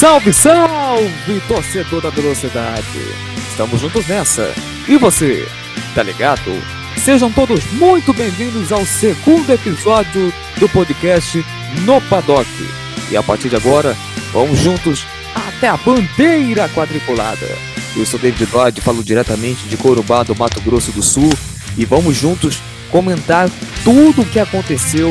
Salve, 0.00 0.32
salve, 0.32 1.42
torcedor 1.46 2.00
da 2.00 2.08
velocidade! 2.08 2.98
Estamos 3.50 3.82
juntos 3.82 4.08
nessa. 4.08 4.50
E 4.88 4.96
você, 4.96 5.46
tá 5.94 6.02
ligado? 6.02 6.50
Sejam 6.96 7.30
todos 7.30 7.62
muito 7.72 8.14
bem-vindos 8.14 8.72
ao 8.72 8.86
segundo 8.86 9.52
episódio 9.52 10.32
do 10.58 10.66
podcast 10.70 11.44
No 11.84 12.00
Paddock. 12.00 12.48
E 13.10 13.16
a 13.18 13.22
partir 13.22 13.50
de 13.50 13.56
agora, 13.56 13.94
vamos 14.32 14.58
juntos 14.60 15.04
até 15.34 15.68
a 15.68 15.76
bandeira 15.76 16.66
quadriculada. 16.70 17.46
Eu 17.94 18.06
sou 18.06 18.18
David 18.18 18.48
Lloyd, 18.50 18.80
falo 18.80 19.04
diretamente 19.04 19.68
de 19.68 19.76
Corubá, 19.76 20.22
do 20.22 20.34
Mato 20.34 20.62
Grosso 20.62 20.92
do 20.92 21.02
Sul, 21.02 21.30
e 21.76 21.84
vamos 21.84 22.16
juntos 22.16 22.62
comentar 22.90 23.50
tudo 23.84 24.22
o 24.22 24.26
que 24.26 24.40
aconteceu 24.40 25.10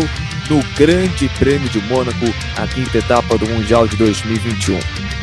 no 0.50 0.64
Grande 0.76 1.30
Prêmio 1.38 1.70
de 1.70 1.80
Mônaco, 1.82 2.26
a 2.58 2.66
quinta 2.66 2.98
etapa 2.98 3.38
do 3.38 3.48
Mundial 3.48 3.88
de 3.88 3.96
2021. 3.98 4.80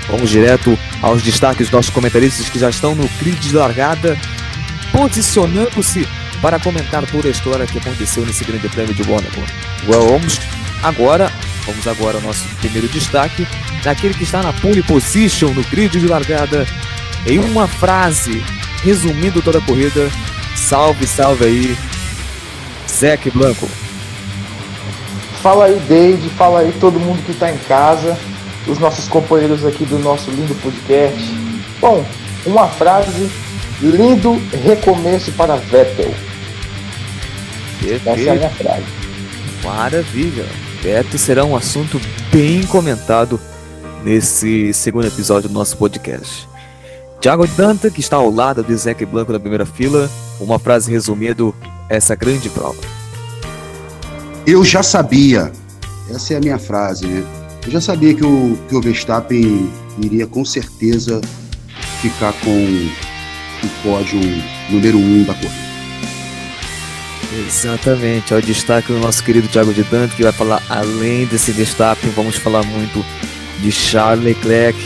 Vamos 0.09 0.30
direto 0.30 0.79
aos 1.02 1.23
destaques 1.23 1.66
dos 1.66 1.73
nossos 1.73 1.91
comentaristas 1.91 2.49
que 2.49 2.59
já 2.59 2.71
estão 2.71 2.95
no 2.95 3.09
grid 3.19 3.41
de 3.41 3.55
largada, 3.55 4.16
posicionando-se 4.93 6.07
para 6.41 6.61
comentar 6.61 7.05
toda 7.07 7.27
a 7.27 7.30
história 7.30 7.66
que 7.66 7.79
aconteceu 7.79 8.25
nesse 8.25 8.45
Grande 8.45 8.69
Prêmio 8.69 8.95
de 8.95 9.02
Mônaco. 9.05 9.43
Vamos 9.85 10.41
agora, 10.83 11.30
vamos 11.66 11.87
agora 11.88 12.19
ao 12.19 12.23
nosso 12.23 12.45
primeiro 12.61 12.87
destaque, 12.88 13.47
daquele 13.83 14.15
que 14.15 14.23
está 14.23 14.43
na 14.43 14.52
pole 14.52 14.83
position 14.83 15.51
no 15.51 15.65
grid 15.65 15.99
de 15.99 16.07
largada, 16.07 16.66
em 17.27 17.41
uma 17.41 17.66
frase, 17.66 18.45
resumindo 18.85 19.43
toda 19.43 19.59
a 19.59 19.63
corrida. 19.63 20.09
Salve, 20.54 21.07
salve 21.07 21.45
aí, 21.45 21.77
Zeke 22.88 23.30
Blanco. 23.30 23.69
Fala 25.42 25.66
aí, 25.66 25.79
Deide, 25.88 26.29
fala 26.30 26.60
aí 26.60 26.73
todo 26.80 26.98
mundo 26.98 27.24
que 27.24 27.32
está 27.32 27.51
em 27.51 27.59
casa, 27.59 28.18
os 28.66 28.79
nossos 28.79 29.09
companheiros 29.09 29.65
aqui 29.65 29.84
do 29.84 29.98
nosso 29.98 30.30
lindo 30.30 30.54
podcast. 30.56 31.23
Bom, 31.80 32.04
uma 32.45 32.66
frase: 32.68 33.30
lindo 33.80 34.40
recomeço 34.64 35.32
para 35.32 35.57
Vettel. 35.57 36.12
Perfeito. 37.80 38.09
Essa 38.09 38.20
é 38.20 38.30
a 38.30 38.34
minha 38.34 38.51
frase. 38.51 38.84
Maravilha. 39.62 40.46
Vettel 40.82 41.18
será 41.18 41.45
um 41.45 41.57
assunto 41.57 42.01
bem 42.32 42.62
comentado 42.66 43.40
nesse 44.04 44.73
segundo 44.73 45.07
episódio 45.07 45.48
do 45.48 45.54
nosso 45.54 45.76
podcast. 45.76 46.48
Thiago 47.20 47.46
Danta, 47.48 47.90
que 47.90 48.01
está 48.01 48.16
ao 48.16 48.30
lado 48.30 48.62
de 48.62 48.74
Zeke 48.76 49.04
Blanco 49.04 49.32
na 49.32 49.40
primeira 49.40 49.66
fila, 49.66 50.09
uma 50.38 50.59
frase 50.59 50.90
resumindo 50.90 51.54
essa 51.88 52.14
grande 52.14 52.48
prova. 52.48 52.96
Eu 54.47 54.65
já 54.65 54.80
sabia, 54.80 55.51
essa 56.09 56.35
é 56.35 56.37
a 56.37 56.41
minha 56.41 56.57
frase, 56.57 57.05
né? 57.05 57.25
Eu 57.65 57.73
já 57.73 57.80
sabia 57.80 58.15
que 58.15 58.25
o, 58.25 58.57
que 58.69 58.77
o 58.77 58.80
Verstappen 58.80 59.69
iria 60.01 60.25
com 60.25 60.45
certeza 60.45 61.21
ficar 62.01 62.33
com 62.35 62.51
o 63.65 63.69
pódio 63.83 64.21
número 64.71 64.99
um 64.99 65.25
da 65.25 65.34
corrida. 65.34 65.66
Exatamente, 67.44 68.33
é 68.33 68.37
o 68.37 68.41
destaque 68.41 68.93
do 68.93 69.00
nosso 69.00 69.25
querido 69.25 69.49
Thiago 69.49 69.75
de 69.75 69.83
Dante, 69.83 70.15
que 70.15 70.22
vai 70.22 70.31
falar 70.31 70.62
além 70.69 71.27
desse 71.27 71.53
destaque, 71.53 72.06
vamos 72.10 72.37
falar 72.37 72.62
muito 72.62 73.05
de 73.60 73.72
Charles 73.72 74.25
Leclerc, 74.25 74.78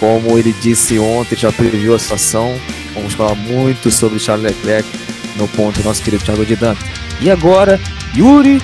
como 0.00 0.38
ele 0.38 0.54
disse 0.62 0.98
ontem, 0.98 1.36
já 1.36 1.52
previu 1.52 1.94
a 1.94 1.98
situação, 1.98 2.58
vamos 2.94 3.12
falar 3.12 3.34
muito 3.34 3.90
sobre 3.90 4.18
Charles 4.18 4.46
Leclerc 4.46 4.88
no 5.36 5.46
ponto 5.48 5.82
do 5.82 5.84
nosso 5.84 6.02
querido 6.02 6.24
Thiago 6.24 6.46
de 6.46 6.56
Dante. 6.56 6.82
E 7.20 7.30
agora, 7.30 7.78
Yuri 8.16 8.60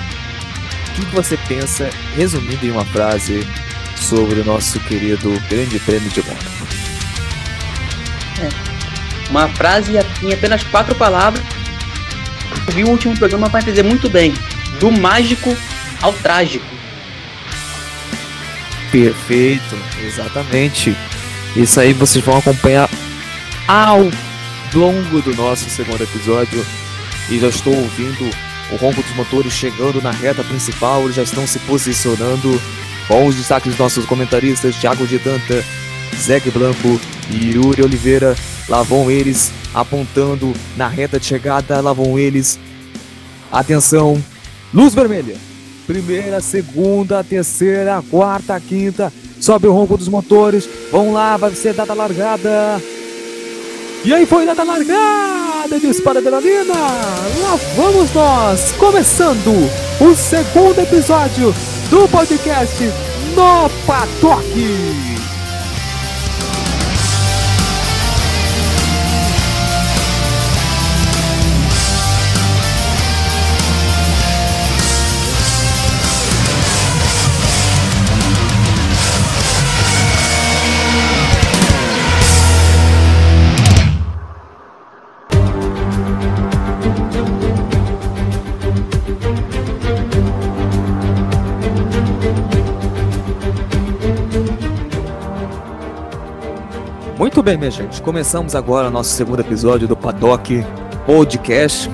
que 1.06 1.14
você 1.14 1.36
pensa, 1.48 1.90
resumindo 2.16 2.64
em 2.64 2.70
uma 2.70 2.84
frase, 2.84 3.46
sobre 3.96 4.40
o 4.40 4.44
nosso 4.44 4.78
querido 4.80 5.30
Grande 5.48 5.78
Prêmio 5.80 6.08
de 6.10 6.22
Mônaco? 6.22 6.68
É. 8.40 9.28
Uma 9.30 9.48
frase 9.48 9.92
em 10.22 10.32
apenas 10.32 10.62
quatro 10.64 10.94
palavras. 10.94 11.44
Eu 12.66 12.74
vi 12.74 12.84
o 12.84 12.88
último 12.88 13.16
programa 13.16 13.50
para 13.50 13.60
entender 13.60 13.82
muito 13.82 14.08
bem. 14.08 14.32
Do 14.80 14.90
mágico 14.90 15.56
ao 16.00 16.12
trágico. 16.12 16.64
Perfeito, 18.90 19.78
exatamente. 20.02 20.96
Isso 21.56 21.80
aí 21.80 21.92
vocês 21.92 22.24
vão 22.24 22.38
acompanhar 22.38 22.88
ao 23.66 24.10
longo 24.72 25.20
do 25.20 25.34
nosso 25.34 25.68
segundo 25.68 26.02
episódio. 26.02 26.64
E 27.28 27.38
já 27.38 27.48
estou 27.48 27.74
ouvindo 27.74 28.30
o 28.72 28.76
ronco 28.76 29.02
dos 29.02 29.14
motores 29.16 29.52
chegando 29.52 30.02
na 30.02 30.10
reta 30.10 30.44
principal, 30.44 31.02
eles 31.04 31.16
já 31.16 31.22
estão 31.22 31.46
se 31.46 31.58
posicionando 31.60 32.60
com 33.06 33.26
os 33.26 33.34
destaques 33.34 33.70
dos 33.70 33.78
nossos 33.78 34.04
comentaristas 34.04 34.76
Thiago 34.76 35.06
de 35.06 35.18
Danta, 35.18 35.64
Zeg 36.16 36.50
Blanco 36.50 37.00
e 37.30 37.52
Yuri 37.52 37.82
Oliveira. 37.82 38.36
Lá 38.68 38.82
vão 38.82 39.10
eles 39.10 39.50
apontando 39.74 40.52
na 40.76 40.88
reta 40.88 41.18
de 41.18 41.26
chegada, 41.26 41.80
lá 41.80 41.92
vão 41.92 42.18
eles. 42.18 42.58
Atenção, 43.50 44.22
luz 44.72 44.94
vermelha. 44.94 45.36
Primeira, 45.86 46.38
segunda, 46.42 47.24
terceira, 47.24 48.02
quarta, 48.10 48.60
quinta. 48.60 49.10
Sobe 49.40 49.66
o 49.66 49.72
ronco 49.72 49.96
dos 49.96 50.08
motores. 50.08 50.68
Vão 50.92 51.14
lá, 51.14 51.38
vai 51.38 51.54
ser 51.54 51.72
dada 51.72 51.94
largada. 51.94 52.82
E 54.04 54.12
aí 54.12 54.26
foi 54.26 54.44
dada 54.44 54.62
a 54.62 54.64
largada, 55.68 55.78
dispara 55.78 56.18
adrenalina. 56.18 56.74
Lá 56.74 57.58
vamos 57.76 58.12
nós, 58.12 58.72
começando 58.72 59.70
o 60.00 60.14
segundo 60.14 60.80
episódio 60.80 61.54
do 61.90 62.08
podcast 62.08 62.82
No 63.34 63.70
Paddock. 63.86 65.07
Bem, 97.48 97.56
minha 97.56 97.70
gente. 97.70 98.02
Começamos 98.02 98.54
agora 98.54 98.90
nosso 98.90 99.08
segundo 99.08 99.40
episódio 99.40 99.88
do 99.88 99.96
Paddock 99.96 100.62
Podcast. 101.06 101.90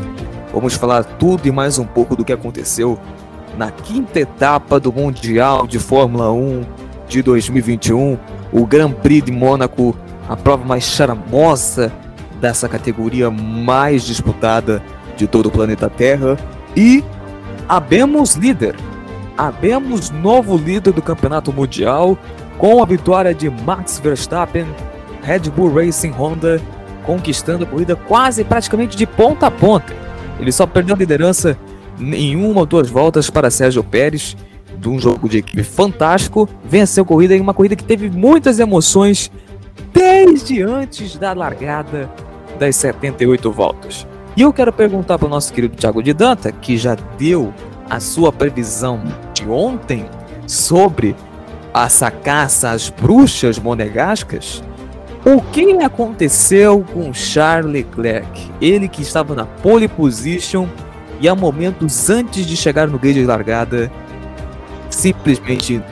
Vamos 0.53 0.75
falar 0.75 1.05
tudo 1.05 1.47
e 1.47 1.53
mais 1.53 1.79
um 1.79 1.87
pouco 1.87 2.17
do 2.17 2.25
que 2.25 2.33
aconteceu 2.33 2.99
na 3.57 3.71
quinta 3.71 4.19
etapa 4.19 4.81
do 4.81 4.93
Mundial 4.93 5.65
de 5.69 5.79
Fórmula 5.79 6.33
1 6.33 6.65
de 7.07 7.23
2021, 7.23 8.19
o 8.53 8.67
Grand 8.67 8.91
Prix 8.91 9.27
de 9.27 9.31
Mônaco, 9.31 9.97
a 10.29 10.37
prova 10.37 10.65
mais 10.65 10.83
charmosa 10.83 11.93
dessa 12.41 12.69
categoria 12.69 13.31
mais 13.31 14.03
disputada 14.03 14.83
de 15.17 15.29
todo 15.29 15.47
o 15.47 15.53
planeta 15.53 15.89
Terra. 15.89 16.37
E 16.75 17.05
abemos 17.69 18.35
líder, 18.35 18.75
abemos 19.39 20.11
novo 20.11 20.57
líder 20.57 20.93
do 20.93 21.01
campeonato 21.01 21.53
mundial 21.53 22.19
com 22.59 22.83
a 22.83 22.87
vitória 22.87 23.33
de 23.33 23.49
Max 23.49 24.01
Verstappen 24.03 24.67
Red 25.25 25.51
Bull 25.51 25.73
Racing 25.73 26.11
Honda 26.11 26.61
conquistando 27.05 27.65
a 27.65 27.67
corrida 27.67 27.97
quase 27.97 28.45
praticamente 28.45 28.97
de 28.97 29.07
ponta 29.07 29.47
a 29.47 29.51
ponta. 29.51 29.93
Ele 30.39 30.53
só 30.53 30.67
perdeu 30.67 30.95
a 30.95 30.99
liderança 30.99 31.57
em 32.01 32.37
uma 32.37 32.61
ou 32.61 32.67
duas 32.67 32.91
voltas 32.91 33.31
para 33.31 33.51
Sérgio 33.51 33.85
Pérez, 33.85 34.37
de 34.79 34.89
um 34.89 34.99
jogo 34.99 35.29
de 35.29 35.39
equipe 35.39 35.63
fantástico, 35.63 36.49
venceu 36.65 37.05
a 37.05 37.07
corrida 37.07 37.35
em 37.35 37.41
uma 37.41 37.55
corrida 37.55 37.77
que 37.77 37.85
teve 37.85 38.11
muitas 38.11 38.59
emoções 38.59 39.31
desde 39.93 40.63
antes 40.63 41.17
da 41.17 41.33
largada 41.33 42.11
das 42.59 42.77
78 42.77 43.51
voltas. 43.51 44.07
E 44.37 44.43
eu 44.43 44.53
quero 44.53 44.73
perguntar 44.73 45.19
para 45.19 45.27
o 45.27 45.31
nosso 45.31 45.53
querido 45.53 45.77
Thiago 45.77 46.03
de 46.03 46.13
Danta, 46.13 46.51
que 46.51 46.77
já 46.77 46.97
deu 47.17 47.55
a 47.89 48.01
sua 48.01 48.33
previsão 48.33 49.01
de 49.33 49.49
ontem 49.49 50.07
sobre 50.47 51.15
essa 51.73 52.11
caça 52.11 52.71
às 52.71 52.91
bruxas 52.91 53.59
monegascas, 53.59 54.63
o 55.25 55.41
que 55.41 55.73
aconteceu 55.83 56.85
com 56.93 57.13
Charles 57.13 57.73
Leclerc? 57.73 58.53
Ele 58.61 58.89
que 58.89 59.03
estava 59.03 59.35
na 59.35 59.47
pole 59.47 59.89
position 59.89 60.67
e 61.21 61.29
a 61.29 61.35
momentos 61.35 62.11
antes 62.11 62.45
de 62.45 62.57
chegar 62.57 62.87
no 62.89 62.99
grid 62.99 63.21
de 63.21 63.27
largada, 63.27 63.91
simplesmente 64.91 65.83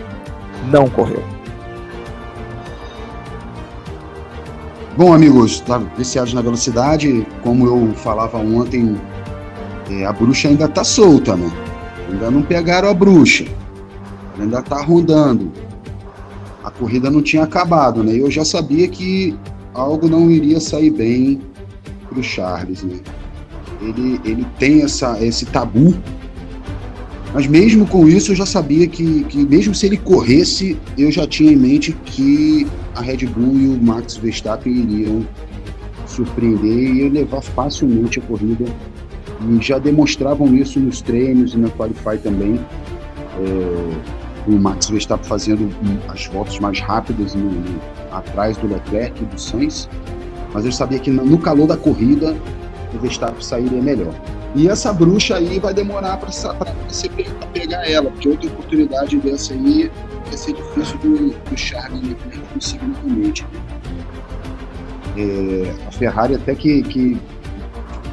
não 0.71 0.89
correu. 0.89 1.23
Bom, 4.97 5.15
amigos, 5.15 5.61
tá 5.61 5.79
viciados 5.97 6.35
na 6.35 6.43
velocidade, 6.43 7.27
como 7.43 7.67
eu 7.67 7.95
falava 7.95 8.37
ontem, 8.37 9.01
é, 9.91 10.05
a 10.05 10.13
bruxa 10.13 10.49
ainda 10.49 10.69
tá 10.69 10.85
solta, 10.85 11.35
né? 11.35 11.51
Ainda 12.11 12.31
não 12.31 12.43
pegaram 12.43 12.91
a 12.91 12.95
bruxa. 12.95 13.47
Ainda 14.39 14.61
tá 14.61 14.83
rondando. 14.83 15.51
A 16.63 16.71
corrida 16.71 17.11
não 17.11 17.23
tinha 17.23 17.43
acabado, 17.43 18.03
né? 18.03 18.15
Eu 18.15 18.31
já 18.31 18.45
sabia 18.45 18.87
que 18.89 19.37
algo 19.75 20.09
não 20.09 20.31
iria 20.31 20.61
sair 20.61 20.91
bem 20.91 21.41
para 22.09 22.19
o 22.19 22.23
Charles, 22.23 22.83
né? 22.83 23.01
Ele, 23.81 24.21
ele 24.25 24.47
tem 24.59 24.83
essa, 24.83 25.19
esse 25.25 25.45
tabu, 25.47 25.95
mas 27.35 27.47
mesmo 27.47 27.87
com 27.87 28.07
isso 28.07 28.33
eu 28.33 28.37
já 28.37 28.47
sabia 28.47 28.87
que, 28.87 29.25
que 29.25 29.45
mesmo 29.45 29.75
se 29.75 29.87
ele 29.87 29.97
corresse, 29.97 30.79
eu 30.97 31.11
já 31.11 31.27
tinha 31.27 31.53
em 31.53 31.57
mente 31.57 31.93
que 32.05 32.67
a 32.95 33.01
Red 33.01 33.27
Bull 33.27 33.59
e 33.59 33.69
o 33.69 33.83
Max 33.83 34.17
Verstappen 34.17 34.73
iriam 34.73 35.27
surpreender 36.07 36.97
e 36.97 37.09
levar 37.09 37.41
facilmente 37.41 38.19
a 38.19 38.23
corrida. 38.23 38.65
E 39.49 39.61
já 39.61 39.79
demonstravam 39.79 40.55
isso 40.55 40.79
nos 40.79 41.01
treinos 41.01 41.55
e 41.55 41.59
na 41.59 41.69
Qualify 41.71 42.19
também. 42.23 42.61
É, 43.41 44.22
o 44.47 44.53
Max 44.53 44.89
Verstappen 44.89 45.27
fazendo 45.29 45.71
as 46.09 46.27
voltas 46.27 46.59
mais 46.59 46.81
rápidas 46.81 47.35
no, 47.35 47.51
no, 47.51 47.81
atrás 48.11 48.57
do 48.57 48.67
Leclerc 48.67 49.23
e 49.23 49.27
do 49.27 49.41
Sainz, 49.41 49.89
mas 50.53 50.65
eu 50.65 50.73
sabia 50.73 50.99
que 50.99 51.11
no 51.11 51.39
calor 51.39 51.67
da 51.67 51.77
corrida 51.77 52.37
o 52.95 52.99
Verstappen 52.99 53.41
sairia 53.41 53.81
melhor. 53.81 54.15
E 54.55 54.69
essa 54.69 54.93
bruxa 54.93 55.37
aí 55.37 55.59
vai 55.59 55.73
demorar 55.73 56.19
para 56.19 56.29
você 56.89 57.09
pegar 57.55 57.89
ela, 57.89 58.11
porque 58.11 58.29
outra 58.29 58.49
oportunidade 58.49 59.17
dessa 59.19 59.55
aí 59.55 59.91
vai 60.27 60.37
ser 60.37 60.53
difícil 60.53 60.99
do, 60.99 61.31
do 61.31 61.57
Charles 61.57 62.03
Leclerc 62.03 62.41
conseguir 62.53 62.87
novamente. 62.87 63.47
É, 65.17 65.75
a 65.87 65.93
Ferrari 65.93 66.35
até 66.35 66.55
que, 66.55 66.83
que, 66.83 67.19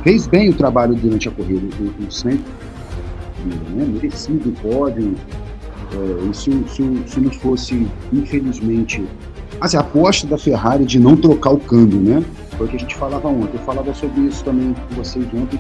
fez 0.04 0.28
bem 0.28 0.50
o 0.50 0.54
trabalho 0.54 0.96
durante 0.96 1.28
a 1.28 1.32
corrida, 1.32 1.68
o, 1.80 2.08
o 2.08 2.12
Sainz 2.12 2.40
né, 3.46 3.86
merecido 3.86 4.50
o 4.50 4.54
pódio, 4.54 5.16
é, 5.92 6.34
se, 6.34 6.52
se, 6.68 7.04
se 7.08 7.20
não 7.20 7.32
fosse, 7.32 7.88
infelizmente, 8.14 9.04
assim, 9.60 9.78
a 9.78 9.80
aposta 9.80 10.28
da 10.28 10.38
Ferrari 10.38 10.86
de 10.86 11.00
não 11.00 11.16
trocar 11.16 11.52
o 11.52 11.60
câmbio, 11.60 12.00
né? 12.00 12.24
Foi 12.58 12.68
o 12.68 12.70
que 12.70 12.76
a 12.76 12.80
gente 12.80 12.96
falava 12.96 13.28
ontem. 13.28 13.58
Eu 13.58 13.64
falava 13.64 13.94
sobre 13.94 14.22
isso 14.22 14.44
também 14.44 14.74
com 14.74 14.96
vocês 14.96 15.26
ontem, 15.34 15.60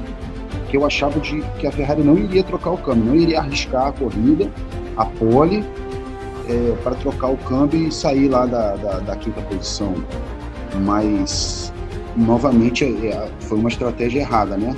que 0.70 0.78
eu 0.78 0.86
achava 0.86 1.20
de, 1.20 1.42
que 1.60 1.66
a 1.66 1.72
Ferrari 1.72 2.04
não 2.04 2.18
iria 2.18 2.44
trocar 2.44 2.72
o 2.72 2.78
câmbio, 2.78 3.06
não 3.06 3.16
iria 3.16 3.40
arriscar 3.40 3.88
a 3.88 3.92
corrida, 3.92 4.52
a 4.98 5.06
pole, 5.06 5.64
é, 6.48 6.76
para 6.84 6.96
trocar 6.96 7.30
o 7.30 7.38
câmbio 7.38 7.88
e 7.88 7.92
sair 7.92 8.28
lá 8.28 8.46
da, 8.46 8.76
da, 8.76 9.00
da 9.00 9.16
quinta 9.16 9.42
posição. 9.42 9.94
Mas, 10.86 11.74
novamente, 12.16 12.84
é, 12.84 13.08
é 13.08 13.30
foi 13.40 13.58
uma 13.58 13.70
estratégia 13.70 14.20
errada, 14.20 14.58
né? 14.58 14.76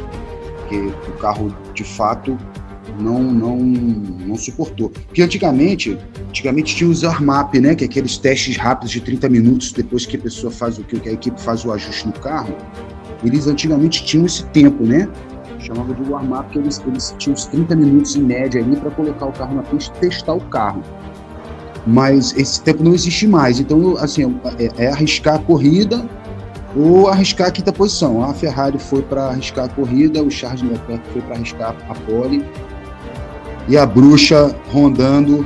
Porque 0.59 0.77
o 1.09 1.17
carro, 1.17 1.53
de 1.73 1.83
fato, 1.83 2.37
não, 2.99 3.21
não, 3.21 3.57
não 3.57 4.35
suportou. 4.35 4.89
Porque 4.89 5.21
antigamente, 5.21 5.97
antigamente 6.29 6.75
tinha 6.75 6.89
os 6.89 7.03
armap, 7.03 7.53
né? 7.55 7.75
Que 7.75 7.83
é 7.83 7.87
aqueles 7.87 8.17
testes 8.17 8.57
rápidos 8.57 8.91
de 8.91 9.01
30 9.01 9.29
minutos 9.29 9.71
depois 9.71 10.05
que 10.05 10.17
a 10.17 10.19
pessoa 10.19 10.51
faz 10.51 10.77
o 10.77 10.83
que 10.83 11.07
a 11.07 11.11
equipe 11.11 11.39
faz 11.39 11.65
o 11.65 11.71
ajuste 11.71 12.07
no 12.07 12.13
carro. 12.13 12.55
Eles 13.23 13.47
antigamente 13.47 14.03
tinham 14.03 14.25
esse 14.25 14.45
tempo, 14.47 14.83
né? 14.83 15.07
Chamava 15.59 15.93
de 15.93 16.09
warm-up, 16.09 16.45
porque 16.45 16.59
eles, 16.59 16.81
eles 16.87 17.15
tinham 17.17 17.33
uns 17.33 17.45
30 17.45 17.75
minutos 17.75 18.15
em 18.15 18.23
média 18.23 18.61
ali 18.61 18.75
para 18.75 18.89
colocar 18.91 19.27
o 19.27 19.31
carro 19.31 19.55
na 19.55 19.63
pista 19.63 19.95
e 19.97 20.09
testar 20.09 20.33
o 20.33 20.41
carro. 20.41 20.81
Mas 21.85 22.35
esse 22.35 22.61
tempo 22.61 22.83
não 22.83 22.93
existe 22.93 23.27
mais. 23.27 23.59
Então, 23.59 23.95
assim, 23.97 24.39
é, 24.57 24.85
é 24.85 24.87
arriscar 24.91 25.35
a 25.35 25.39
corrida 25.39 26.07
ou 26.75 27.09
arriscar 27.09 27.47
a 27.47 27.51
quinta 27.51 27.71
posição. 27.71 28.23
A 28.23 28.33
Ferrari 28.33 28.79
foi 28.79 29.01
para 29.01 29.25
arriscar 29.29 29.65
a 29.65 29.69
corrida, 29.69 30.23
o 30.23 30.31
Charles 30.31 30.61
Leclerc 30.61 31.03
foi 31.11 31.21
para 31.21 31.35
arriscar 31.35 31.75
a 31.89 31.93
pole 31.93 32.43
e 33.67 33.77
a 33.77 33.85
bruxa 33.85 34.55
rondando 34.71 35.45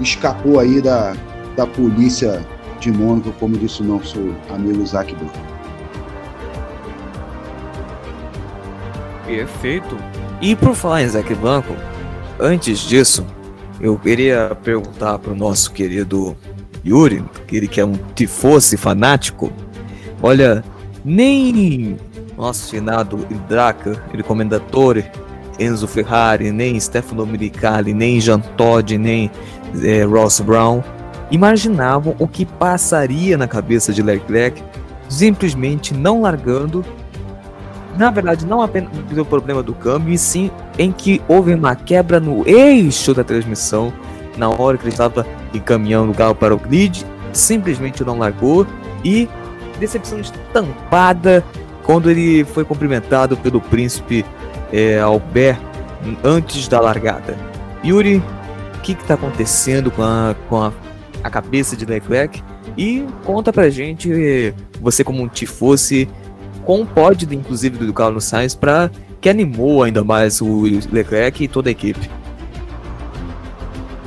escapou 0.00 0.58
aí 0.58 0.80
da, 0.80 1.14
da 1.56 1.66
polícia 1.66 2.44
de 2.78 2.90
Mônaco, 2.90 3.32
como 3.38 3.56
disse 3.56 3.82
o 3.82 3.84
nosso 3.84 4.34
amigo 4.48 4.82
Isaac 4.82 5.14
Branco. 5.14 5.38
Perfeito. 9.26 9.96
E 10.40 10.56
por 10.56 10.74
falar 10.74 11.02
em 11.02 11.06
Isaac 11.06 11.34
Blanco, 11.34 11.76
antes 12.38 12.80
disso, 12.80 13.24
eu 13.80 13.98
queria 13.98 14.56
perguntar 14.62 15.18
para 15.18 15.32
o 15.32 15.36
nosso 15.36 15.70
querido 15.72 16.36
Yuri, 16.84 17.22
que 17.46 17.56
ele 17.56 17.68
que 17.68 17.80
é 17.80 17.84
um 17.84 17.98
tifosse 18.14 18.76
fanático, 18.76 19.52
olha, 20.22 20.64
nem 21.04 21.96
nosso 22.36 22.70
finado 22.70 23.18
Draca, 23.48 24.02
ele 24.12 24.22
comendatore, 24.22 25.04
Enzo 25.60 25.86
Ferrari, 25.86 26.50
nem 26.50 26.80
Stefano 26.80 27.26
Miricali, 27.26 27.92
nem 27.92 28.20
Jean 28.20 28.40
Todt, 28.40 28.96
nem 28.96 29.30
é, 29.82 30.02
Ross 30.04 30.40
Brown 30.40 30.82
imaginavam 31.30 32.14
o 32.18 32.26
que 32.26 32.44
passaria 32.44 33.38
na 33.38 33.46
cabeça 33.46 33.92
de 33.92 34.02
Leclerc 34.02 34.62
simplesmente 35.08 35.94
não 35.94 36.22
largando. 36.22 36.84
Na 37.96 38.10
verdade, 38.10 38.46
não 38.46 38.62
apenas 38.62 38.90
pelo 39.08 39.24
problema 39.24 39.62
do 39.62 39.74
câmbio, 39.74 40.14
e 40.14 40.18
sim 40.18 40.50
em 40.78 40.90
que 40.92 41.20
houve 41.28 41.52
uma 41.54 41.74
quebra 41.74 42.20
no 42.20 42.48
eixo 42.48 43.12
da 43.12 43.24
transmissão 43.24 43.92
na 44.36 44.48
hora 44.48 44.78
que 44.78 44.84
ele 44.84 44.92
estava 44.92 45.26
encaminhando 45.52 46.12
o 46.12 46.14
carro 46.14 46.34
para 46.34 46.54
o 46.54 46.58
grid, 46.58 47.04
simplesmente 47.32 48.04
não 48.04 48.18
largou 48.18 48.66
e 49.04 49.28
decepção 49.78 50.20
estampada 50.20 51.44
quando 51.82 52.10
ele 52.10 52.44
foi 52.44 52.64
cumprimentado 52.64 53.36
pelo 53.36 53.60
príncipe 53.60 54.24
é, 54.72 54.98
Albert 55.00 55.58
antes 56.24 56.68
da 56.68 56.80
largada. 56.80 57.36
Yuri, 57.84 58.22
o 58.76 58.80
que 58.80 58.92
está 58.92 59.14
acontecendo 59.14 59.90
com, 59.90 60.02
a, 60.02 60.34
com 60.48 60.62
a, 60.62 60.72
a, 61.22 61.30
cabeça 61.30 61.76
de 61.76 61.84
Leclerc? 61.84 62.42
E 62.76 63.04
conta 63.24 63.52
pra 63.52 63.68
gente, 63.68 64.54
você 64.80 65.02
como 65.02 65.22
um 65.22 65.28
tifosse, 65.28 66.08
com 66.64 66.86
pódio, 66.86 67.32
inclusive, 67.32 67.78
do 67.78 67.92
Carlos 67.92 68.24
Sainz, 68.24 68.54
para 68.54 68.90
que 69.20 69.28
animou 69.28 69.82
ainda 69.82 70.02
mais 70.02 70.40
o 70.40 70.62
Leclerc 70.90 71.44
e 71.44 71.48
toda 71.48 71.68
a 71.68 71.72
equipe. 71.72 72.08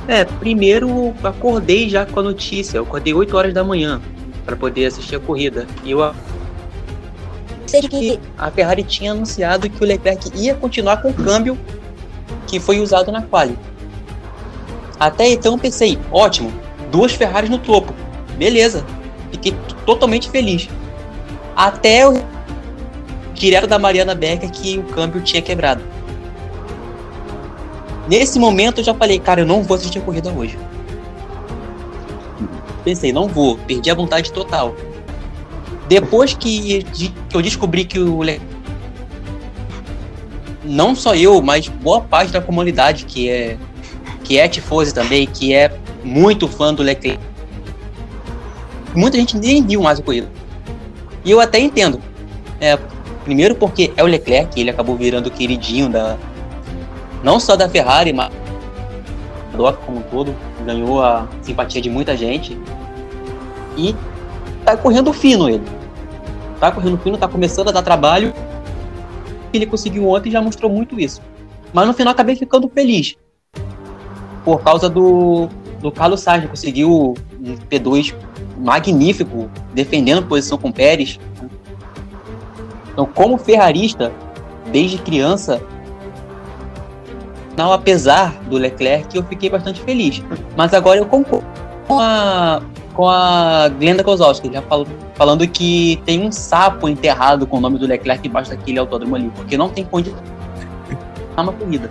É, 0.06 0.24
primeiro 0.24 1.14
acordei 1.22 1.88
já 1.88 2.04
com 2.04 2.20
a 2.20 2.22
notícia, 2.22 2.78
eu 2.78 2.82
acordei 2.82 3.14
8 3.14 3.36
horas 3.36 3.54
da 3.54 3.64
manhã 3.64 4.02
para 4.44 4.54
poder 4.54 4.86
assistir 4.86 5.16
a 5.16 5.20
corrida. 5.20 5.66
E 5.82 5.92
eu 5.92 6.02
que 7.82 8.20
a 8.38 8.50
Ferrari 8.50 8.82
tinha 8.82 9.12
anunciado 9.12 9.68
que 9.68 9.82
o 9.82 9.86
Leclerc 9.86 10.30
ia 10.34 10.54
continuar 10.54 10.98
com 10.98 11.10
o 11.10 11.14
câmbio 11.14 11.58
que 12.46 12.60
foi 12.60 12.80
usado 12.80 13.10
na 13.10 13.22
quali. 13.22 13.58
Até 14.98 15.28
então 15.28 15.58
pensei, 15.58 15.98
ótimo, 16.10 16.52
duas 16.90 17.12
Ferraris 17.12 17.50
no 17.50 17.58
topo, 17.58 17.92
beleza, 18.36 18.84
fiquei 19.30 19.54
totalmente 19.84 20.30
feliz. 20.30 20.68
Até 21.56 22.08
o 22.08 22.14
direto 23.34 23.66
da 23.66 23.78
Mariana 23.78 24.14
Becker 24.14 24.50
que 24.50 24.78
o 24.78 24.84
câmbio 24.84 25.20
tinha 25.20 25.42
quebrado. 25.42 25.82
Nesse 28.08 28.38
momento 28.38 28.80
eu 28.80 28.84
já 28.84 28.94
falei, 28.94 29.18
cara, 29.18 29.40
eu 29.40 29.46
não 29.46 29.62
vou 29.62 29.76
assistir 29.76 29.98
a 29.98 30.02
corrida 30.02 30.30
hoje. 30.30 30.58
Pensei, 32.84 33.12
não 33.12 33.26
vou, 33.26 33.56
perdi 33.58 33.90
a 33.90 33.94
vontade 33.94 34.30
total. 34.30 34.74
Depois 35.88 36.34
que, 36.34 36.84
eu 37.32 37.42
descobri 37.42 37.84
que 37.84 37.98
o 37.98 38.20
não 40.64 40.94
só 40.94 41.14
eu, 41.14 41.42
mas 41.42 41.68
boa 41.68 42.00
parte 42.00 42.32
da 42.32 42.40
comunidade 42.40 43.04
que 43.04 43.28
é 43.28 43.58
que 44.22 44.38
é 44.38 44.48
tifose 44.48 44.94
também, 44.94 45.26
que 45.26 45.52
é 45.52 45.78
muito 46.02 46.48
fã 46.48 46.72
do 46.72 46.82
Leclerc. 46.82 47.20
Muita 48.94 49.18
gente 49.18 49.36
nem 49.36 49.62
viu 49.62 49.82
mais 49.82 49.98
a 49.98 50.02
corrida. 50.02 50.30
E 51.22 51.30
eu 51.30 51.40
até 51.40 51.58
entendo. 51.58 52.00
É, 52.58 52.78
primeiro 53.22 53.54
porque 53.54 53.92
é 53.96 54.02
o 54.02 54.06
Leclerc, 54.06 54.58
ele 54.58 54.70
acabou 54.70 54.96
virando 54.96 55.26
o 55.26 55.30
queridinho 55.30 55.90
da 55.90 56.16
não 57.22 57.38
só 57.38 57.56
da 57.56 57.68
Ferrari, 57.68 58.12
mas 58.12 58.30
como 59.84 59.98
um 59.98 60.02
todo, 60.02 60.34
ganhou 60.64 61.02
a 61.02 61.28
simpatia 61.42 61.80
de 61.80 61.90
muita 61.90 62.16
gente. 62.16 62.58
E 63.76 63.94
tá 64.64 64.76
correndo 64.76 65.12
fino 65.12 65.48
ele. 65.48 65.64
Tá 66.58 66.72
correndo 66.72 66.98
fino, 66.98 67.18
tá 67.18 67.28
começando 67.28 67.68
a 67.68 67.72
dar 67.72 67.82
trabalho. 67.82 68.32
Ele 69.52 69.66
conseguiu 69.66 70.08
ontem 70.08 70.30
e 70.30 70.32
já 70.32 70.40
mostrou 70.40 70.70
muito 70.70 70.98
isso. 70.98 71.20
Mas 71.72 71.86
no 71.86 71.92
final 71.92 72.12
acabei 72.12 72.36
ficando 72.36 72.68
feliz. 72.68 73.16
Por 74.44 74.60
causa 74.62 74.88
do, 74.88 75.48
do 75.80 75.92
Carlos 75.92 76.20
Sainz, 76.20 76.48
conseguiu 76.48 77.14
um 77.40 77.56
P2 77.70 78.14
magnífico, 78.58 79.50
defendendo 79.72 80.26
posição 80.26 80.58
com 80.58 80.72
Pérez. 80.72 81.18
Então, 82.92 83.06
como 83.06 83.36
ferrarista, 83.36 84.12
desde 84.70 84.98
criança, 84.98 85.60
não 87.56 87.72
apesar 87.72 88.32
do 88.44 88.56
Leclerc, 88.56 89.16
eu 89.16 89.24
fiquei 89.24 89.50
bastante 89.50 89.80
feliz. 89.80 90.22
Mas 90.56 90.72
agora 90.74 90.98
eu 90.98 91.06
concordo 91.06 91.46
com 91.86 91.98
a, 92.00 92.62
com 92.94 93.08
a 93.08 93.68
Glenda 93.68 94.02
Kozowski, 94.02 94.50
já 94.52 94.62
falou, 94.62 94.86
falando 95.14 95.46
que 95.46 96.00
tem 96.06 96.22
um 96.24 96.32
sapo 96.32 96.88
enterrado 96.88 97.46
com 97.46 97.58
o 97.58 97.60
nome 97.60 97.78
do 97.78 97.86
Leclerc 97.86 98.26
embaixo 98.26 98.50
daquele 98.50 98.78
autódromo 98.78 99.16
ali, 99.16 99.30
porque 99.34 99.56
não 99.56 99.68
tem 99.68 99.84
condição 99.84 100.18
uma 101.36 101.52
corrida. 101.52 101.90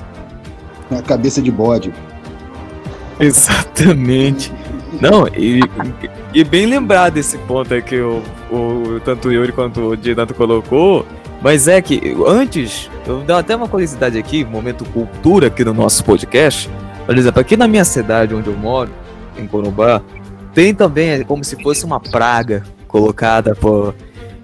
A 0.89 1.01
cabeça 1.01 1.41
de 1.41 1.51
bode. 1.51 1.93
Exatamente. 3.19 4.51
Não, 5.01 5.27
e, 5.27 5.59
e 6.33 6.43
bem 6.43 6.65
lembrado 6.65 7.17
esse 7.17 7.37
ponto 7.39 7.73
aí 7.73 7.81
que 7.81 7.99
o, 7.99 8.21
o, 8.51 8.99
tanto 9.03 9.27
o 9.27 9.31
Yuri 9.31 9.51
quanto 9.51 9.89
o 9.89 9.97
Dinato 9.97 10.33
colocou. 10.33 11.05
Mas 11.41 11.67
é 11.67 11.81
que 11.81 12.15
antes, 12.25 12.89
eu 13.05 13.19
dou 13.21 13.35
até 13.35 13.53
uma 13.53 13.67
curiosidade 13.67 14.17
aqui, 14.17 14.45
momento 14.45 14.85
cultura 14.85 15.47
aqui 15.47 15.65
no 15.65 15.73
nosso 15.73 16.03
podcast. 16.05 16.69
Por 17.05 17.17
exemplo, 17.17 17.41
aqui 17.41 17.57
na 17.57 17.67
minha 17.67 17.83
cidade 17.83 18.33
onde 18.33 18.47
eu 18.47 18.55
moro, 18.55 18.89
em 19.37 19.45
Corumbá, 19.45 20.01
tem 20.53 20.73
também 20.73 21.09
é 21.09 21.23
como 21.23 21.43
se 21.43 21.61
fosse 21.61 21.83
uma 21.85 21.99
praga 21.99 22.63
colocada 22.87 23.55
por, 23.55 23.95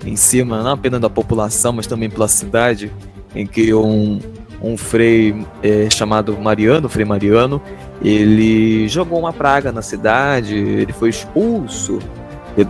em 0.05 0.15
cima, 0.15 0.63
não 0.63 0.71
apenas 0.71 0.99
da 0.99 1.09
população, 1.09 1.73
mas 1.73 1.87
também 1.87 2.09
pela 2.09 2.27
cidade, 2.27 2.91
em 3.35 3.45
que 3.45 3.73
um, 3.73 4.19
um 4.61 4.75
frei 4.75 5.45
é, 5.61 5.87
chamado 5.89 6.37
Mariano, 6.37 6.89
Frei 6.89 7.05
Mariano, 7.05 7.61
ele 8.01 8.87
jogou 8.87 9.19
uma 9.19 9.33
praga 9.33 9.71
na 9.71 9.81
cidade, 9.81 10.55
ele 10.55 10.93
foi 10.93 11.09
expulso 11.09 11.99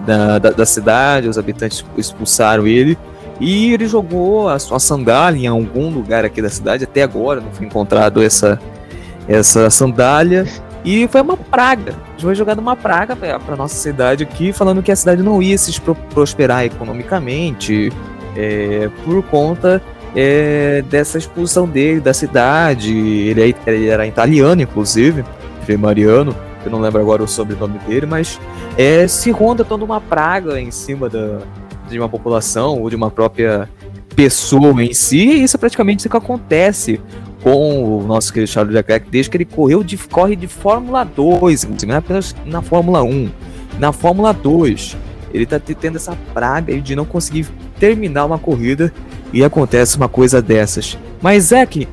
da, 0.06 0.38
da, 0.38 0.52
da 0.52 0.66
cidade, 0.66 1.28
os 1.28 1.38
habitantes 1.38 1.84
expulsaram 1.98 2.68
ele, 2.68 2.98
e 3.40 3.74
ele 3.74 3.88
jogou 3.88 4.50
a 4.50 4.60
sua 4.60 4.80
sandália 4.80 5.40
em 5.40 5.48
algum 5.48 5.90
lugar 5.90 6.26
aqui 6.26 6.42
da 6.42 6.50
cidade, 6.50 6.84
até 6.84 7.04
agora 7.04 7.40
não 7.40 7.52
foi 7.52 7.66
encontrado 7.66 8.22
essa, 8.22 8.60
essa 9.28 9.70
sandália, 9.70 10.46
e 10.84 11.08
foi 11.08 11.22
uma 11.22 11.38
praga. 11.38 11.96
Foi 12.18 12.34
jogada 12.36 12.62
uma 12.62 12.76
praga 12.76 13.16
para 13.16 13.56
nossa 13.56 13.76
cidade 13.76 14.24
aqui, 14.24 14.54
falando 14.54 14.82
que 14.82 14.92
a 14.92 14.96
cidade 14.96 15.22
não 15.22 15.42
ia 15.42 15.58
se 15.58 15.80
prosperar 16.14 16.66
economicamente 16.66 17.92
é, 18.36 18.90
por 19.04 19.22
conta 19.24 19.82
é, 20.16 20.84
dessa 20.90 21.18
expulsão 21.18 21.68
dele 21.68 22.00
da 22.00 22.14
cidade. 22.14 22.96
Ele, 22.96 23.42
é, 23.42 23.72
ele 23.72 23.88
era 23.88 24.08
italiano, 24.08 24.62
inclusive, 24.62 25.24
Frei 25.64 25.78
Mariano, 25.78 26.36
eu 26.66 26.72
não 26.72 26.80
lembro 26.80 27.00
agora 27.00 27.24
o 27.24 27.28
sobrenome 27.28 27.80
dele, 27.80 28.06
mas 28.06 28.40
é, 28.78 29.08
se 29.08 29.32
ronda 29.32 29.64
toda 29.64 29.84
uma 29.84 30.02
praga 30.02 30.60
em 30.60 30.72
cima 30.72 31.10
da, 31.10 31.40
de 31.90 31.98
uma 32.00 32.10
população 32.10 32.80
ou 32.80 32.90
de 32.90 32.96
uma 32.96 33.10
própria 33.10 33.70
pessoa 34.16 34.84
em 34.84 34.94
si, 34.94 35.18
e 35.18 35.44
isso 35.44 35.56
é 35.56 35.60
praticamente 35.60 36.06
o 36.06 36.10
que 36.10 36.18
acontece 36.18 37.00
com 37.42 38.00
o 38.00 38.04
nosso 38.06 38.34
querido 38.34 38.52
Charles 38.52 38.74
Leclerc 38.74 39.10
desde 39.10 39.30
que 39.30 39.38
ele 39.38 39.46
correu 39.46 39.84
de, 39.84 39.98
corre 39.98 40.36
de 40.36 40.48
Fórmula 40.48 41.04
2, 41.04 41.68
não 41.86 41.96
é 41.96 41.98
apenas 41.98 42.36
na 42.46 42.62
Fórmula 42.62 43.04
1, 43.04 43.30
na 43.80 43.92
Fórmula 43.92 44.34
2. 44.34 44.98
Ele 45.34 45.44
está 45.44 45.60
tendo 45.60 45.96
essa 45.96 46.18
praga 46.34 46.80
de 46.82 46.96
não 46.96 47.06
conseguir 47.06 47.48
terminar 47.80 48.26
uma 48.26 48.40
corrida 48.40 48.92
e 49.32 49.44
acontece 49.44 49.96
uma 49.96 50.10
coisa 50.10 50.42
dessas. 50.42 50.98
Mas 51.22 51.52
é 51.52 51.66
que, 51.66 51.88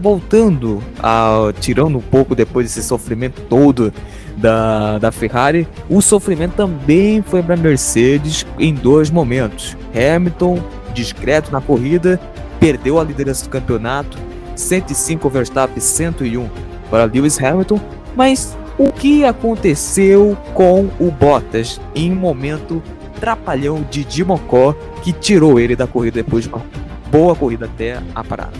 voltando 0.00 0.82
a 0.98 1.52
tirando 1.60 1.98
um 1.98 2.02
pouco 2.02 2.34
depois 2.34 2.66
desse 2.66 2.86
sofrimento 2.86 3.40
todo 3.42 3.92
da, 4.36 4.98
da 4.98 5.12
Ferrari, 5.12 5.66
o 5.88 6.00
sofrimento 6.02 6.54
também 6.56 7.22
foi 7.22 7.42
para 7.42 7.56
Mercedes 7.56 8.44
em 8.58 8.74
dois 8.74 9.10
momentos. 9.10 9.76
Hamilton, 9.94 10.58
discreto 10.92 11.52
na 11.52 11.60
corrida, 11.60 12.20
perdeu 12.58 12.98
a 12.98 13.04
liderança 13.04 13.44
do 13.44 13.50
campeonato, 13.50 14.18
105 14.56 15.28
Verstappen, 15.28 15.80
101 15.80 16.48
para 16.90 17.04
Lewis 17.04 17.42
Hamilton, 17.42 17.80
mas 18.16 18.56
o 18.78 18.90
que 18.90 19.24
aconteceu 19.24 20.36
com 20.52 20.88
o 20.98 21.10
Bottas 21.10 21.80
em 21.94 22.12
um 22.12 22.16
momento 22.16 22.82
trapalhão 23.20 23.84
de 23.90 24.04
Dimocó 24.04 24.74
que 25.02 25.12
tirou 25.12 25.58
ele 25.58 25.76
da 25.76 25.86
corrida 25.86 26.22
depois 26.22 26.44
de 26.44 26.50
uma 26.50 26.62
boa 27.10 27.34
corrida 27.34 27.66
até 27.66 28.00
a 28.14 28.24
parada. 28.24 28.52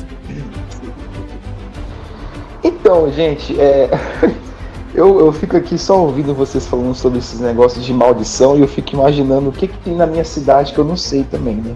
Então, 2.62 3.10
gente, 3.12 3.58
é... 3.60 3.90
eu, 4.94 5.18
eu 5.18 5.32
fico 5.32 5.56
aqui 5.56 5.76
só 5.76 6.00
ouvindo 6.00 6.34
vocês 6.34 6.66
falando 6.66 6.94
sobre 6.94 7.18
esses 7.18 7.40
negócios 7.40 7.84
de 7.84 7.92
maldição 7.92 8.56
e 8.56 8.60
eu 8.60 8.68
fico 8.68 8.94
imaginando 8.94 9.50
o 9.50 9.52
que, 9.52 9.66
que 9.66 9.78
tem 9.78 9.94
na 9.94 10.06
minha 10.06 10.24
cidade 10.24 10.72
que 10.72 10.78
eu 10.78 10.84
não 10.84 10.96
sei 10.96 11.24
também, 11.24 11.56
né? 11.56 11.74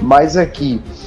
Mas 0.00 0.36
aqui, 0.36 0.80
é, 0.84 1.05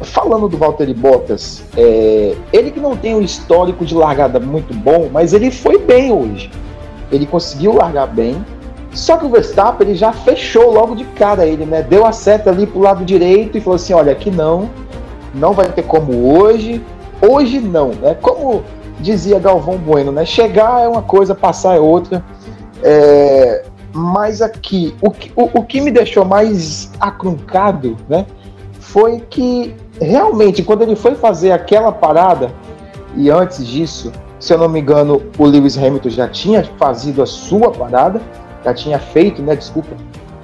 falando 0.00 0.48
do 0.48 0.56
Valtteri 0.56 0.94
Bottas, 0.94 1.62
é, 1.76 2.34
ele 2.52 2.70
que 2.70 2.80
não 2.80 2.96
tem 2.96 3.14
um 3.14 3.20
histórico 3.20 3.84
de 3.84 3.94
largada 3.94 4.40
muito 4.40 4.72
bom, 4.72 5.10
mas 5.12 5.32
ele 5.32 5.50
foi 5.50 5.78
bem 5.78 6.10
hoje. 6.10 6.50
Ele 7.10 7.26
conseguiu 7.26 7.74
largar 7.74 8.06
bem, 8.06 8.42
só 8.92 9.16
que 9.16 9.24
o 9.24 9.28
Verstappen 9.28 9.88
ele 9.88 9.96
já 9.96 10.12
fechou 10.12 10.72
logo 10.72 10.94
de 10.94 11.04
cara 11.04 11.46
ele, 11.46 11.64
né? 11.64 11.82
Deu 11.82 12.06
a 12.06 12.12
seta 12.12 12.50
ali 12.50 12.66
pro 12.66 12.80
lado 12.80 13.04
direito 13.04 13.56
e 13.56 13.60
falou 13.60 13.76
assim: 13.76 13.92
olha, 13.92 14.12
aqui 14.12 14.30
não, 14.30 14.70
não 15.34 15.52
vai 15.52 15.70
ter 15.70 15.82
como 15.82 16.34
hoje, 16.34 16.82
hoje 17.20 17.58
não, 17.58 17.88
né? 17.88 18.16
Como 18.20 18.62
dizia 19.00 19.38
Galvão 19.38 19.76
Bueno, 19.76 20.12
né? 20.12 20.24
Chegar 20.24 20.82
é 20.82 20.88
uma 20.88 21.02
coisa, 21.02 21.34
passar 21.34 21.76
é 21.76 21.80
outra. 21.80 22.22
É, 22.82 23.64
mas 23.92 24.42
aqui, 24.42 24.94
o 25.00 25.10
que, 25.10 25.30
o, 25.36 25.44
o 25.60 25.64
que 25.64 25.80
me 25.80 25.90
deixou 25.90 26.24
mais 26.24 26.90
acruncado, 27.00 27.96
né? 28.08 28.26
Foi 28.92 29.20
que 29.30 29.74
realmente, 30.00 30.62
quando 30.62 30.82
ele 30.82 30.94
foi 30.94 31.14
fazer 31.14 31.50
aquela 31.52 31.90
parada, 31.90 32.52
e 33.16 33.30
antes 33.30 33.66
disso, 33.66 34.12
se 34.38 34.52
eu 34.52 34.58
não 34.58 34.68
me 34.68 34.80
engano, 34.80 35.22
o 35.38 35.44
Lewis 35.44 35.76
Hamilton 35.76 36.10
já 36.10 36.28
tinha 36.28 36.62
fazido 36.78 37.22
a 37.22 37.26
sua 37.26 37.70
parada 37.70 38.20
já 38.64 38.72
tinha 38.72 38.98
feito, 38.98 39.42
né? 39.42 39.56
Desculpa. 39.56 39.90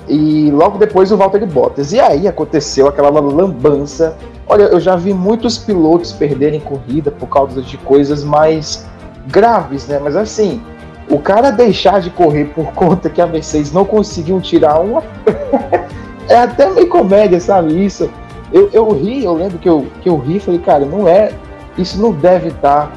E 0.09 0.51
logo 0.51 0.79
depois 0.79 1.13
o 1.13 1.17
Valtteri 1.17 1.47
Bottas. 1.47 1.93
E 1.93 2.01
aí 2.01 2.27
aconteceu 2.27 2.89
aquela 2.89 3.11
lambança. 3.11 4.17
Olha, 4.47 4.65
eu 4.65 4.81
já 4.81 4.97
vi 4.97 5.13
muitos 5.13 5.59
pilotos 5.59 6.13
perderem 6.13 6.61
corrida 6.61 7.11
por 7.11 7.29
causa 7.29 7.61
de 7.61 7.77
coisas 7.79 8.25
mais 8.25 8.87
graves, 9.27 9.87
né? 9.87 10.01
Mas 10.03 10.17
assim, 10.17 10.63
o 11.11 11.19
cara 11.19 11.51
deixar 11.51 12.01
de 12.01 12.11
correr 12.11 12.47
por 12.47 12.67
conta 12.73 13.11
que 13.11 13.21
a 13.21 13.27
Mercedes 13.27 13.73
não 13.73 13.85
conseguiu 13.85 14.41
tirar 14.41 14.81
uma. 14.81 15.03
é 16.29 16.37
até 16.37 16.71
meio 16.71 16.89
comédia, 16.89 17.41
sabe? 17.41 17.85
Isso. 17.85 18.11
Eu, 18.53 18.71
eu 18.73 18.89
ri, 18.91 19.25
eu 19.25 19.35
lembro 19.35 19.59
que 19.59 19.69
eu, 19.69 19.87
que 20.01 20.09
eu 20.09 20.17
ri 20.17 20.37
e 20.37 20.41
falei, 20.41 20.61
cara, 20.61 20.85
não 20.85 21.07
é. 21.07 21.33
Isso 21.77 22.01
não 22.01 22.13
deve 22.13 22.49
estar 22.49 22.91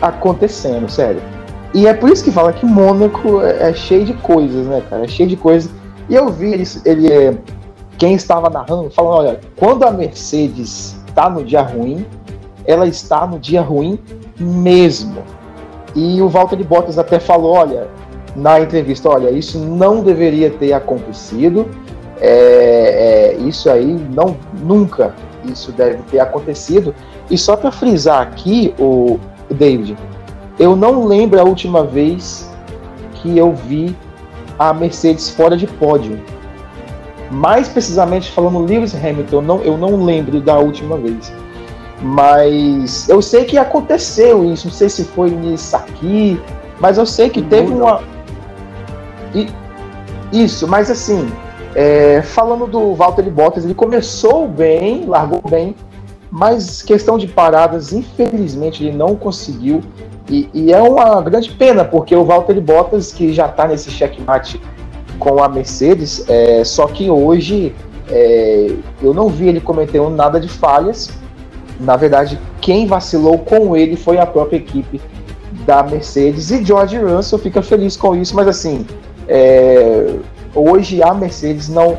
tá 0.00 0.08
acontecendo, 0.08 0.88
sério. 0.88 1.22
E 1.72 1.86
é 1.86 1.94
por 1.94 2.10
isso 2.10 2.24
que 2.24 2.30
fala 2.30 2.52
que 2.52 2.64
Mônaco 2.64 3.42
é, 3.42 3.70
é 3.70 3.74
cheio 3.74 4.04
de 4.04 4.14
coisas, 4.14 4.66
né, 4.66 4.82
cara? 4.88 5.04
É 5.04 5.08
cheio 5.08 5.28
de 5.28 5.36
coisas. 5.36 5.70
E 6.08 6.14
eu 6.14 6.28
vi 6.28 6.52
ele, 6.52 6.64
ele 6.84 7.12
é, 7.12 7.34
quem 7.98 8.14
estava 8.14 8.48
narrando 8.48 8.90
falando, 8.90 9.18
olha, 9.18 9.40
quando 9.56 9.84
a 9.84 9.90
Mercedes 9.90 10.96
está 11.06 11.28
no 11.28 11.44
dia 11.44 11.62
ruim, 11.62 12.06
ela 12.64 12.86
está 12.86 13.26
no 13.26 13.38
dia 13.38 13.62
ruim 13.62 13.98
mesmo. 14.38 15.22
E 15.94 16.20
o 16.20 16.28
Walter 16.28 16.56
de 16.56 16.64
Bottas 16.64 16.98
até 16.98 17.18
falou, 17.18 17.54
olha, 17.54 17.88
na 18.34 18.60
entrevista, 18.60 19.08
olha, 19.08 19.30
isso 19.30 19.58
não 19.58 20.02
deveria 20.02 20.50
ter 20.50 20.72
acontecido. 20.74 21.66
É, 22.20 23.34
é, 23.34 23.36
isso 23.42 23.70
aí 23.70 23.94
não 24.12 24.36
nunca 24.62 25.14
isso 25.50 25.72
deve 25.72 25.98
ter 26.10 26.20
acontecido. 26.20 26.94
E 27.30 27.36
só 27.36 27.56
para 27.56 27.70
frisar 27.70 28.22
aqui, 28.22 28.74
o 28.78 29.18
David, 29.50 29.96
eu 30.58 30.76
não 30.76 31.04
lembro 31.06 31.40
a 31.40 31.44
última 31.44 31.84
vez 31.84 32.50
que 33.14 33.36
eu 33.36 33.52
vi 33.54 33.96
a 34.58 34.72
Mercedes 34.72 35.30
fora 35.30 35.56
de 35.56 35.66
pódio. 35.66 36.20
Mais 37.30 37.68
precisamente 37.68 38.30
falando 38.30 38.60
Lewis 38.60 38.94
Hamilton, 38.94 39.42
não, 39.42 39.60
eu 39.62 39.76
não 39.76 40.04
lembro 40.04 40.40
da 40.40 40.58
última 40.58 40.96
vez. 40.96 41.32
Mas 42.00 43.08
eu 43.08 43.20
sei 43.20 43.44
que 43.44 43.58
aconteceu 43.58 44.44
isso, 44.52 44.68
não 44.68 44.74
sei 44.74 44.88
se 44.88 45.04
foi 45.04 45.30
nisso 45.30 45.74
aqui, 45.74 46.40
mas 46.78 46.98
eu 46.98 47.06
sei 47.06 47.28
que 47.30 47.42
teve 47.42 47.72
uma. 47.72 48.02
E, 49.34 49.48
isso, 50.30 50.68
mas 50.68 50.90
assim, 50.90 51.26
é, 51.76 52.22
falando 52.22 52.66
do 52.66 52.94
Valtteri 52.94 53.28
Bottas, 53.28 53.62
ele 53.62 53.74
começou 53.74 54.48
bem, 54.48 55.04
largou 55.04 55.42
bem, 55.46 55.76
mas 56.30 56.80
questão 56.80 57.18
de 57.18 57.28
paradas, 57.28 57.92
infelizmente, 57.92 58.82
ele 58.82 58.96
não 58.96 59.14
conseguiu. 59.14 59.82
E, 60.26 60.48
e, 60.54 60.72
é 60.72 60.80
uma 60.80 61.20
grande 61.20 61.50
pena, 61.50 61.84
porque 61.84 62.16
o 62.16 62.24
Valtteri 62.24 62.62
Bottas, 62.62 63.12
que 63.12 63.30
já 63.30 63.44
está 63.44 63.68
nesse 63.68 63.90
checkmate 63.90 64.58
com 65.18 65.44
a 65.44 65.50
Mercedes, 65.50 66.24
é, 66.30 66.64
só 66.64 66.86
que 66.86 67.10
hoje 67.10 67.74
é, 68.08 68.70
eu 69.02 69.12
não 69.12 69.28
vi 69.28 69.46
ele 69.48 69.60
cometendo 69.60 70.08
nada 70.08 70.40
de 70.40 70.48
falhas. 70.48 71.10
Na 71.78 71.94
verdade, 71.94 72.40
quem 72.58 72.86
vacilou 72.86 73.40
com 73.40 73.76
ele 73.76 73.96
foi 73.96 74.16
a 74.16 74.24
própria 74.24 74.56
equipe 74.56 74.98
da 75.66 75.82
Mercedes. 75.82 76.50
E 76.50 76.64
George 76.64 76.96
Russell 76.96 77.38
fica 77.38 77.60
feliz 77.60 77.98
com 77.98 78.16
isso, 78.16 78.34
mas 78.34 78.48
assim, 78.48 78.86
é, 79.28 80.16
hoje 80.56 81.02
a 81.02 81.12
Mercedes 81.14 81.68
não, 81.68 81.98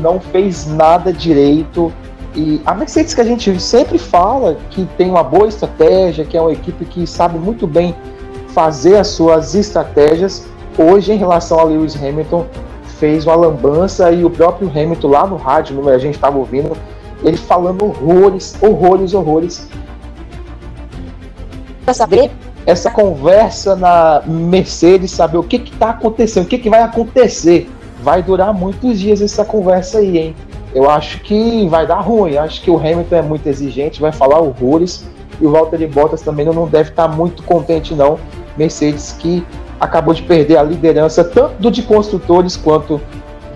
não 0.00 0.20
fez 0.20 0.66
nada 0.66 1.12
direito 1.12 1.92
e 2.34 2.60
a 2.64 2.74
Mercedes 2.74 3.12
que 3.12 3.20
a 3.20 3.24
gente 3.24 3.60
sempre 3.60 3.98
fala 3.98 4.56
que 4.70 4.86
tem 4.96 5.10
uma 5.10 5.22
boa 5.22 5.48
estratégia, 5.48 6.24
que 6.24 6.36
é 6.36 6.40
uma 6.40 6.52
equipe 6.52 6.84
que 6.84 7.06
sabe 7.06 7.38
muito 7.38 7.66
bem 7.66 7.94
fazer 8.48 8.96
as 8.96 9.08
suas 9.08 9.54
estratégias, 9.54 10.46
hoje 10.78 11.12
em 11.12 11.16
relação 11.16 11.58
a 11.58 11.64
Lewis 11.64 11.94
Hamilton 11.96 12.46
fez 12.98 13.26
uma 13.26 13.34
lambança 13.34 14.10
e 14.12 14.24
o 14.24 14.30
próprio 14.30 14.68
Hamilton 14.68 15.08
lá 15.08 15.26
no 15.26 15.36
rádio, 15.36 15.88
a 15.88 15.98
gente 15.98 16.14
estava 16.14 16.38
ouvindo, 16.38 16.76
ele 17.22 17.36
falando 17.36 17.84
horrores, 17.84 18.56
horrores, 18.62 19.12
horrores. 19.12 19.68
Para 21.84 21.94
saber 21.94 22.30
essa 22.64 22.90
conversa 22.90 23.74
na 23.74 24.22
Mercedes, 24.26 25.10
saber 25.10 25.36
o 25.36 25.42
que 25.42 25.56
está 25.56 25.90
acontecendo, 25.90 26.44
o 26.44 26.48
que, 26.48 26.58
que 26.58 26.70
vai 26.70 26.82
acontecer. 26.82 27.68
Vai 28.02 28.20
durar 28.20 28.52
muitos 28.52 28.98
dias 28.98 29.22
essa 29.22 29.44
conversa 29.44 29.98
aí, 29.98 30.18
hein? 30.18 30.36
Eu 30.74 30.90
acho 30.90 31.20
que 31.20 31.68
vai 31.68 31.86
dar 31.86 32.00
ruim. 32.00 32.32
Eu 32.32 32.42
acho 32.42 32.60
que 32.60 32.70
o 32.70 32.76
Hamilton 32.76 33.16
é 33.16 33.22
muito 33.22 33.46
exigente, 33.46 34.00
vai 34.00 34.10
falar 34.10 34.40
horrores. 34.40 35.06
E 35.40 35.46
o 35.46 35.50
Valtteri 35.50 35.86
Bottas 35.86 36.20
também 36.20 36.44
não 36.44 36.66
deve 36.66 36.90
estar 36.90 37.08
tá 37.08 37.14
muito 37.14 37.44
contente, 37.44 37.94
não. 37.94 38.18
Mercedes 38.56 39.12
que 39.12 39.46
acabou 39.78 40.12
de 40.12 40.22
perder 40.22 40.56
a 40.56 40.62
liderança 40.64 41.22
tanto 41.22 41.54
do 41.60 41.70
de 41.70 41.82
construtores 41.82 42.56
quanto 42.56 43.00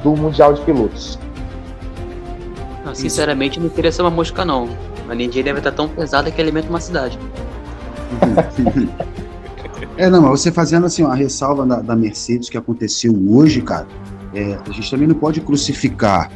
do 0.02 0.10
Mundial 0.10 0.54
de 0.54 0.60
Pilotos. 0.60 1.18
Não, 2.84 2.94
sinceramente, 2.94 3.58
não 3.58 3.68
queria 3.68 3.90
ser 3.90 4.02
uma 4.02 4.10
mosca, 4.10 4.44
não. 4.44 4.68
A 5.08 5.12
energia 5.12 5.42
deve 5.42 5.58
estar 5.58 5.72
tão 5.72 5.88
pesada 5.88 6.30
que 6.30 6.40
alimenta 6.40 6.68
uma 6.68 6.80
cidade. 6.80 7.18
é, 9.98 10.08
não, 10.08 10.22
mas 10.22 10.40
você 10.40 10.52
fazendo 10.52 10.86
assim, 10.86 11.02
uma 11.02 11.16
ressalva 11.16 11.66
da, 11.66 11.80
da 11.80 11.96
Mercedes 11.96 12.48
que 12.48 12.56
aconteceu 12.56 13.12
hoje, 13.28 13.60
cara, 13.60 13.86
é, 14.36 14.58
a 14.68 14.70
gente 14.70 14.90
também 14.90 15.08
não 15.08 15.14
pode 15.14 15.40
crucificar. 15.40 16.30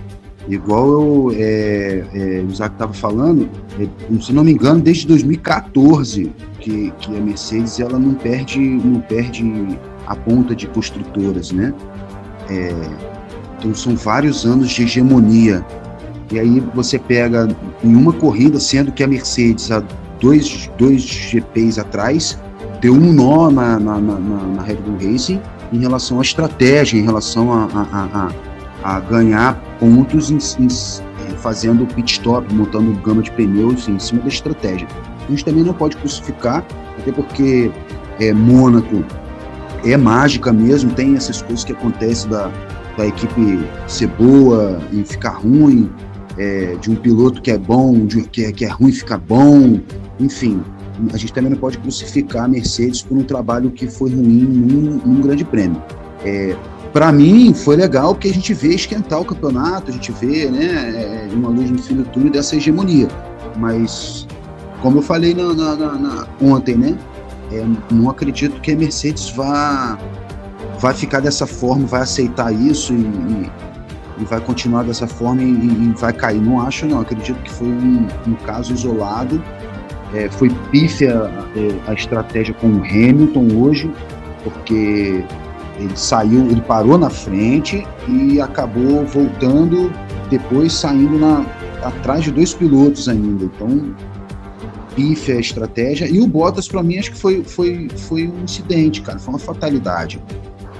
Igual 0.48 0.88
eu, 0.88 1.32
é, 1.36 2.02
é, 2.14 2.40
o 2.40 2.50
Isaac 2.50 2.74
estava 2.74 2.94
falando, 2.94 3.46
é, 3.78 3.86
se 4.20 4.32
não 4.32 4.42
me 4.42 4.52
engano, 4.52 4.80
desde 4.80 5.06
2014 5.06 6.32
que, 6.58 6.90
que 6.98 7.16
a 7.16 7.20
Mercedes 7.20 7.78
ela 7.78 7.98
não 7.98 8.14
perde, 8.14 8.58
não 8.58 9.00
perde 9.02 9.44
a 10.06 10.16
ponta 10.16 10.54
de 10.54 10.66
construtoras, 10.66 11.52
né? 11.52 11.74
É, 12.48 12.74
então 13.58 13.74
são 13.74 13.94
vários 13.94 14.46
anos 14.46 14.70
de 14.70 14.82
hegemonia. 14.82 15.64
E 16.32 16.38
aí 16.38 16.60
você 16.74 16.98
pega 16.98 17.54
em 17.84 17.94
uma 17.94 18.12
corrida, 18.12 18.58
sendo 18.58 18.90
que 18.92 19.04
a 19.04 19.06
Mercedes 19.06 19.70
há 19.70 19.82
dois, 20.20 20.70
dois 20.78 21.02
GPs 21.02 21.78
atrás 21.78 22.38
deu 22.80 22.94
um 22.94 23.12
nó 23.12 23.50
na, 23.50 23.78
na, 23.78 24.00
na, 24.00 24.18
na 24.18 24.62
Red 24.62 24.76
Bull 24.76 24.96
Racing 24.96 25.40
em 25.72 25.78
relação 25.78 26.18
à 26.18 26.22
estratégia, 26.22 26.98
em 26.98 27.02
relação 27.02 27.52
a, 27.52 27.64
a, 27.64 28.30
a, 28.84 28.96
a 28.96 29.00
ganhar 29.00 29.54
pontos 29.78 30.30
em, 30.30 30.38
em, 30.62 30.68
fazendo 31.36 31.86
pit 31.94 32.12
stop, 32.12 32.52
montando 32.54 32.92
gama 33.00 33.22
de 33.22 33.30
pneus 33.30 33.88
em 33.88 33.98
cima 33.98 34.22
da 34.22 34.28
estratégia. 34.28 34.86
A 35.26 35.30
gente 35.30 35.44
também 35.44 35.62
não 35.62 35.74
pode 35.74 35.96
crucificar, 35.96 36.64
até 36.98 37.12
porque 37.12 37.70
é, 38.18 38.32
Mônaco 38.32 39.04
é 39.84 39.96
mágica 39.96 40.52
mesmo, 40.52 40.92
tem 40.92 41.16
essas 41.16 41.40
coisas 41.40 41.64
que 41.64 41.72
acontecem 41.72 42.30
da, 42.30 42.50
da 42.96 43.06
equipe 43.06 43.60
ser 43.86 44.08
boa 44.08 44.80
e 44.92 45.04
ficar 45.04 45.30
ruim, 45.30 45.90
é, 46.36 46.74
de 46.80 46.90
um 46.90 46.96
piloto 46.96 47.40
que 47.40 47.50
é 47.50 47.58
bom, 47.58 48.06
de, 48.06 48.22
que, 48.22 48.44
é, 48.44 48.52
que 48.52 48.64
é 48.64 48.68
ruim 48.68 48.92
ficar 48.92 49.18
bom, 49.18 49.80
enfim, 50.18 50.62
a 51.12 51.16
gente 51.16 51.32
também 51.32 51.50
não 51.50 51.58
pode 51.58 51.78
crucificar 51.78 52.44
a 52.44 52.48
Mercedes 52.48 53.02
por 53.02 53.16
um 53.16 53.22
trabalho 53.22 53.70
que 53.70 53.88
foi 53.88 54.10
ruim 54.10 54.42
num, 54.44 55.00
num 55.04 55.20
grande 55.20 55.44
prêmio. 55.44 55.82
É, 56.24 56.56
para 56.92 57.12
mim 57.12 57.54
foi 57.54 57.76
legal 57.76 58.14
porque 58.14 58.28
a 58.28 58.34
gente 58.34 58.52
vê 58.52 58.74
esquentar 58.74 59.20
o 59.20 59.24
campeonato, 59.24 59.90
a 59.90 59.94
gente 59.94 60.12
vê 60.12 60.50
né, 60.50 61.28
é, 61.30 61.34
uma 61.34 61.48
luz 61.48 61.70
no 61.70 61.78
fim 61.78 61.96
do 61.96 62.04
túnel 62.04 62.30
dessa 62.30 62.56
hegemonia. 62.56 63.08
Mas, 63.56 64.26
como 64.82 64.98
eu 64.98 65.02
falei 65.02 65.34
na, 65.34 65.54
na, 65.54 65.76
na, 65.76 66.26
ontem, 66.40 66.76
né, 66.76 66.96
é, 67.52 67.64
não 67.90 68.10
acredito 68.10 68.60
que 68.60 68.72
a 68.72 68.76
Mercedes 68.76 69.30
vá, 69.30 69.98
vai 70.78 70.94
ficar 70.94 71.20
dessa 71.20 71.46
forma, 71.46 71.86
vai 71.86 72.02
aceitar 72.02 72.52
isso 72.52 72.92
e, 72.92 72.96
e, 72.96 73.50
e 74.18 74.24
vai 74.24 74.40
continuar 74.40 74.84
dessa 74.84 75.06
forma 75.06 75.42
e, 75.42 75.46
e, 75.46 75.94
vai 75.96 76.12
cair. 76.12 76.40
Não 76.40 76.60
acho, 76.60 76.86
não. 76.86 77.00
Acredito 77.00 77.40
que 77.42 77.50
foi 77.50 77.68
um, 77.68 78.06
um 78.26 78.34
caso 78.46 78.72
isolado 78.72 79.42
é, 80.14 80.28
foi 80.28 80.50
pífia 80.70 81.30
é, 81.56 81.90
a 81.90 81.94
estratégia 81.94 82.54
com 82.54 82.68
o 82.68 82.84
Hamilton 82.84 83.48
hoje, 83.56 83.90
porque 84.42 85.24
ele 85.78 85.96
saiu, 85.96 86.46
ele 86.50 86.60
parou 86.60 86.98
na 86.98 87.10
frente 87.10 87.86
e 88.08 88.40
acabou 88.40 89.04
voltando, 89.06 89.90
depois 90.28 90.72
saindo 90.72 91.18
na, 91.18 91.46
atrás 91.82 92.24
de 92.24 92.30
dois 92.30 92.52
pilotos 92.52 93.08
ainda. 93.08 93.44
Então, 93.44 93.94
pífia 94.94 95.36
a 95.36 95.40
estratégia. 95.40 96.06
E 96.06 96.20
o 96.20 96.26
Bottas, 96.26 96.68
para 96.68 96.82
mim, 96.82 96.98
acho 96.98 97.12
que 97.12 97.18
foi, 97.18 97.42
foi, 97.42 97.88
foi 97.96 98.28
um 98.28 98.44
incidente, 98.44 99.00
cara, 99.00 99.18
foi 99.18 99.34
uma 99.34 99.38
fatalidade. 99.38 100.20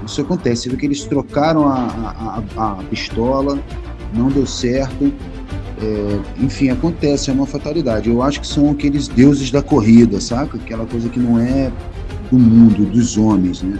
Isso 0.04 0.20
acontece, 0.20 0.62
você 0.62 0.70
vê 0.70 0.76
que 0.76 0.86
eles 0.86 1.04
trocaram 1.04 1.68
a, 1.68 2.42
a, 2.56 2.70
a 2.70 2.74
pistola, 2.84 3.58
não 4.14 4.28
deu 4.28 4.46
certo. 4.46 5.12
É, 5.82 6.44
enfim, 6.44 6.68
acontece, 6.68 7.30
é 7.30 7.32
uma 7.32 7.46
fatalidade. 7.46 8.10
Eu 8.10 8.22
acho 8.22 8.40
que 8.40 8.46
são 8.46 8.70
aqueles 8.70 9.08
deuses 9.08 9.50
da 9.50 9.62
corrida, 9.62 10.20
saca? 10.20 10.58
Aquela 10.58 10.84
coisa 10.84 11.08
que 11.08 11.18
não 11.18 11.38
é 11.38 11.72
do 12.30 12.38
mundo, 12.38 12.84
dos 12.84 13.16
homens, 13.16 13.62
né? 13.62 13.78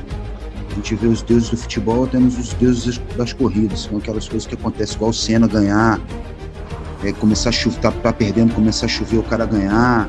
A 0.70 0.74
gente 0.76 0.94
vê 0.94 1.08
os 1.08 1.20
deuses 1.22 1.50
do 1.50 1.56
futebol, 1.56 2.06
temos 2.06 2.38
os 2.38 2.54
deuses 2.54 3.00
das 3.16 3.32
corridas, 3.32 3.80
são 3.80 3.98
aquelas 3.98 4.28
coisas 4.28 4.46
que 4.46 4.54
acontecem 4.54 4.96
igual 4.96 5.10
o 5.10 5.14
Senna 5.14 5.46
ganhar, 5.46 6.00
é, 7.04 7.12
começar 7.12 7.50
a 7.50 7.52
chover, 7.52 7.80
tá, 7.80 7.90
tá, 7.90 8.12
perdendo, 8.12 8.54
começar 8.54 8.86
a 8.86 8.88
chover, 8.88 9.18
o 9.18 9.22
cara 9.22 9.44
ganhar. 9.44 10.08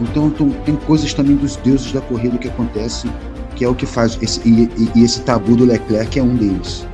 Então, 0.00 0.26
então, 0.26 0.50
tem 0.64 0.76
coisas 0.76 1.14
também 1.14 1.36
dos 1.36 1.56
deuses 1.56 1.92
da 1.92 2.00
corrida 2.00 2.36
que 2.36 2.48
acontecem, 2.48 3.10
que 3.54 3.64
é 3.64 3.68
o 3.68 3.74
que 3.74 3.86
faz, 3.86 4.18
esse, 4.20 4.40
e, 4.46 4.64
e, 4.76 4.90
e 4.96 5.04
esse 5.04 5.20
tabu 5.22 5.56
do 5.56 5.64
Leclerc 5.64 6.18
é 6.18 6.22
um 6.22 6.34
deles. 6.34 6.86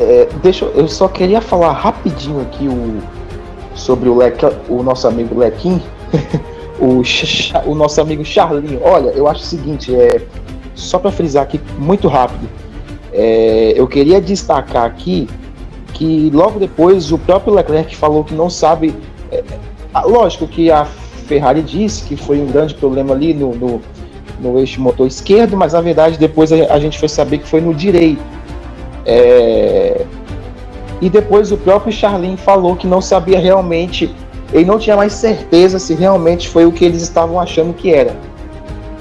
É, 0.00 0.26
deixa 0.42 0.64
eu 0.64 0.88
só 0.88 1.06
queria 1.08 1.42
falar 1.42 1.72
rapidinho 1.72 2.40
aqui 2.40 2.66
o, 2.66 3.02
sobre 3.74 4.08
o, 4.08 4.16
Leque, 4.16 4.46
o 4.66 4.82
nosso 4.82 5.06
amigo 5.06 5.38
Lequim, 5.38 5.82
o, 6.80 7.02
o 7.70 7.74
nosso 7.74 8.00
amigo 8.00 8.24
Charlinho. 8.24 8.80
Olha, 8.82 9.10
eu 9.10 9.28
acho 9.28 9.42
o 9.42 9.46
seguinte, 9.46 9.94
é, 9.94 10.22
só 10.74 10.98
para 10.98 11.12
frisar 11.12 11.42
aqui 11.42 11.60
muito 11.78 12.08
rápido, 12.08 12.48
é, 13.12 13.74
eu 13.76 13.86
queria 13.86 14.22
destacar 14.22 14.84
aqui 14.84 15.28
que 15.92 16.30
logo 16.32 16.58
depois 16.58 17.12
o 17.12 17.18
próprio 17.18 17.52
Leclerc 17.52 17.94
falou 17.94 18.24
que 18.24 18.34
não 18.34 18.48
sabe. 18.48 18.94
É, 19.30 19.44
lógico 20.06 20.46
que 20.48 20.70
a 20.70 20.86
Ferrari 21.26 21.60
disse 21.60 22.04
que 22.04 22.16
foi 22.16 22.40
um 22.40 22.46
grande 22.46 22.72
problema 22.72 23.12
ali 23.12 23.34
no, 23.34 23.54
no, 23.54 23.82
no 24.40 24.58
eixo 24.58 24.80
motor 24.80 25.06
esquerdo, 25.06 25.58
mas 25.58 25.74
na 25.74 25.82
verdade 25.82 26.16
depois 26.16 26.50
a, 26.52 26.72
a 26.72 26.80
gente 26.80 26.98
foi 26.98 27.08
saber 27.08 27.38
que 27.38 27.46
foi 27.46 27.60
no 27.60 27.74
direito. 27.74 28.39
É... 29.04 30.04
E 31.00 31.08
depois 31.08 31.50
o 31.50 31.56
próprio 31.56 31.92
Charlin 31.92 32.36
falou 32.36 32.76
que 32.76 32.86
não 32.86 33.00
sabia 33.00 33.38
realmente, 33.38 34.14
ele 34.52 34.64
não 34.64 34.78
tinha 34.78 34.96
mais 34.96 35.14
certeza 35.14 35.78
se 35.78 35.94
realmente 35.94 36.48
foi 36.48 36.66
o 36.66 36.72
que 36.72 36.84
eles 36.84 37.02
estavam 37.02 37.40
achando 37.40 37.72
que 37.72 37.92
era. 37.92 38.14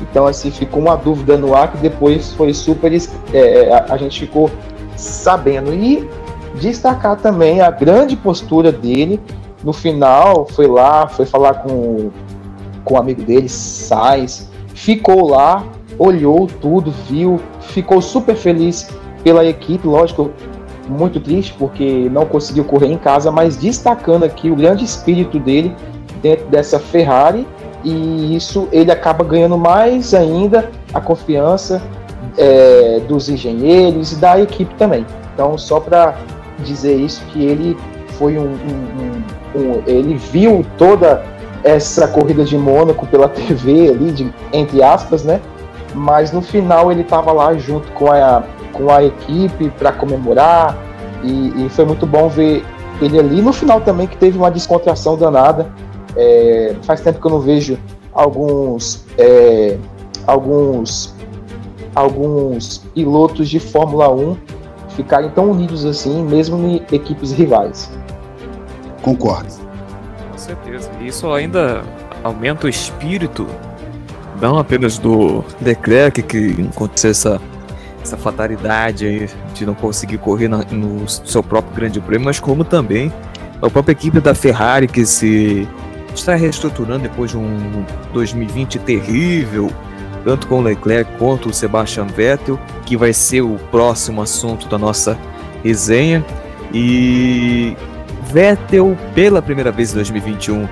Então, 0.02 0.26
assim, 0.26 0.50
ficou 0.50 0.82
uma 0.82 0.96
dúvida 0.96 1.38
no 1.38 1.54
ar 1.54 1.72
que 1.72 1.78
depois 1.78 2.32
foi 2.34 2.54
super. 2.54 2.92
É, 3.34 3.74
a, 3.74 3.94
a 3.94 3.98
gente 3.98 4.20
ficou 4.22 4.50
sabendo. 4.96 5.74
E 5.74 6.08
destacar 6.56 7.18
também 7.18 7.62
a 7.62 7.70
grande 7.70 8.16
postura 8.16 8.72
dele. 8.72 9.20
No 9.64 9.74
final, 9.74 10.48
foi 10.48 10.68
lá, 10.68 11.08
foi 11.08 11.26
falar 11.26 11.56
com, 11.56 12.12
com 12.86 12.94
o 12.94 12.98
amigo 12.98 13.22
dele, 13.24 13.50
Sais, 13.50 14.50
ficou 14.74 15.30
lá, 15.30 15.66
olhou 15.98 16.48
tudo, 16.48 16.94
viu, 17.10 17.42
ficou 17.60 18.02
super 18.02 18.38
feliz 18.38 18.90
pela 19.24 19.46
equipe, 19.46 19.88
lógico, 19.88 20.32
muito 20.88 21.20
triste 21.20 21.54
porque 21.58 22.10
não 22.12 22.26
conseguiu 22.26 22.64
correr 22.64 22.88
em 22.88 22.98
casa, 22.98 23.32
mas 23.32 23.56
destacando 23.56 24.24
aqui 24.24 24.50
o 24.50 24.56
grande 24.56 24.84
espírito 24.84 25.40
dele 25.40 25.76
dentro 26.22 26.48
dessa 26.48 26.80
Ferrari 26.80 27.48
e 27.84 28.36
isso 28.36 28.68
ele 28.72 28.92
acaba 28.92 29.24
ganhando 29.24 29.58
mais 29.58 30.14
ainda 30.14 30.70
a 30.94 31.00
confiança 31.00 31.82
é, 32.38 33.02
dos 33.08 33.30
engenheiros 33.30 34.12
e 34.14 34.16
da 34.16 34.40
equipe 34.40 34.74
também. 34.76 35.06
Então, 35.34 35.58
só 35.58 35.80
para 35.80 36.16
dizer 36.60 36.96
isso 36.96 37.24
que 37.32 37.44
ele 37.46 37.78
foi 38.18 38.38
um, 38.38 38.44
um, 38.44 38.50
um, 39.56 39.62
um, 39.62 39.84
ele 39.86 40.16
viu 40.16 40.66
toda 40.78 41.24
essa 41.64 42.08
corrida 42.08 42.44
de 42.44 42.58
Mônaco 42.58 43.06
pela 43.08 43.30
TV 43.30 43.90
ali, 43.90 44.12
de, 44.12 44.34
entre 44.52 44.82
aspas, 44.84 45.24
né? 45.24 45.40
Mas 45.94 46.32
no 46.32 46.42
final 46.42 46.92
ele 46.92 47.02
estava 47.02 47.32
lá 47.32 47.54
junto 47.56 47.92
com 47.94 48.12
a 48.12 48.44
com 48.74 48.92
a 48.92 49.04
equipe 49.04 49.70
para 49.72 49.92
comemorar 49.92 50.78
e, 51.24 51.66
e, 51.66 51.70
foi 51.70 51.86
muito 51.86 52.06
bom 52.06 52.30
ver 52.30 52.64
ele 53.02 53.20
ali 53.20 53.42
no 53.42 53.52
final 53.52 53.82
também 53.82 54.08
que 54.08 54.18
teve 54.18 54.38
uma 54.38 54.50
descontração 54.50 55.18
danada. 55.18 55.68
É, 56.16 56.76
faz 56.84 57.02
tempo 57.02 57.20
que 57.20 57.28
eu 57.28 57.32
não 57.32 57.40
vejo 57.40 57.78
alguns 58.14 59.06
é, 59.18 59.78
alguns 60.26 61.14
alguns 61.94 62.80
pilotos 62.94 63.50
de 63.50 63.60
Fórmula 63.60 64.12
1 64.12 64.38
ficarem 64.90 65.30
tão 65.30 65.52
unidos 65.52 65.86
assim, 65.86 66.24
mesmo 66.24 66.58
em 66.58 66.82
equipes 66.92 67.32
rivais. 67.32 67.90
Concordo. 69.02 69.54
Com 70.32 70.38
certeza. 70.38 70.90
Isso 71.02 71.32
ainda 71.32 71.84
aumenta 72.24 72.68
o 72.68 72.70
espírito 72.70 73.48
não 74.42 74.58
apenas 74.58 74.98
do 74.98 75.44
Leclerc 75.62 76.22
que 76.24 76.70
aconteceu 76.74 77.12
essa 77.12 77.42
essa 78.02 78.18
fatalidade 78.18 79.06
aí 79.06 79.30
de 79.54 79.66
não 79.66 79.74
conseguir 79.74 80.18
correr 80.18 80.48
no 80.48 81.08
seu 81.08 81.44
próprio 81.44 81.76
grande 81.76 82.00
prêmio, 82.00 82.26
mas 82.26 82.40
como 82.40 82.64
também 82.64 83.12
a 83.62 83.70
própria 83.70 83.92
equipe 83.92 84.20
da 84.20 84.34
Ferrari 84.34 84.88
que 84.88 85.06
se 85.06 85.68
está 86.14 86.36
reestruturando 86.36 87.04
depois 87.04 87.32
de 87.32 87.38
um 87.38 87.86
2020 88.14 88.80
terrível, 88.80 89.72
tanto 90.24 90.48
com 90.48 90.60
o 90.60 90.62
Leclerc 90.62 91.12
quanto 91.18 91.50
o 91.50 91.54
Sebastian 91.54 92.06
Vettel, 92.06 92.60
que 92.86 92.98
vai 92.98 93.14
ser 93.14 93.42
o 93.42 93.58
próximo 93.72 94.22
assunto 94.22 94.68
da 94.68 94.78
nossa 94.78 95.18
resenha. 95.64 96.26
E 96.74 97.76
Vettel, 98.32 98.98
pela 99.14 99.42
primeira 99.42 99.72
vez 99.72 99.92
em 99.92 99.96
2021, 99.96 100.68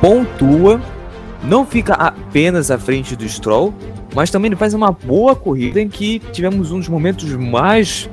pontua, 0.00 0.80
não 1.42 1.66
fica 1.66 1.94
apenas 1.94 2.70
à 2.70 2.78
frente 2.78 3.16
do 3.16 3.28
Stroll, 3.28 3.74
mas 4.14 4.30
também 4.30 4.48
ele 4.48 4.56
faz 4.56 4.74
uma 4.74 4.92
boa 4.92 5.34
corrida 5.34 5.80
em 5.80 5.88
que 5.88 6.20
tivemos 6.32 6.70
um 6.70 6.78
dos 6.78 6.88
momentos 6.88 7.30
mais 7.32 8.08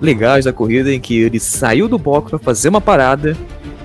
legais 0.00 0.44
da 0.44 0.52
corrida 0.52 0.92
em 0.92 1.00
que 1.00 1.18
ele 1.18 1.38
saiu 1.40 1.88
do 1.88 1.98
box 1.98 2.30
para 2.30 2.38
fazer 2.38 2.68
uma 2.68 2.80
parada 2.80 3.36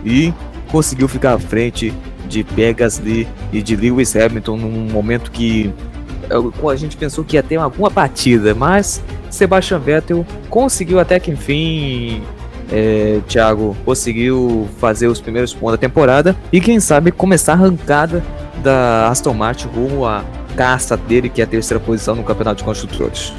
e 0.04 0.34
conseguiu 0.72 1.08
ficar 1.08 1.34
à 1.34 1.40
frente 1.40 1.94
de 2.28 2.44
Pegasly 2.44 3.28
e 3.52 3.62
de 3.62 3.76
Lewis 3.76 4.16
Hamilton 4.16 4.58
num 4.58 4.92
momento 4.92 5.32
que 5.32 5.74
a 6.70 6.76
gente 6.76 6.96
pensou 6.96 7.24
que 7.24 7.36
ia 7.36 7.44
ter 7.44 7.56
alguma 7.56 7.90
batida, 7.90 8.54
mas 8.54 9.04
Sebastian 9.32 9.80
Vettel 9.80 10.26
conseguiu 10.48 11.00
até 11.00 11.20
que 11.20 11.32
enfim, 11.32 12.22
é, 12.72 13.20
Thiago, 13.28 13.76
conseguiu 13.84 14.68
fazer 14.78 15.08
os 15.08 15.20
primeiros 15.20 15.54
pontos 15.54 15.72
da 15.72 15.78
temporada 15.78 16.36
e 16.52 16.62
quem 16.62 16.80
sabe 16.80 17.12
começar 17.12 17.54
a 17.54 17.56
arrancada 17.56 18.24
da 18.64 19.08
Aston 19.08 19.34
Martin 19.34 19.68
rumo 19.68 20.06
à 20.06 20.24
caça 20.56 20.96
dele, 20.96 21.30
que 21.30 21.42
é 21.42 21.44
a 21.44 21.48
terceira 21.48 21.80
posição 21.80 22.16
no 22.16 22.24
Campeonato 22.24 22.58
de 22.58 22.64
Construtores. 22.64 23.34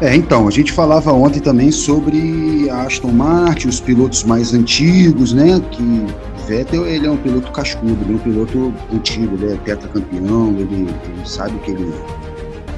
É, 0.00 0.14
então, 0.14 0.46
a 0.46 0.50
gente 0.50 0.70
falava 0.70 1.12
ontem 1.12 1.40
também 1.40 1.72
sobre 1.72 2.68
a 2.70 2.82
Aston 2.82 3.10
Martin, 3.10 3.66
os 3.66 3.80
pilotos 3.80 4.22
mais 4.22 4.54
antigos, 4.54 5.32
né? 5.32 5.60
Que 5.72 6.06
Vettel, 6.46 6.86
ele 6.86 7.06
é 7.06 7.10
um 7.10 7.16
piloto 7.16 7.50
cascudo, 7.50 7.98
ele 8.02 8.12
é 8.12 8.16
um 8.16 8.18
piloto 8.18 8.74
antigo, 8.94 9.34
ele 9.34 9.54
é 9.54 9.56
tetracampeão, 9.56 10.54
ele, 10.56 10.86
ele 10.86 11.26
sabe 11.26 11.58
que 11.58 11.72
ele, 11.72 11.92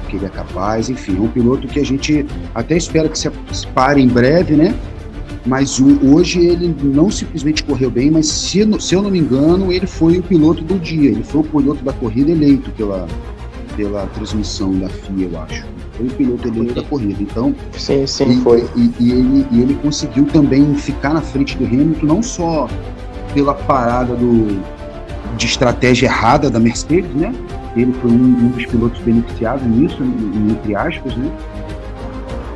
que 0.09 0.15
ele 0.15 0.25
é 0.25 0.29
capaz, 0.29 0.89
enfim, 0.89 1.15
é 1.15 1.21
um 1.21 1.27
piloto 1.27 1.67
que 1.67 1.79
a 1.79 1.85
gente 1.85 2.25
até 2.55 2.75
espera 2.75 3.07
que 3.07 3.17
se 3.17 3.29
pare 3.75 4.01
em 4.01 4.07
breve, 4.07 4.55
né? 4.55 4.73
Mas 5.45 5.79
o, 5.79 6.13
hoje 6.13 6.39
ele 6.39 6.75
não 6.83 7.09
simplesmente 7.09 7.63
correu 7.63 7.89
bem, 7.89 8.11
mas 8.11 8.27
se, 8.27 8.67
se 8.79 8.95
eu 8.95 9.01
não 9.01 9.09
me 9.09 9.19
engano, 9.19 9.71
ele 9.71 9.87
foi 9.87 10.19
o 10.19 10.23
piloto 10.23 10.63
do 10.63 10.77
dia, 10.77 11.09
ele 11.09 11.23
foi 11.23 11.41
o 11.41 11.43
piloto 11.43 11.83
da 11.83 11.93
corrida 11.93 12.31
eleito 12.31 12.69
pela, 12.71 13.07
pela 13.75 14.05
transmissão 14.07 14.71
da 14.77 14.87
FIA, 14.87 15.29
eu 15.31 15.39
acho 15.41 15.65
foi 16.01 16.07
o 16.07 16.11
piloto 16.11 16.47
eleito 16.47 16.73
da 16.73 16.83
corrida. 16.83 17.21
Então, 17.21 17.55
sim, 17.73 18.05
sim, 18.07 18.31
e, 18.31 18.41
foi. 18.41 18.65
E, 18.75 18.91
e, 18.99 19.11
ele, 19.11 19.47
e 19.51 19.61
ele 19.61 19.73
conseguiu 19.75 20.25
também 20.25 20.73
ficar 20.75 21.13
na 21.13 21.21
frente 21.21 21.57
do 21.57 21.65
Hamilton, 21.65 22.05
não 22.05 22.23
só 22.23 22.67
pela 23.33 23.53
parada 23.53 24.15
do, 24.15 24.61
de 25.37 25.45
estratégia 25.45 26.07
errada 26.07 26.49
da 26.49 26.59
Mercedes, 26.59 27.13
né? 27.13 27.33
Ele 27.75 27.93
foi 27.93 28.11
um, 28.11 28.15
um 28.15 28.47
dos 28.49 28.65
pilotos 28.65 28.99
beneficiados 29.01 29.65
nisso, 29.65 29.97
entre 30.49 30.75
aspas, 30.75 31.15
né? 31.15 31.31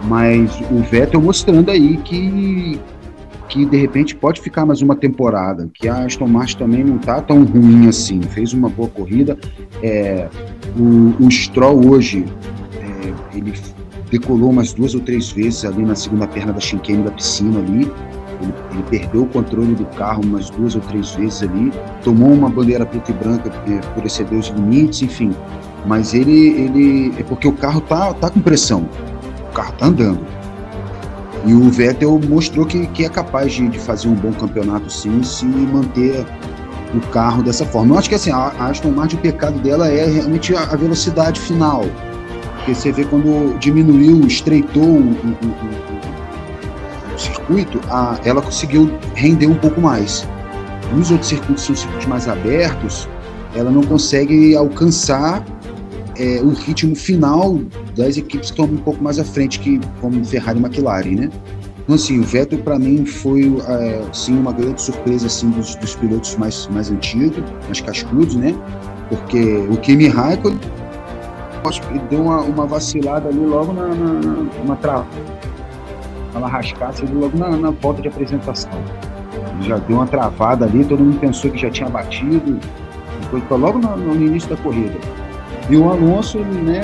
Mas 0.08 0.60
o 0.72 0.80
Vettel 0.80 1.22
mostrando 1.22 1.72
aí 1.72 1.98
que, 1.98 2.80
que 3.50 3.66
de 3.66 3.78
repente 3.78 4.16
pode 4.16 4.42
ficar 4.42 4.66
mais 4.66 4.82
uma 4.82 4.96
temporada, 4.96 5.70
que 5.74 5.88
a 5.88 6.06
Aston 6.06 6.28
Martin 6.28 6.58
também 6.58 6.84
não 6.84 6.98
está 6.98 7.22
tão 7.22 7.44
ruim 7.44 7.88
assim, 7.88 8.22
fez 8.22 8.54
uma 8.54 8.70
boa 8.70 8.90
corrida. 8.90 9.38
É, 9.82 10.28
o, 10.78 11.26
o 11.26 11.32
Stroll 11.32 11.90
hoje 11.90 12.26
ele 13.38 13.54
decolou 14.10 14.50
umas 14.50 14.74
duas 14.74 14.96
ou 14.96 15.02
três 15.02 15.32
vezes 15.32 15.66
ali 15.66 15.84
na 15.84 15.96
segunda 15.96 16.28
perna 16.28 16.54
da 16.54 16.60
chicane 16.60 17.04
da 17.04 17.12
piscina 17.12 17.60
ali. 17.60 17.92
Ele, 18.42 18.54
ele, 18.72 18.84
perdeu 18.90 19.24
o 19.24 19.28
controle 19.28 19.76
do 19.76 19.86
carro 19.98 20.22
umas 20.24 20.50
duas 20.50 20.76
ou 20.76 20.82
três 20.82 21.12
vezes 21.12 21.42
ali, 21.42 21.72
tomou 22.04 22.32
uma 22.34 22.50
bandeira 22.50 22.86
preta 22.86 23.12
e 23.12 23.14
branca 23.14 23.50
é, 23.68 23.80
por 23.94 24.06
exceder 24.06 24.38
os 24.38 24.48
limites, 24.50 25.02
enfim. 25.02 25.34
Mas 25.86 26.14
ele, 26.14 26.50
ele 26.50 27.14
é 27.18 27.24
porque 27.24 27.48
o 27.48 27.54
carro 27.54 27.80
tá, 27.82 28.14
tá 28.14 28.30
com 28.30 28.42
pressão, 28.42 28.90
carro 29.56 29.74
tá 29.74 29.88
andando. 29.88 30.20
E 31.46 31.54
o 31.54 31.70
Vettel 31.70 32.20
mostrou 32.28 32.66
que, 32.66 32.86
que 32.88 33.06
é 33.06 33.10
capaz 33.10 33.54
de, 33.54 33.68
de 33.68 33.80
fazer 33.80 34.08
um 34.08 34.16
bom 34.16 34.32
campeonato 34.34 34.92
sim, 34.92 35.24
se 35.24 35.46
manter 35.46 36.26
o 36.94 37.00
carro 37.12 37.44
dessa 37.44 37.66
forma. 37.66 37.96
Eu 37.96 38.00
acho 38.00 38.10
que 38.10 38.16
assim, 38.16 38.32
a 38.32 38.48
Aston 38.60 38.92
Martin, 38.92 39.16
o 39.16 39.20
pecado 39.20 39.60
dela 39.60 39.88
é 39.88 40.06
realmente 40.06 40.56
a, 40.56 40.76
velocidade 40.76 41.40
final. 41.40 41.86
Porque 42.58 42.74
você 42.74 42.92
vê 42.92 43.06
quando 43.06 43.58
diminuiu, 43.60 44.26
estreitou 44.26 44.84
o, 44.84 45.02
o, 45.02 45.38
o, 47.12 47.16
o 47.16 47.20
circuito, 47.20 47.80
a, 47.90 48.18
ela 48.26 48.42
conseguiu 48.42 48.92
render 49.14 49.48
um 49.48 49.56
pouco 49.56 49.80
mais. 49.80 50.28
Nos 50.94 51.12
outros 51.12 51.30
circuitos, 51.30 51.64
são 51.64 51.76
circuitos 51.76 52.08
mais 52.08 52.28
abertos, 52.28 53.08
ela 53.56 53.70
não 53.70 53.84
consegue 53.84 54.56
alcançar 54.56 55.44
é, 56.18 56.42
o 56.42 56.50
ritmo 56.50 56.96
final 56.96 57.60
das 57.96 58.18
equipes 58.18 58.52
que 58.52 58.62
estão 58.62 58.66
um 58.66 58.78
pouco 58.78 59.04
mais 59.04 59.20
à 59.20 59.24
frente, 59.24 59.60
que, 59.60 59.80
como 60.02 60.24
Ferrari 60.26 60.60
e 60.60 60.62
McLaren, 60.62 61.16
né? 61.16 61.30
Então, 61.84 61.96
assim, 61.96 62.20
o 62.20 62.24
Vettel, 62.24 62.60
para 62.60 62.80
mim, 62.80 63.06
foi 63.06 63.56
é, 63.68 64.02
sim, 64.12 64.38
uma 64.38 64.52
grande 64.52 64.82
surpresa 64.82 65.28
assim, 65.28 65.50
dos, 65.52 65.76
dos 65.76 65.96
pilotos 65.96 66.36
mais, 66.36 66.68
mais 66.68 66.90
antigos, 66.90 67.44
mais 67.66 67.80
cascudos, 67.80 68.36
né? 68.36 68.56
Porque 69.10 69.68
o 69.70 69.78
Kimi 69.78 70.08
Raikkonen 70.08 70.60
deu 72.10 72.24
uma, 72.24 72.42
uma 72.42 72.66
vacilada 72.66 73.30
ali 73.30 73.40
logo 73.40 73.72
na, 73.74 73.88
na, 73.88 74.46
na 74.66 74.76
trava. 74.78 75.06
Ela 76.34 76.48
rascasse 76.48 77.04
ali 77.04 77.14
logo 77.14 77.38
na, 77.38 77.52
na 77.52 77.70
volta 77.70 78.02
de 78.02 78.08
apresentação. 78.08 78.72
Já 79.62 79.78
deu 79.78 79.98
uma 79.98 80.08
travada 80.08 80.66
ali, 80.66 80.84
todo 80.84 81.04
mundo 81.04 81.20
pensou 81.20 81.52
que 81.52 81.58
já 81.58 81.70
tinha 81.70 81.90
batido. 81.90 82.60
Foi 83.30 83.58
logo 83.58 83.80
no, 83.80 83.96
no 83.96 84.16
início 84.16 84.50
da 84.50 84.58
corrida. 84.58 85.00
E 85.70 85.76
o 85.76 85.90
Alonso, 85.90 86.40
né, 86.40 86.82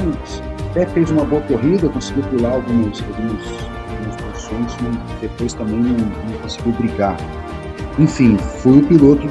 até 0.72 0.86
fez 0.88 1.12
uma 1.12 1.24
boa 1.24 1.42
corrida, 1.44 1.88
conseguiu 1.90 2.24
pular 2.24 2.54
algumas, 2.54 3.02
algumas, 3.04 3.46
algumas 3.90 4.22
posições, 4.22 4.78
depois 5.22 5.54
também 5.54 5.80
não, 5.80 5.98
não 5.98 6.38
conseguiu 6.42 6.72
brigar. 6.74 7.18
Enfim, 8.00 8.38
foi 8.38 8.80
o 8.80 8.88
piloto 8.88 9.28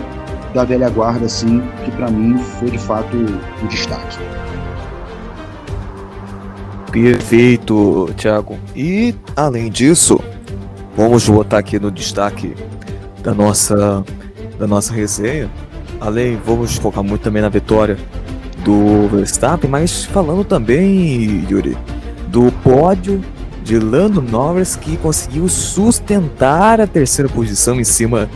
da 0.54 0.64
velha 0.64 0.88
guarda, 0.88 1.26
assim, 1.26 1.62
que 1.84 1.90
para 1.92 2.10
mim 2.10 2.38
foi 2.38 2.70
de 2.70 2.78
fato 2.78 3.16
o 3.16 3.66
destaque. 3.66 4.18
Perfeito, 6.92 8.10
Thiago. 8.16 8.58
E 8.74 9.14
além 9.36 9.70
disso, 9.70 10.20
vamos 10.96 11.28
botar 11.28 11.58
aqui 11.58 11.78
no 11.78 11.90
destaque 11.90 12.54
da 13.22 13.32
nossa 13.32 14.04
da 14.58 14.66
nossa 14.66 14.92
resenha. 14.92 15.50
Além, 16.00 16.38
vamos 16.44 16.76
focar 16.76 17.02
muito 17.02 17.22
também 17.22 17.42
na 17.42 17.48
vitória 17.48 17.96
do 18.64 19.08
Verstappen, 19.08 19.70
mas 19.70 20.04
falando 20.04 20.44
também, 20.44 21.46
Yuri, 21.50 21.76
do 22.28 22.52
pódio 22.62 23.22
de 23.62 23.78
Lando 23.78 24.20
Norris 24.22 24.76
que 24.76 24.96
conseguiu 24.96 25.48
sustentar 25.48 26.80
a 26.80 26.86
terceira 26.86 27.28
posição 27.28 27.78
em 27.78 27.84
cima 27.84 28.28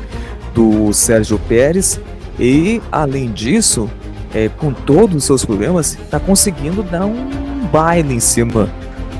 do 0.55 0.93
Sérgio 0.93 1.39
Pérez. 1.49 2.01
E 2.39 2.81
além 2.91 3.31
disso, 3.31 3.89
é, 4.35 4.49
com 4.49 4.73
todos 4.73 5.17
os 5.17 5.25
seus 5.25 5.45
problemas, 5.45 5.95
está 5.95 6.19
conseguindo 6.19 6.83
dar 6.83 7.07
um 7.07 7.67
baile 7.73 8.15
em 8.15 8.21
cima 8.21 8.69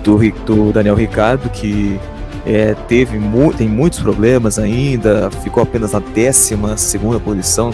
do, 0.03 0.19
do 0.45 0.73
Daniel 0.73 0.95
Ricardo, 0.95 1.49
que 1.49 1.99
é, 2.45 2.75
teve 2.89 3.19
mu 3.19 3.53
tem 3.53 3.69
muitos 3.69 4.01
problemas 4.01 4.59
ainda, 4.59 5.31
ficou 5.43 5.63
apenas 5.63 5.93
na 5.93 6.01
décima 6.01 6.77
segunda 6.77 7.19
posição, 7.19 7.73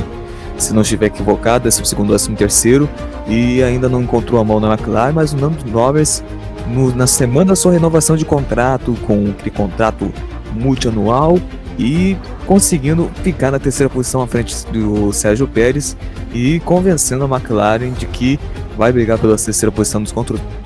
se 0.61 0.75
não 0.75 0.83
estiver 0.83 1.07
equivocado, 1.07 1.65
décimo 1.65 1.87
segundo, 1.87 2.13
décimo 2.13 2.37
terceiro, 2.37 2.89
e 3.27 3.63
ainda 3.63 3.89
não 3.89 4.03
encontrou 4.03 4.41
a 4.41 4.45
mão 4.45 4.61
na 4.61 4.73
McLaren, 4.73 5.13
mas 5.13 5.33
o 5.33 5.37
Nando 5.37 5.65
Norris, 5.69 6.23
no, 6.69 6.95
na 6.95 7.07
semana 7.07 7.47
da 7.47 7.57
sua 7.57 7.73
renovação 7.73 8.17
de 8.17 8.25
contrato, 8.25 8.97
com 9.07 9.31
aquele 9.31 9.51
contrato 9.51 10.13
multianual, 10.53 11.39
e 11.79 12.17
conseguindo 12.47 13.11
ficar 13.23 13.51
na 13.51 13.59
terceira 13.59 13.89
posição 13.89 14.21
à 14.21 14.27
frente 14.27 14.67
do 14.67 15.13
Sérgio 15.13 15.49
Pérez 15.49 15.97
e 16.35 16.61
convencendo 16.61 17.25
a 17.25 17.27
McLaren 17.27 17.93
de 17.93 18.05
que 18.05 18.39
vai 18.77 18.93
brigar 18.93 19.19
pela 19.19 19.37
terceira 19.37 19.73
posição 19.73 20.03
dos 20.03 20.13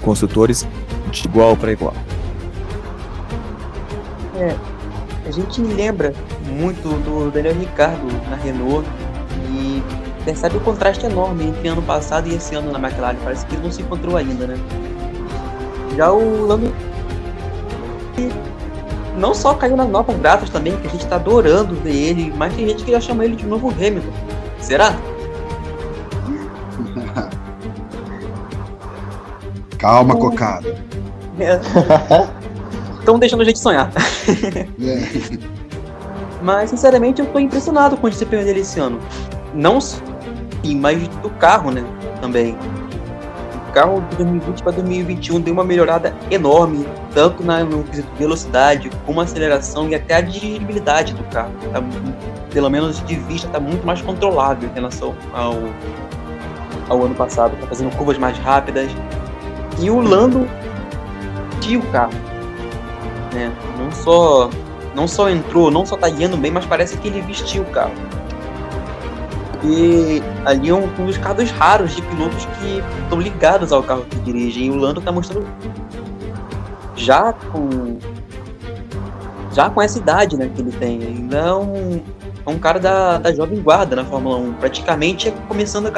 construtores 0.02 0.66
de 1.12 1.28
igual 1.28 1.56
para 1.56 1.70
igual. 1.70 1.94
É, 4.36 4.56
a 5.26 5.30
gente 5.30 5.60
lembra 5.60 6.12
muito 6.58 6.88
do 7.04 7.30
Daniel 7.30 7.54
Ricardo 7.54 8.06
na 8.28 8.36
Renault 8.36 8.84
e 9.00 9.03
percebe 10.24 10.56
o 10.56 10.60
contraste 10.60 11.06
enorme 11.06 11.44
entre 11.48 11.68
ano 11.68 11.82
passado 11.82 12.28
e 12.28 12.34
esse 12.34 12.54
ano 12.54 12.72
na 12.72 12.78
McLaren. 12.78 13.16
Parece 13.22 13.44
que 13.46 13.54
ele 13.54 13.64
não 13.64 13.72
se 13.72 13.82
encontrou 13.82 14.16
ainda, 14.16 14.46
né? 14.46 14.56
Já 15.96 16.10
o 16.10 16.46
Lando 16.46 16.72
não 19.16 19.32
só 19.34 19.54
caiu 19.54 19.76
nas 19.76 19.88
notas 19.88 20.16
gratas 20.18 20.50
também, 20.50 20.76
que 20.76 20.86
a 20.86 20.90
gente 20.90 21.06
tá 21.06 21.16
adorando 21.16 21.74
ver 21.76 21.94
ele, 21.94 22.32
mas 22.36 22.54
tem 22.54 22.68
gente 22.68 22.84
que 22.84 22.90
já 22.90 23.00
chama 23.00 23.24
ele 23.24 23.36
de 23.36 23.46
novo 23.46 23.70
Hamilton. 23.70 24.12
Será? 24.60 24.96
Calma, 29.78 30.16
cocada. 30.16 30.74
Estão 32.98 33.18
deixando 33.18 33.42
a 33.42 33.44
gente 33.44 33.58
sonhar. 33.58 33.90
É. 34.82 35.54
Mas, 36.42 36.70
sinceramente, 36.70 37.20
eu 37.20 37.26
tô 37.26 37.38
impressionado 37.38 37.96
com 37.96 38.06
o 38.06 38.10
desempenho 38.10 38.44
dele 38.44 38.60
esse 38.60 38.78
ano. 38.80 38.98
Não 39.54 39.78
só, 40.64 40.74
mas 40.74 41.06
do 41.18 41.30
carro, 41.30 41.70
né? 41.70 41.84
Também. 42.20 42.56
carro 43.72 44.00
de 44.10 44.16
2020 44.16 44.62
para 44.62 44.72
2021 44.72 45.40
deu 45.40 45.52
uma 45.52 45.64
melhorada 45.64 46.14
enorme, 46.30 46.86
tanto 47.12 47.44
na, 47.44 47.62
no 47.62 47.84
quesito 47.84 48.08
velocidade, 48.18 48.90
como 49.04 49.20
aceleração 49.20 49.88
e 49.88 49.94
até 49.94 50.14
a 50.16 50.20
dirigibilidade 50.20 51.12
do 51.12 51.22
carro. 51.24 51.52
Tá, 51.72 51.82
pelo 52.52 52.70
menos 52.70 53.04
de 53.04 53.16
vista, 53.16 53.46
está 53.46 53.60
muito 53.60 53.84
mais 53.84 54.00
controlável 54.00 54.68
em 54.68 54.72
relação 54.72 55.14
ao, 55.34 55.54
ao 56.88 57.04
ano 57.04 57.14
passado. 57.14 57.54
Está 57.54 57.66
fazendo 57.66 57.94
curvas 57.96 58.16
mais 58.16 58.38
rápidas. 58.38 58.90
E 59.80 59.90
o 59.90 60.00
Lando 60.00 60.48
tinha 61.60 61.78
o 61.78 61.86
carro. 61.88 62.12
Né? 63.34 63.52
Não 63.76 63.90
só 63.90 64.48
não 64.94 65.08
só 65.08 65.28
entrou, 65.28 65.70
não 65.70 65.84
só 65.84 65.96
tá 65.96 66.08
guiando 66.08 66.36
bem, 66.36 66.52
mas 66.52 66.64
parece 66.64 66.96
que 66.98 67.08
ele 67.08 67.20
vestiu 67.20 67.62
o 67.62 67.66
carro. 67.66 67.92
E 69.64 70.22
ali 70.44 70.68
é 70.68 70.74
um, 70.74 70.86
dos 71.06 71.16
casos 71.18 71.50
raros 71.50 71.96
de 71.96 72.02
pilotos 72.02 72.44
que 72.44 72.82
estão 73.02 73.20
ligados 73.20 73.72
ao 73.72 73.82
carro 73.82 74.04
que 74.08 74.16
dirigem. 74.20 74.66
E 74.66 74.70
o 74.70 74.76
Lando 74.76 75.00
tá 75.00 75.10
mostrando 75.10 75.46
já 76.96 77.32
com 77.32 77.98
já 79.52 79.70
com 79.70 79.80
essa 79.80 79.98
idade 79.98 80.36
né, 80.36 80.50
que 80.54 80.60
ele 80.60 80.72
tem. 80.72 81.00
Ainda 81.02 81.38
é 81.38 81.54
um, 81.54 82.02
é 82.44 82.50
um 82.50 82.58
cara 82.58 82.78
da, 82.78 83.18
da 83.18 83.32
jovem 83.32 83.60
guarda 83.60 83.96
na 83.96 84.04
Fórmula 84.04 84.36
1, 84.36 84.54
praticamente 84.54 85.32
começando 85.48 85.86
a 85.86 85.90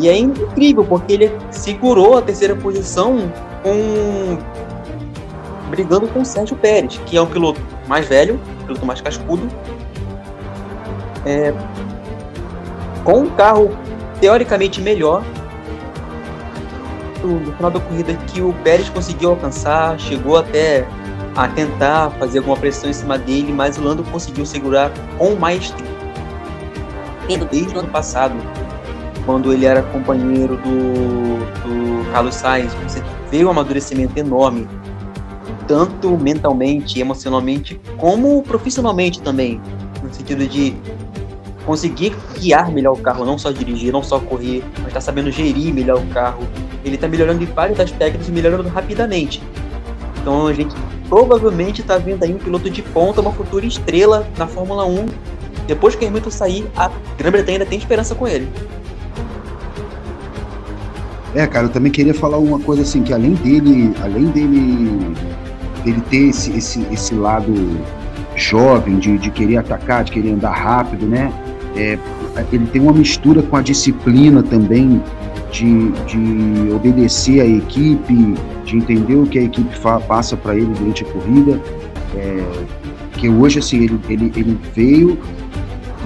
e 0.00 0.08
é 0.08 0.16
incrível, 0.16 0.84
porque 0.84 1.14
ele 1.14 1.32
segurou 1.50 2.18
a 2.18 2.22
terceira 2.22 2.54
posição 2.54 3.32
com 3.62 4.38
brigando 5.70 6.06
com 6.08 6.20
o 6.20 6.24
Sérgio 6.24 6.56
Pérez, 6.56 7.00
que 7.06 7.16
é 7.16 7.22
um 7.22 7.26
piloto 7.26 7.60
mais 7.86 8.06
velho, 8.06 8.40
um 8.62 8.64
piloto 8.64 8.86
mais 8.86 9.00
cascudo, 9.00 9.48
é, 11.28 11.52
com 13.04 13.20
um 13.20 13.30
carro 13.30 13.76
teoricamente 14.18 14.80
melhor 14.80 15.22
no 17.22 17.52
final 17.52 17.70
da 17.70 17.80
corrida 17.80 18.14
que 18.14 18.40
o 18.40 18.52
Pérez 18.64 18.88
conseguiu 18.88 19.30
alcançar, 19.30 19.98
chegou 19.98 20.36
até 20.36 20.86
a 21.36 21.48
tentar 21.48 22.10
fazer 22.18 22.38
alguma 22.38 22.56
pressão 22.56 22.88
em 22.88 22.92
cima 22.92 23.18
dele, 23.18 23.52
mas 23.52 23.76
o 23.76 23.82
Lando 23.82 24.02
conseguiu 24.04 24.46
segurar 24.46 24.90
com 25.18 25.34
maestria. 25.34 25.86
Desde 27.50 27.74
o 27.76 27.80
ano 27.80 27.88
passado, 27.88 28.34
quando 29.26 29.52
ele 29.52 29.66
era 29.66 29.82
companheiro 29.82 30.56
do, 30.56 31.38
do 31.62 32.12
Carlos 32.12 32.34
Sainz, 32.34 32.72
você 32.74 33.02
vê 33.30 33.44
um 33.44 33.50
amadurecimento 33.50 34.18
enorme, 34.18 34.66
tanto 35.66 36.16
mentalmente, 36.16 36.98
emocionalmente, 36.98 37.78
como 37.98 38.42
profissionalmente 38.42 39.20
também, 39.20 39.60
no 40.02 40.12
sentido 40.12 40.46
de 40.46 40.74
conseguir 41.68 42.16
guiar 42.40 42.72
melhor 42.72 42.94
o 42.94 42.96
carro, 42.96 43.26
não 43.26 43.36
só 43.36 43.50
dirigir, 43.50 43.92
não 43.92 44.02
só 44.02 44.18
correr, 44.18 44.64
mas 44.82 44.90
tá 44.90 45.02
sabendo 45.02 45.30
gerir 45.30 45.74
melhor 45.74 45.98
o 45.98 46.06
carro. 46.06 46.48
Ele 46.82 46.96
tá 46.96 47.06
melhorando 47.06 47.44
em 47.44 47.46
vários 47.46 47.78
aspectos 47.78 48.26
e 48.26 48.32
melhorando 48.32 48.66
rapidamente. 48.70 49.42
Então 50.18 50.46
a 50.46 50.54
gente 50.54 50.74
provavelmente 51.10 51.82
tá 51.82 51.98
vendo 51.98 52.24
aí 52.24 52.32
um 52.32 52.38
piloto 52.38 52.70
de 52.70 52.80
ponta, 52.80 53.20
uma 53.20 53.32
futura 53.32 53.66
estrela 53.66 54.26
na 54.38 54.46
Fórmula 54.46 54.86
1. 54.86 55.08
Depois 55.66 55.94
que 55.94 56.06
o 56.06 56.08
Hamilton 56.08 56.30
sair, 56.30 56.66
a 56.74 56.90
Grã-Bretanha 57.18 57.56
ainda 57.56 57.66
tem 57.66 57.78
esperança 57.78 58.14
com 58.14 58.26
ele. 58.26 58.48
É, 61.34 61.46
cara, 61.46 61.66
eu 61.66 61.70
também 61.70 61.92
queria 61.92 62.14
falar 62.14 62.38
uma 62.38 62.58
coisa 62.58 62.80
assim, 62.80 63.02
que 63.02 63.12
além 63.12 63.34
dele, 63.34 63.94
além 64.02 64.28
dele, 64.28 65.14
dele 65.84 66.02
ter 66.08 66.28
esse, 66.30 66.50
esse, 66.56 66.86
esse 66.90 67.14
lado 67.14 67.52
jovem 68.34 68.98
de, 68.98 69.18
de 69.18 69.30
querer 69.30 69.58
atacar, 69.58 70.02
de 70.02 70.12
querer 70.12 70.30
andar 70.30 70.52
rápido, 70.52 71.04
né? 71.04 71.30
É, 71.78 71.98
ele 72.52 72.66
tem 72.66 72.82
uma 72.82 72.92
mistura 72.92 73.40
com 73.42 73.56
a 73.56 73.62
disciplina 73.62 74.42
também 74.42 75.00
de, 75.50 75.90
de 76.06 76.72
obedecer 76.74 77.40
à 77.40 77.46
equipe, 77.46 78.34
de 78.64 78.76
entender 78.76 79.14
o 79.14 79.26
que 79.26 79.38
a 79.38 79.42
equipe 79.42 79.70
passa 80.06 80.36
para 80.36 80.56
ele 80.56 80.72
durante 80.78 81.04
a 81.04 81.06
corrida. 81.06 81.60
É, 82.16 82.42
que 83.12 83.28
hoje, 83.28 83.58
assim, 83.58 83.84
ele, 83.84 84.00
ele, 84.08 84.32
ele 84.36 84.58
veio 84.74 85.18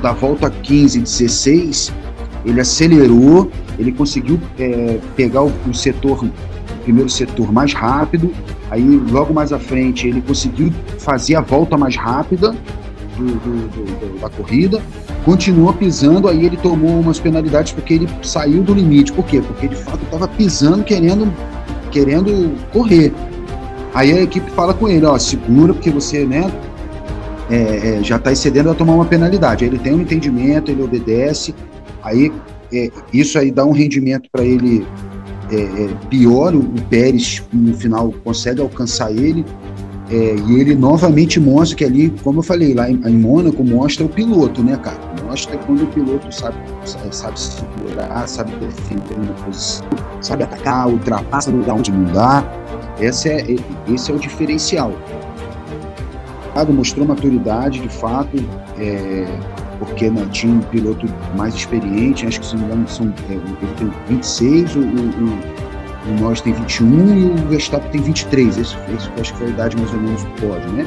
da 0.01 0.13
volta 0.13 0.51
15, 0.51 1.01
16, 1.01 1.93
ele 2.45 2.61
acelerou, 2.61 3.51
ele 3.79 3.93
conseguiu 3.93 4.41
é, 4.59 4.99
pegar 5.17 5.43
o, 5.43 5.53
o 5.69 5.75
setor, 5.75 6.25
o 6.25 6.31
primeiro 6.83 7.09
setor 7.09 7.53
mais 7.53 7.73
rápido, 7.73 8.33
aí 8.71 8.83
logo 9.11 9.33
mais 9.33 9.53
à 9.53 9.59
frente 9.59 10.09
ele 10.09 10.21
conseguiu 10.21 10.73
fazer 10.99 11.37
a 11.37 11.41
volta 11.41 11.77
mais 11.77 11.97
rápida 11.97 12.55
do, 13.17 13.25
do, 13.27 13.69
do, 13.69 14.21
da 14.21 14.29
corrida, 14.29 14.83
continuou 15.25 15.73
pisando, 15.73 16.29
aí 16.29 16.45
ele 16.45 16.57
tomou 16.57 17.01
umas 17.01 17.19
penalidades 17.19 17.73
porque 17.73 17.95
ele 17.95 18.09
saiu 18.23 18.63
do 18.63 18.75
limite. 18.75 19.13
Por 19.13 19.25
quê? 19.25 19.41
Porque 19.41 19.69
de 19.69 19.77
fato 19.77 20.03
estava 20.03 20.29
pisando, 20.29 20.83
querendo, 20.85 21.33
querendo 21.91 22.57
correr. 22.73 23.13
Aí 23.95 24.13
a 24.13 24.23
equipe 24.23 24.51
fala 24.53 24.73
com 24.73 24.89
ele, 24.89 25.05
ó, 25.05 25.19
segura 25.19 25.75
porque 25.75 25.91
você, 25.91 26.25
né, 26.25 26.51
é, 27.51 27.99
é, 27.99 28.03
já 28.03 28.17
está 28.17 28.33
excedendo 28.33 28.71
a 28.71 28.75
tomar 28.75 28.95
uma 28.95 29.05
penalidade. 29.05 29.65
Aí 29.65 29.71
ele 29.71 29.79
tem 29.79 29.95
um 29.95 30.01
entendimento, 30.01 30.71
ele 30.71 30.83
obedece, 30.83 31.55
aí 32.03 32.33
é, 32.73 32.91
isso 33.13 33.39
aí 33.39 33.51
dá 33.51 33.65
um 33.65 33.73
rendimento 33.73 34.29
para 34.33 34.45
ele 34.45 34.87
é, 35.51 35.57
é, 35.57 35.89
pior, 36.09 36.55
o, 36.55 36.61
o 36.61 36.83
Pérez 36.89 37.43
no 37.53 37.75
final 37.75 38.13
consegue 38.25 38.63
alcançar 38.63 39.13
ele, 39.13 39.45
é, 40.11 40.35
e 40.49 40.61
ele 40.61 40.75
novamente 40.75 41.39
mostra 41.39 41.77
que 41.77 41.85
ali, 41.85 42.13
como 42.23 42.39
eu 42.39 42.43
falei, 42.43 42.73
lá 42.75 42.91
em, 42.91 43.01
em 43.07 43.19
Mônaco, 43.19 43.63
mostra 43.63 44.05
o 44.05 44.09
piloto, 44.09 44.63
né, 44.63 44.77
cara? 44.77 45.12
Mostra 45.33 45.57
quando 45.57 45.85
o 45.85 45.87
piloto 45.87 46.31
sabe, 46.31 46.59
sabe 47.11 47.41
se 47.41 47.53
segurar, 47.53 48.29
sabe 48.29 48.55
defender 48.57 49.15
uma 49.15 49.33
posição, 49.45 49.87
sabe 50.21 50.43
atacar, 50.43 50.89
ultrapassa 50.89 51.51
no 51.51 51.61
lugar 51.61 51.77
onde 51.77 51.91
não 51.91 52.05
dá. 52.13 52.45
Esse 53.01 53.31
é, 53.31 53.57
esse 53.89 54.13
é 54.13 54.15
o 54.15 54.19
diferencial. 54.19 54.93
Mostrou 56.69 57.07
maturidade, 57.07 57.81
de 57.81 57.89
fato, 57.89 58.37
é, 58.79 59.27
porque 59.79 60.11
né, 60.11 60.29
tinha 60.33 60.53
um 60.53 60.61
piloto 60.61 61.07
mais 61.35 61.55
experiente, 61.55 62.27
acho 62.27 62.39
que 62.39 62.45
se 62.45 62.55
não 62.55 62.67
me 62.67 62.67
engano 62.67 62.89
são, 62.89 63.15
é, 63.31 63.33
ele 63.33 63.75
tem 63.79 63.91
26, 64.09 64.77
o, 64.77 64.81
o 64.81 65.63
o 66.05 66.21
Norris 66.21 66.41
tem 66.41 66.53
21 66.53 67.17
e 67.17 67.27
o 67.27 67.37
Verstappen 67.49 67.91
tem 67.93 68.03
23. 68.03 68.59
Esse, 68.59 68.77
esse 68.93 69.09
acho 69.21 69.33
que 69.33 69.39
foi 69.39 69.47
a 69.47 69.51
idade 69.51 69.77
mais 69.77 69.95
ou 69.95 70.01
menos 70.01 70.25
do 70.25 70.31
pódio, 70.33 70.69
né? 70.73 70.85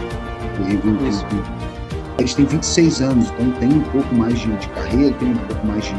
Eles 2.17 2.33
têm 2.33 2.45
26 2.45 3.01
anos, 3.01 3.29
então 3.31 3.51
tem 3.59 3.69
um 3.69 3.81
pouco 3.81 4.15
mais 4.15 4.39
de, 4.39 4.55
de 4.57 4.69
carreira, 4.69 5.13
tem 5.15 5.31
um 5.31 5.37
pouco 5.37 5.67
mais 5.67 5.83
de. 5.83 5.95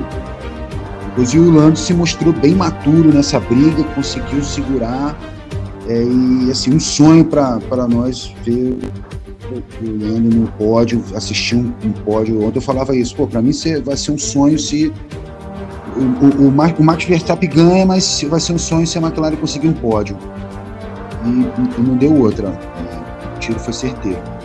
Depois 1.07 1.35
o 1.35 1.50
Lando 1.50 1.79
se 1.79 1.94
mostrou 1.94 2.33
bem 2.33 2.55
maturo 2.55 3.12
nessa 3.12 3.40
briga, 3.40 3.83
conseguiu 3.94 4.42
segurar. 4.42 5.16
É, 5.88 6.02
e 6.02 6.50
assim, 6.50 6.74
um 6.74 6.81
sonho 6.81 7.24
para 7.24 7.87
nós 7.88 8.35
ver 8.44 8.76
o 9.50 9.85
Lando 9.85 10.37
no 10.37 10.48
pódio, 10.52 11.02
assistir 11.14 11.57
um, 11.57 11.72
um 11.85 11.92
pódio. 11.92 12.44
Ontem 12.44 12.59
eu 12.59 12.62
falava 12.62 12.94
isso, 12.94 13.14
pô, 13.14 13.26
para 13.26 13.40
mim 13.40 13.52
vai 13.85 13.96
ser 13.96 14.12
um 14.12 14.18
sonho 14.18 14.59
se 14.59 14.92
o, 15.96 16.44
o, 16.44 16.48
o 16.48 16.85
Max 16.85 17.05
Verstappen 17.05 17.48
ganha, 17.48 17.87
mas 17.87 18.22
vai 18.29 18.40
ser 18.40 18.52
um 18.52 18.59
sonho 18.59 18.87
se 18.87 18.98
a 18.98 19.00
McLaren 19.00 19.37
conseguir 19.37 19.68
um 19.68 19.74
pódio. 19.74 20.16
E, 21.24 21.81
e 21.81 21.83
não 21.83 21.96
deu 21.96 22.14
outra. 22.14 22.48
É, 22.48 23.37
o 23.37 23.38
tiro 23.38 23.59
foi 23.59 23.72
certeiro. 23.72 24.36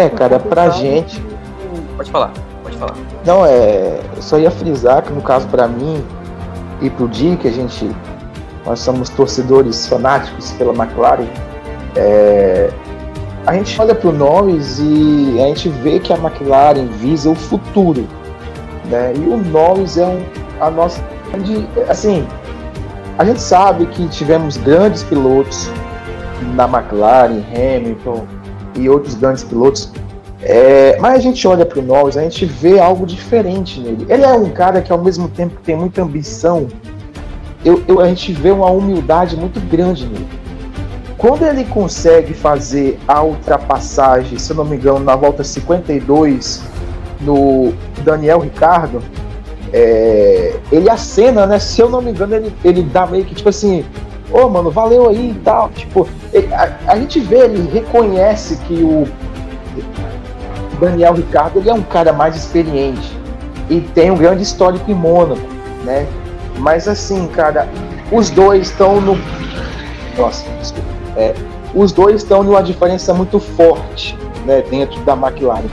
É, 0.00 0.08
cara, 0.08 0.38
pra 0.38 0.70
gente. 0.70 1.22
Pode 1.96 2.10
falar, 2.10 2.32
pode 2.62 2.76
falar. 2.76 2.94
Não, 3.26 3.44
é. 3.44 4.00
Eu 4.16 4.22
só 4.22 4.38
ia 4.38 4.50
frisar 4.50 5.02
que 5.02 5.12
no 5.12 5.20
caso 5.20 5.46
para 5.48 5.66
mim 5.68 6.04
e 6.80 6.88
pro 6.90 7.08
Di, 7.08 7.36
que 7.36 7.48
a 7.48 7.52
gente. 7.52 7.90
Nós 8.64 8.80
somos 8.80 9.08
torcedores 9.08 9.86
fanáticos 9.86 10.52
pela 10.52 10.72
McLaren. 10.72 11.26
É, 11.96 12.70
a 13.46 13.54
gente 13.54 13.80
olha 13.80 13.94
pro 13.94 14.12
Norris 14.12 14.78
e 14.78 15.38
a 15.42 15.46
gente 15.46 15.68
vê 15.68 15.98
que 15.98 16.12
a 16.12 16.16
McLaren 16.16 16.86
visa 16.86 17.30
o 17.30 17.34
futuro 17.34 18.06
né? 18.90 19.12
E 19.16 19.20
o 19.20 19.38
Norris 19.38 19.96
é 19.96 20.04
um, 20.04 20.22
a 20.60 20.70
nossa 20.70 21.02
grande. 21.30 21.66
Assim, 21.88 22.26
a 23.16 23.24
gente 23.24 23.40
sabe 23.40 23.86
que 23.86 24.06
tivemos 24.08 24.56
grandes 24.58 25.02
pilotos 25.04 25.70
na 26.54 26.64
McLaren, 26.64 27.42
Hamilton 27.54 28.26
e 28.80 28.88
outros 28.88 29.14
grandes 29.14 29.44
pilotos. 29.44 29.92
É, 30.42 30.98
mas 30.98 31.14
a 31.14 31.18
gente 31.18 31.46
olha 31.46 31.66
para 31.66 31.78
o 31.78 31.82
Norris, 31.82 32.16
a 32.16 32.22
gente 32.22 32.46
vê 32.46 32.80
algo 32.80 33.04
diferente 33.04 33.78
nele. 33.78 34.06
Ele 34.08 34.22
é 34.22 34.32
um 34.32 34.48
cara 34.50 34.80
que 34.80 34.90
ao 34.90 34.98
mesmo 34.98 35.28
tempo 35.28 35.60
tem 35.62 35.76
muita 35.76 36.02
ambição. 36.02 36.66
Eu, 37.64 37.82
eu, 37.86 38.00
a 38.00 38.08
gente 38.08 38.32
vê 38.32 38.50
uma 38.50 38.70
humildade 38.70 39.36
muito 39.36 39.60
grande 39.60 40.06
nele. 40.06 40.26
Quando 41.18 41.44
ele 41.44 41.64
consegue 41.64 42.32
fazer 42.32 42.98
a 43.06 43.22
ultrapassagem, 43.22 44.38
se 44.38 44.50
eu 44.52 44.56
não 44.56 44.64
me 44.64 44.76
engano, 44.76 45.00
na 45.00 45.14
volta 45.14 45.44
52 45.44 46.62
no 47.20 47.74
Daniel 48.02 48.38
Ricardo, 48.38 49.02
é, 49.70 50.56
ele 50.72 50.88
acena, 50.88 51.46
né? 51.46 51.58
Se 51.58 51.82
eu 51.82 51.90
não 51.90 52.00
me 52.00 52.10
engano, 52.10 52.34
ele, 52.34 52.52
ele 52.64 52.82
dá 52.82 53.06
meio 53.06 53.26
que 53.26 53.34
tipo 53.34 53.50
assim, 53.50 53.84
ô 54.32 54.44
oh, 54.44 54.48
mano, 54.48 54.70
valeu 54.70 55.08
aí 55.08 55.30
e 55.30 55.40
tal. 55.44 55.70
Tipo, 55.70 56.08
a, 56.52 56.92
a, 56.92 56.96
gente 56.98 57.20
vê, 57.20 57.44
ele 57.44 57.68
reconhece 57.70 58.56
que 58.66 58.74
o 58.74 59.06
Daniel 60.80 61.14
Ricardo 61.14 61.58
ele 61.58 61.70
é 61.70 61.74
um 61.74 61.82
cara 61.82 62.12
mais 62.12 62.36
experiente 62.36 63.18
e 63.68 63.80
tem 63.80 64.10
um 64.10 64.16
grande 64.16 64.42
histórico 64.42 64.90
em 64.90 64.94
Mônaco, 64.94 65.40
né? 65.84 66.06
Mas 66.58 66.88
assim, 66.88 67.26
cara, 67.28 67.68
os 68.10 68.30
dois 68.30 68.68
estão 68.68 69.00
no. 69.00 69.18
Nossa, 70.16 70.44
desculpa. 70.60 70.88
É, 71.16 71.34
os 71.74 71.92
dois 71.92 72.22
estão 72.22 72.42
numa 72.42 72.62
diferença 72.62 73.14
muito 73.14 73.38
forte 73.38 74.16
né, 74.44 74.62
dentro 74.70 75.00
da 75.02 75.14
McLaren. 75.14 75.68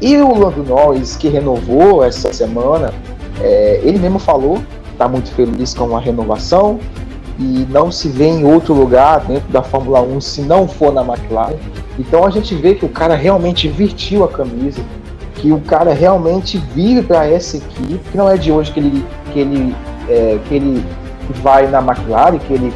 E 0.00 0.16
o 0.16 0.36
Lando 0.36 0.62
Norris, 0.64 1.16
que 1.16 1.28
renovou 1.28 2.04
essa 2.04 2.32
semana, 2.32 2.92
é, 3.40 3.80
ele 3.82 3.98
mesmo 3.98 4.18
falou, 4.18 4.62
está 4.92 5.08
muito 5.08 5.30
feliz 5.32 5.72
com 5.74 5.96
a 5.96 6.00
renovação 6.00 6.78
e 7.42 7.66
não 7.68 7.90
se 7.90 8.08
vê 8.08 8.26
em 8.26 8.44
outro 8.44 8.72
lugar 8.72 9.20
dentro 9.20 9.50
da 9.50 9.62
Fórmula 9.62 10.00
1 10.00 10.20
se 10.20 10.42
não 10.42 10.68
for 10.68 10.92
na 10.92 11.02
McLaren. 11.02 11.56
Então 11.98 12.24
a 12.24 12.30
gente 12.30 12.54
vê 12.54 12.74
que 12.74 12.84
o 12.84 12.88
cara 12.88 13.16
realmente 13.16 13.66
vestiu 13.66 14.22
a 14.22 14.28
camisa, 14.28 14.80
que 15.34 15.50
o 15.50 15.60
cara 15.60 15.92
realmente 15.92 16.56
vive 16.72 17.02
para 17.02 17.26
essa 17.26 17.56
equipe, 17.56 17.98
que 18.10 18.16
não 18.16 18.30
é 18.30 18.36
de 18.36 18.52
hoje 18.52 18.70
que 18.70 18.78
ele, 18.78 19.04
que 19.32 19.40
ele, 19.40 19.74
é, 20.08 20.38
que 20.46 20.54
ele 20.54 20.84
vai 21.42 21.66
na 21.66 21.80
McLaren, 21.80 22.38
que 22.38 22.52
ele, 22.52 22.72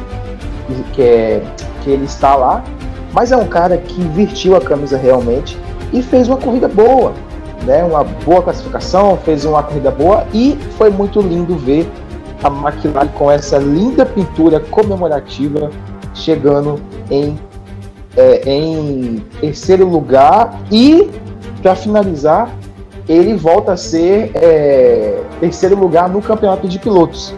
que, 0.91 1.01
é, 1.01 1.41
que 1.81 1.89
ele 1.89 2.03
está 2.03 2.35
lá, 2.35 2.61
mas 3.13 3.31
é 3.31 3.37
um 3.37 3.47
cara 3.47 3.77
que 3.77 4.01
vestiu 4.09 4.57
a 4.57 4.61
camisa 4.61 4.97
realmente 4.97 5.57
e 5.93 6.01
fez 6.01 6.27
uma 6.27 6.37
corrida 6.37 6.67
boa, 6.67 7.13
né? 7.63 7.85
Uma 7.85 8.03
boa 8.03 8.41
classificação, 8.41 9.17
fez 9.23 9.45
uma 9.45 9.63
corrida 9.63 9.91
boa 9.91 10.27
e 10.33 10.57
foi 10.77 10.89
muito 10.89 11.21
lindo 11.21 11.55
ver 11.55 11.89
a 12.43 12.47
McLaren 12.47 13.07
com 13.09 13.31
essa 13.31 13.57
linda 13.57 14.05
pintura 14.05 14.59
comemorativa 14.59 15.71
chegando 16.13 16.79
em, 17.09 17.37
é, 18.15 18.49
em 18.49 19.23
terceiro 19.39 19.87
lugar 19.87 20.59
e 20.71 21.09
para 21.61 21.75
finalizar 21.75 22.49
ele 23.07 23.35
volta 23.35 23.73
a 23.73 23.77
ser 23.77 24.31
é, 24.35 25.21
terceiro 25.39 25.77
lugar 25.77 26.09
no 26.09 26.21
campeonato 26.21 26.67
de 26.67 26.77
pilotos, 26.77 27.33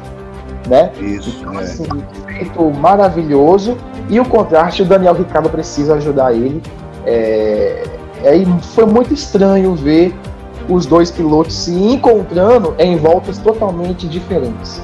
né? 0.68 0.92
Isso, 1.00 1.38
então, 1.40 1.60
é. 1.60 1.64
assim, 1.64 1.86
feito 2.26 2.64
maravilhoso 2.72 3.78
e 4.10 4.20
o 4.20 4.26
contraste 4.26 4.82
o 4.82 4.86
Daniel 4.86 5.14
Ricardo 5.14 5.50
precisa 5.50 5.96
ajudar 5.96 6.34
ele. 6.34 6.62
É, 7.06 7.84
é, 8.24 8.46
foi 8.74 8.86
muito 8.86 9.14
estranho 9.14 9.76
ver 9.76 10.14
os 10.70 10.86
dois 10.86 11.10
pilotos 11.10 11.54
se 11.56 11.72
encontrando 11.72 12.76
em 12.78 12.96
voltas 12.96 13.38
totalmente 13.40 14.08
diferentes. 14.08 14.82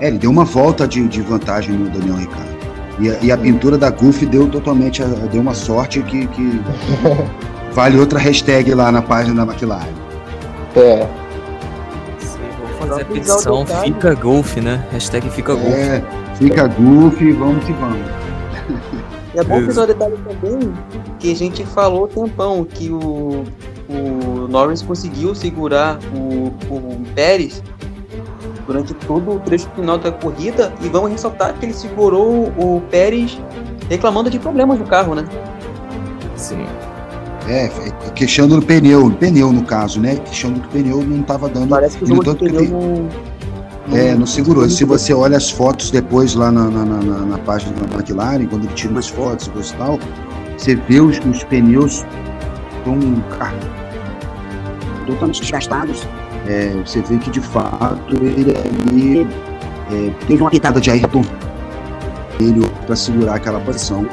É, 0.00 0.08
ele 0.08 0.18
deu 0.18 0.30
uma 0.30 0.44
volta 0.44 0.86
de, 0.86 1.06
de 1.06 1.22
vantagem 1.22 1.74
no 1.74 1.88
Daniel 1.88 2.16
Ricardo. 2.16 2.56
E 2.98 3.10
a, 3.10 3.18
e 3.22 3.32
a 3.32 3.38
pintura 3.38 3.78
da 3.78 3.90
Goofy 3.90 4.26
deu 4.26 4.48
totalmente, 4.48 5.02
deu 5.30 5.40
uma 5.40 5.54
sorte 5.54 6.02
que, 6.02 6.26
que 6.28 6.60
vale 7.72 7.98
outra 7.98 8.18
hashtag 8.18 8.74
lá 8.74 8.90
na 8.90 9.00
página 9.00 9.44
da 9.44 9.52
McLaren. 9.52 9.86
É. 10.74 11.06
Sim, 12.18 12.38
vou 12.58 12.88
fazer 12.88 13.02
a 13.02 13.04
petição 13.04 13.66
Fica 13.84 14.14
Golf, 14.14 14.56
né? 14.56 14.84
Hashtag 14.90 15.28
Fica 15.30 15.54
Golf. 15.54 15.74
É, 15.74 16.02
fica 16.34 16.66
Goofy, 16.66 17.32
vamos 17.32 17.64
que 17.64 17.72
vamos. 17.72 18.25
E 19.36 19.38
é 19.38 19.44
bom 19.44 19.62
que 19.62 19.78
o 19.78 19.86
detalhe 19.86 20.16
também 20.16 20.72
que 21.18 21.30
a 21.30 21.36
gente 21.36 21.62
falou 21.66 22.08
tempão 22.08 22.64
que 22.64 22.90
o, 22.90 23.44
o 23.86 24.48
Norris 24.48 24.80
conseguiu 24.80 25.34
segurar 25.34 25.98
o, 26.14 26.46
o 26.74 27.02
Pérez 27.14 27.62
durante 28.66 28.94
todo 28.94 29.32
o 29.32 29.40
trecho 29.40 29.68
final 29.76 29.98
da 29.98 30.10
corrida 30.10 30.72
e 30.80 30.88
vamos 30.88 31.10
ressaltar 31.10 31.52
que 31.52 31.66
ele 31.66 31.74
segurou 31.74 32.50
o 32.56 32.82
Pérez 32.90 33.38
reclamando 33.90 34.30
de 34.30 34.38
problemas 34.38 34.78
no 34.78 34.86
carro, 34.86 35.14
né? 35.14 35.26
Sim. 36.34 36.64
É, 37.46 37.66
é 37.66 38.10
queixando 38.14 38.56
no 38.56 38.62
pneu, 38.62 39.10
no 39.10 39.14
pneu 39.14 39.52
no 39.52 39.64
caso, 39.64 40.00
né? 40.00 40.16
Queixando 40.16 40.60
que 40.60 40.66
o 40.66 40.70
pneu 40.70 41.02
não 41.02 41.20
estava 41.20 41.46
dando. 41.46 41.68
Parece 41.68 41.98
que 41.98 42.10
o 42.10 42.24
tanto 42.24 42.42
pneu 42.42 42.62
que 42.62 42.68
não, 42.68 43.08
é, 43.92 44.14
não 44.14 44.26
segurou. 44.26 44.68
Se 44.68 44.84
você 44.84 45.12
olha 45.14 45.36
as 45.36 45.50
fotos 45.50 45.90
depois 45.90 46.34
lá 46.34 46.50
na, 46.50 46.68
na, 46.68 46.84
na, 46.84 47.00
na 47.02 47.38
página 47.38 47.72
da 47.72 47.94
McLaren, 47.94 48.46
quando 48.46 48.64
ele 48.64 48.74
tira 48.74 48.92
umas 48.92 49.08
fotos 49.08 49.48
e 49.70 49.74
tal, 49.76 49.98
você 50.56 50.74
vê 50.74 51.00
os, 51.00 51.18
os 51.18 51.44
pneus 51.44 52.04
estão 52.78 52.98
totalmente 55.06 55.40
desgastados 55.40 56.06
é, 56.48 56.72
você 56.84 57.02
vê 57.02 57.18
que 57.18 57.30
de 57.30 57.40
fato 57.40 58.14
ele 58.14 58.54
ali 58.56 59.28
é, 59.90 60.10
teve 60.26 60.40
uma 60.40 60.50
pitada 60.50 60.80
de 60.80 60.90
Ayrton 60.90 61.22
ele 62.38 62.66
para 62.86 62.94
segurar 62.94 63.36
aquela 63.36 63.58
posição. 63.60 64.06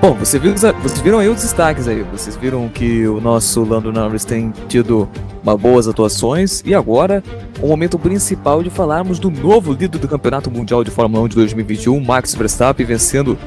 Bom, 0.00 0.14
você 0.14 0.38
viu, 0.38 0.54
vocês 0.54 1.00
viram 1.00 1.18
aí 1.18 1.28
os 1.28 1.42
destaques 1.42 1.86
aí. 1.86 2.02
Vocês 2.10 2.34
viram 2.34 2.70
que 2.70 3.06
o 3.06 3.20
nosso 3.20 3.62
Lando 3.62 3.92
Norris 3.92 4.24
tem 4.24 4.50
tido 4.66 5.06
uma 5.42 5.58
boas 5.58 5.86
atuações 5.86 6.62
e 6.64 6.74
agora 6.74 7.22
o 7.60 7.68
momento 7.68 7.98
principal 7.98 8.62
de 8.62 8.70
falarmos 8.70 9.18
do 9.18 9.30
novo 9.30 9.72
líder 9.72 9.98
do 9.98 10.08
Campeonato 10.08 10.50
Mundial 10.50 10.82
de 10.82 10.90
Fórmula 10.90 11.24
1 11.24 11.28
de 11.28 11.36
2021, 11.36 12.00
Max 12.02 12.34
Verstappen, 12.34 12.86
vencendo 12.86 13.38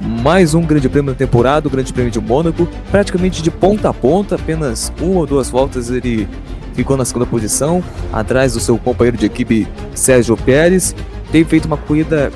mais 0.00 0.54
um 0.54 0.62
grande 0.62 0.88
prêmio 0.88 1.12
da 1.12 1.16
temporada, 1.16 1.68
o 1.68 1.70
Grande 1.70 1.92
Prêmio 1.92 2.10
de 2.10 2.20
Mônaco, 2.20 2.68
praticamente 2.90 3.40
de 3.40 3.52
ponta 3.52 3.88
a 3.88 3.94
ponta, 3.94 4.34
apenas 4.34 4.92
uma 5.00 5.20
ou 5.20 5.26
duas 5.26 5.48
voltas 5.48 5.88
ele 5.88 6.28
ficou 6.74 6.96
na 6.96 7.04
segunda 7.04 7.26
posição, 7.26 7.80
atrás 8.12 8.54
do 8.54 8.60
seu 8.60 8.76
companheiro 8.76 9.16
de 9.16 9.26
equipe 9.26 9.68
Sérgio 9.94 10.36
Pérez. 10.36 10.96
Tem 11.30 11.44
feito 11.44 11.66
uma 11.66 11.76
corrida 11.76 12.32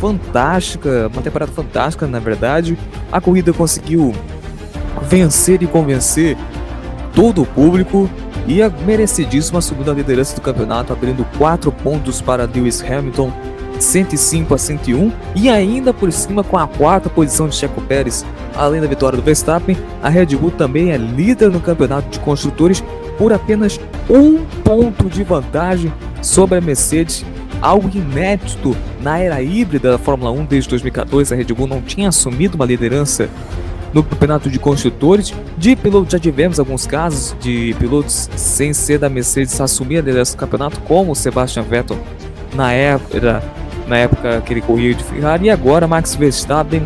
fantástica, 0.00 1.10
uma 1.12 1.22
temporada 1.22 1.52
fantástica, 1.52 2.06
na 2.06 2.18
verdade. 2.18 2.78
A 3.10 3.20
corrida 3.20 3.52
conseguiu 3.52 4.14
vencer 5.02 5.62
e 5.62 5.66
convencer 5.66 6.36
todo 7.14 7.42
o 7.42 7.46
público 7.46 8.08
e 8.46 8.62
a 8.62 8.70
merecidíssima 8.70 9.60
segunda 9.60 9.92
liderança 9.92 10.34
do 10.34 10.40
campeonato, 10.40 10.92
abrindo 10.92 11.26
4 11.36 11.70
pontos 11.70 12.20
para 12.20 12.44
Lewis 12.44 12.82
Hamilton, 12.82 13.32
105 13.78 14.54
a 14.54 14.58
101, 14.58 15.12
e 15.36 15.48
ainda 15.48 15.92
por 15.92 16.10
cima 16.10 16.42
com 16.42 16.56
a 16.56 16.66
quarta 16.66 17.10
posição 17.10 17.48
de 17.48 17.54
Checo 17.54 17.80
Pérez. 17.82 18.24
Além 18.56 18.80
da 18.80 18.86
vitória 18.86 19.16
do 19.16 19.22
Verstappen, 19.22 19.76
a 20.02 20.08
Red 20.08 20.26
Bull 20.36 20.50
também 20.50 20.90
é 20.90 20.96
líder 20.96 21.50
no 21.50 21.60
campeonato 21.60 22.08
de 22.08 22.18
construtores 22.20 22.82
por 23.16 23.32
apenas 23.32 23.78
um 24.08 24.38
ponto 24.64 25.08
de 25.08 25.22
vantagem 25.22 25.92
sobre 26.22 26.58
a 26.58 26.60
Mercedes, 26.60 27.24
algo 27.60 27.90
inédito 27.94 28.76
na 29.00 29.18
era 29.18 29.42
híbrida 29.42 29.92
da 29.92 29.98
Fórmula 29.98 30.30
1 30.30 30.44
desde 30.44 30.70
2014. 30.70 31.34
A 31.34 31.36
Red 31.36 31.44
Bull 31.44 31.66
não 31.66 31.80
tinha 31.80 32.08
assumido 32.08 32.56
uma 32.56 32.64
liderança 32.64 33.28
no 33.92 34.02
campeonato 34.02 34.50
de 34.50 34.58
construtores. 34.58 35.32
De 35.56 35.74
pilotos, 35.76 36.12
já 36.12 36.18
tivemos 36.18 36.58
alguns 36.58 36.86
casos 36.86 37.36
de 37.40 37.74
pilotos 37.78 38.28
sem 38.36 38.72
ser 38.72 38.98
da 38.98 39.08
Mercedes 39.08 39.60
assumir 39.60 39.98
a 39.98 40.00
liderança 40.00 40.36
do 40.36 40.38
campeonato, 40.38 40.80
como 40.80 41.14
Sebastian 41.14 41.62
Vettel 41.62 41.98
na 42.54 42.72
época, 42.72 43.42
na 43.86 43.96
época 43.96 44.40
que 44.42 44.52
ele 44.52 44.60
corria 44.60 44.94
de 44.94 45.04
Ferrari, 45.04 45.46
e 45.46 45.50
agora 45.50 45.86
Max 45.86 46.14
Verstappen, 46.14 46.82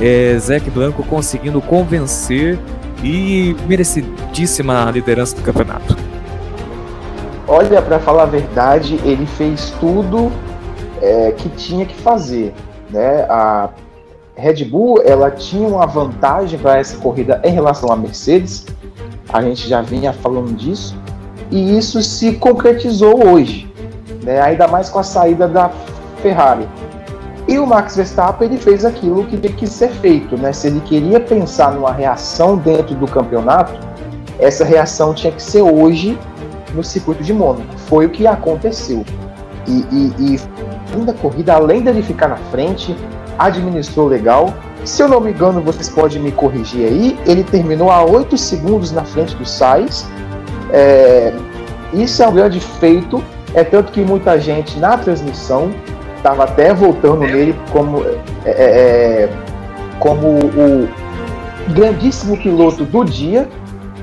é, 0.00 0.36
Blanco 0.72 1.02
conseguindo 1.04 1.60
convencer 1.60 2.58
e 3.02 3.54
merecidíssima 3.68 4.90
liderança 4.90 5.36
do 5.36 5.42
campeonato. 5.42 6.03
Olha, 7.46 7.82
para 7.82 7.98
falar 7.98 8.22
a 8.22 8.26
verdade, 8.26 8.98
ele 9.04 9.26
fez 9.26 9.70
tudo 9.78 10.32
é, 11.02 11.32
que 11.32 11.48
tinha 11.50 11.84
que 11.84 11.94
fazer. 11.94 12.54
Né? 12.90 13.26
A 13.28 13.68
Red 14.34 14.64
Bull 14.64 15.02
ela 15.04 15.30
tinha 15.30 15.68
uma 15.68 15.86
vantagem 15.86 16.58
para 16.58 16.78
essa 16.78 16.96
corrida 16.96 17.40
em 17.44 17.52
relação 17.52 17.92
à 17.92 17.96
Mercedes, 17.96 18.66
a 19.32 19.42
gente 19.42 19.68
já 19.68 19.82
vinha 19.82 20.12
falando 20.12 20.54
disso, 20.56 20.96
e 21.50 21.76
isso 21.76 22.02
se 22.02 22.34
concretizou 22.34 23.28
hoje, 23.28 23.70
né? 24.22 24.40
ainda 24.40 24.66
mais 24.66 24.88
com 24.88 24.98
a 24.98 25.02
saída 25.02 25.46
da 25.46 25.70
Ferrari. 26.22 26.66
E 27.46 27.58
o 27.58 27.66
Max 27.66 27.94
Verstappen 27.94 28.48
ele 28.48 28.58
fez 28.58 28.84
aquilo 28.84 29.24
que 29.26 29.36
tinha 29.36 29.52
que 29.52 29.66
ser 29.66 29.90
feito, 29.90 30.34
né? 30.38 30.50
Se 30.50 30.68
ele 30.68 30.80
queria 30.80 31.20
pensar 31.20 31.72
numa 31.72 31.92
reação 31.92 32.56
dentro 32.56 32.94
do 32.94 33.06
campeonato, 33.06 33.78
essa 34.38 34.64
reação 34.64 35.12
tinha 35.12 35.30
que 35.30 35.42
ser 35.42 35.60
hoje 35.60 36.18
no 36.74 36.82
circuito 36.82 37.22
de 37.22 37.32
Mônaco. 37.32 37.78
Foi 37.86 38.06
o 38.06 38.10
que 38.10 38.26
aconteceu. 38.26 39.04
E, 39.66 39.84
e, 39.90 40.34
e 40.34 41.12
corrida, 41.14 41.54
além 41.54 41.82
dele 41.82 42.02
ficar 42.02 42.28
na 42.28 42.36
frente, 42.36 42.94
administrou 43.38 44.06
legal. 44.06 44.54
Se 44.84 45.02
eu 45.02 45.08
não 45.08 45.20
me 45.20 45.30
engano, 45.30 45.60
vocês 45.60 45.88
podem 45.88 46.20
me 46.20 46.32
corrigir 46.32 46.86
aí. 46.86 47.18
Ele 47.26 47.42
terminou 47.42 47.90
a 47.90 48.04
8 48.04 48.36
segundos 48.36 48.92
na 48.92 49.04
frente 49.04 49.34
do 49.36 49.46
Sainz. 49.46 50.06
É, 50.70 51.32
isso 51.92 52.22
é 52.22 52.28
um 52.28 52.34
grande 52.34 52.60
feito. 52.60 53.22
É 53.54 53.64
tanto 53.64 53.92
que 53.92 54.00
muita 54.00 54.38
gente 54.38 54.78
na 54.78 54.98
transmissão 54.98 55.72
estava 56.16 56.44
até 56.44 56.74
voltando 56.74 57.20
nele 57.20 57.54
como, 57.70 58.02
é, 58.02 58.50
é, 58.50 58.54
é, 58.54 59.28
como 59.98 60.28
o 60.28 60.88
grandíssimo 61.72 62.36
piloto 62.36 62.84
do 62.84 63.04
dia. 63.04 63.48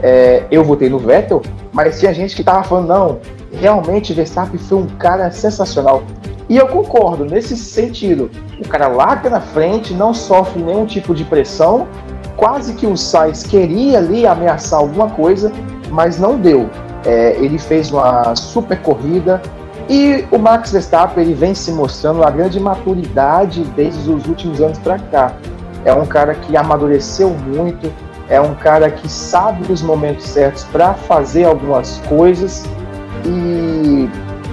É, 0.02 0.44
eu 0.50 0.64
votei 0.64 0.90
no 0.90 0.98
Vettel, 0.98 1.42
mas 1.74 2.00
tinha 2.00 2.14
gente 2.14 2.36
que 2.36 2.42
estava 2.42 2.64
falando, 2.64 2.88
não, 2.88 3.20
realmente 3.54 4.14
Verstappen 4.14 4.60
foi 4.60 4.78
um 4.80 4.88
cara 4.88 5.32
sensacional. 5.32 6.04
E 6.50 6.58
eu 6.58 6.68
concordo 6.68 7.24
nesse 7.24 7.56
sentido. 7.56 8.30
O 8.60 8.68
cara 8.68 8.88
larga 8.88 9.30
na 9.30 9.40
frente, 9.40 9.94
não 9.94 10.14
sofre 10.14 10.62
nenhum 10.62 10.86
tipo 10.86 11.16
de 11.16 11.24
pressão. 11.24 11.88
Quase 12.36 12.74
que 12.74 12.86
o 12.86 12.98
Sainz 12.98 13.44
queria 13.44 14.00
ali 14.00 14.28
ameaçar 14.28 14.80
alguma 14.80 15.10
coisa, 15.10 15.52
mas 15.90 16.20
não 16.20 16.38
deu. 16.38 16.70
É, 17.06 17.38
ele 17.38 17.58
fez 17.58 17.90
uma 17.90 18.36
super 18.36 18.80
corrida, 18.82 19.42
E 19.90 20.26
o 20.32 20.38
Max 20.38 20.72
Verstappen 20.72 21.22
ele 21.22 21.34
vem 21.34 21.54
se 21.54 21.70
mostrando 21.72 22.22
uma 22.22 22.32
grande 22.32 22.60
maturidade 22.60 23.62
desde 23.76 24.10
os 24.10 24.26
últimos 24.26 24.62
anos 24.62 24.78
para 24.80 24.98
cá. 24.98 25.34
É 25.84 25.94
um 25.94 26.06
cara 26.06 26.34
que 26.34 26.56
amadureceu 26.56 27.30
muito, 27.30 27.92
é 28.32 28.40
um 28.40 28.56
cara 28.56 28.90
que 28.90 29.12
sabe 29.12 29.70
os 29.72 29.82
momentos 29.82 30.26
certos 30.26 30.64
para 30.64 30.94
fazer 30.94 31.44
algumas 31.44 31.98
coisas 32.08 32.64
e 33.26 34.10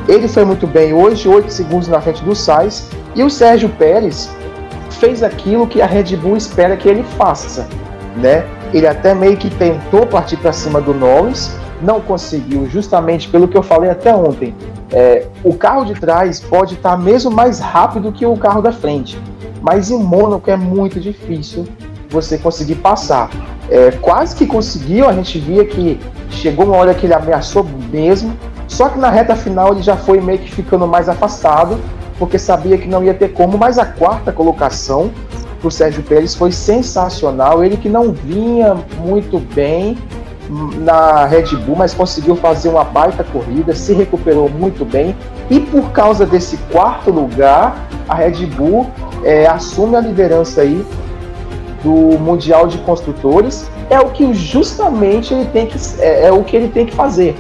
ele 0.08 0.26
foi 0.26 0.44
muito 0.44 0.66
bem 0.66 0.92
hoje, 0.92 1.28
8 1.28 1.48
segundos 1.48 1.86
na 1.86 2.00
frente 2.00 2.24
do 2.24 2.34
Sainz, 2.34 2.88
e 3.14 3.22
o 3.22 3.30
Sérgio 3.30 3.68
Pérez 3.68 4.28
fez 4.90 5.22
aquilo 5.22 5.66
que 5.66 5.80
a 5.80 5.86
Red 5.86 6.16
Bull 6.16 6.36
espera 6.36 6.76
que 6.76 6.88
ele 6.88 7.04
faça, 7.16 7.68
né? 8.16 8.44
Ele 8.74 8.86
até 8.86 9.14
meio 9.14 9.36
que 9.36 9.48
tentou 9.48 10.04
partir 10.06 10.38
para 10.38 10.52
cima 10.52 10.80
do 10.80 10.92
Norris, 10.92 11.56
não 11.80 12.00
conseguiu, 12.00 12.66
justamente 12.68 13.28
pelo 13.28 13.46
que 13.46 13.56
eu 13.56 13.62
falei 13.62 13.90
até 13.90 14.12
ontem. 14.12 14.56
É, 14.90 15.26
o 15.44 15.54
carro 15.54 15.84
de 15.84 15.94
trás 15.94 16.40
pode 16.40 16.74
estar 16.74 16.92
tá 16.92 16.96
mesmo 16.96 17.30
mais 17.30 17.60
rápido 17.60 18.10
que 18.10 18.26
o 18.26 18.36
carro 18.36 18.60
da 18.60 18.72
frente, 18.72 19.16
mas 19.62 19.88
em 19.88 20.02
Mônaco 20.02 20.50
é 20.50 20.56
muito 20.56 20.98
difícil 20.98 21.64
você 22.10 22.36
conseguir 22.38 22.76
passar. 22.76 23.30
É, 23.70 23.90
quase 23.90 24.34
que 24.34 24.46
conseguiu, 24.46 25.08
a 25.08 25.12
gente 25.12 25.38
via 25.38 25.64
que 25.64 26.00
chegou 26.30 26.66
uma 26.66 26.76
hora 26.76 26.94
que 26.94 27.06
ele 27.06 27.14
ameaçou 27.14 27.66
mesmo, 27.90 28.34
só 28.66 28.88
que 28.88 28.98
na 28.98 29.10
reta 29.10 29.34
final 29.36 29.72
ele 29.72 29.82
já 29.82 29.96
foi 29.96 30.20
meio 30.20 30.38
que 30.38 30.50
ficando 30.50 30.86
mais 30.86 31.08
afastado, 31.08 31.78
porque 32.18 32.38
sabia 32.38 32.76
que 32.78 32.88
não 32.88 33.04
ia 33.04 33.14
ter 33.14 33.28
como, 33.28 33.56
mas 33.56 33.78
a 33.78 33.84
quarta 33.84 34.32
colocação 34.32 35.10
para 35.58 35.68
o 35.68 35.70
Sérgio 35.70 36.02
Pérez 36.02 36.34
foi 36.34 36.52
sensacional. 36.52 37.64
Ele 37.64 37.76
que 37.76 37.88
não 37.88 38.12
vinha 38.12 38.76
muito 38.98 39.38
bem 39.38 39.96
na 40.78 41.26
Red 41.26 41.56
Bull, 41.56 41.76
mas 41.76 41.92
conseguiu 41.92 42.34
fazer 42.36 42.70
uma 42.70 42.84
baita 42.84 43.22
corrida, 43.22 43.74
se 43.74 43.92
recuperou 43.92 44.48
muito 44.48 44.84
bem 44.84 45.14
e 45.50 45.60
por 45.60 45.90
causa 45.90 46.24
desse 46.24 46.56
quarto 46.72 47.10
lugar, 47.10 47.86
a 48.08 48.14
Red 48.14 48.46
Bull 48.46 48.86
é, 49.24 49.46
assume 49.46 49.96
a 49.96 50.00
liderança 50.00 50.62
aí 50.62 50.84
do 51.82 52.18
Mundial 52.18 52.66
de 52.66 52.78
Construtores. 52.78 53.70
É 53.90 53.98
o 54.00 54.10
que 54.10 54.32
justamente 54.34 55.32
ele 55.32 55.46
tem 55.46 55.66
que 55.66 55.78
é, 56.00 56.26
é 56.26 56.32
o 56.32 56.42
que 56.42 56.56
ele 56.56 56.68
tem 56.68 56.86
que 56.86 56.94
fazer, 56.94 57.36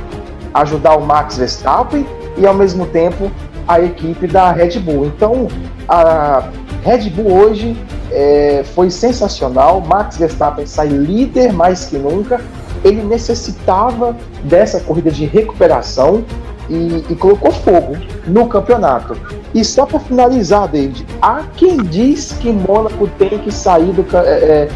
ajudar 0.54 0.96
o 0.96 1.04
Max 1.04 1.36
Verstappen 1.36 2.06
e 2.36 2.46
ao 2.46 2.54
mesmo 2.54 2.86
tempo 2.86 3.30
a 3.66 3.80
equipe 3.80 4.26
da 4.26 4.52
Red 4.52 4.78
Bull. 4.80 5.06
Então 5.06 5.48
a 5.88 6.48
Red 6.82 7.10
Bull 7.10 7.32
hoje 7.32 7.76
é, 8.10 8.62
foi 8.74 8.90
sensacional. 8.90 9.80
Max 9.80 10.16
Verstappen 10.16 10.66
sai 10.66 10.88
líder 10.88 11.52
mais 11.52 11.84
que 11.84 11.98
nunca 11.98 12.40
ele 12.84 13.02
necessitava 13.02 14.16
dessa 14.44 14.80
corrida 14.80 15.10
de 15.10 15.26
recuperação 15.26 16.24
e, 16.68 17.04
e 17.08 17.14
colocou 17.16 17.50
fogo 17.50 17.96
no 18.26 18.46
campeonato. 18.48 19.16
E 19.54 19.64
só 19.64 19.86
para 19.86 19.98
finalizar, 20.00 20.68
David, 20.68 21.06
há 21.22 21.42
quem 21.56 21.78
diz 21.78 22.32
que 22.32 22.52
Mônaco 22.52 23.08
tem 23.18 23.38
que 23.38 23.52
sair 23.52 23.92
do, 23.92 24.04
é, 24.16 24.28
é, 24.28 24.68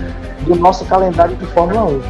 do 0.47 0.55
nosso 0.57 0.85
calendário 0.87 1.37
de 1.37 1.47
Fórmula 1.47 1.85
1. 1.85 2.01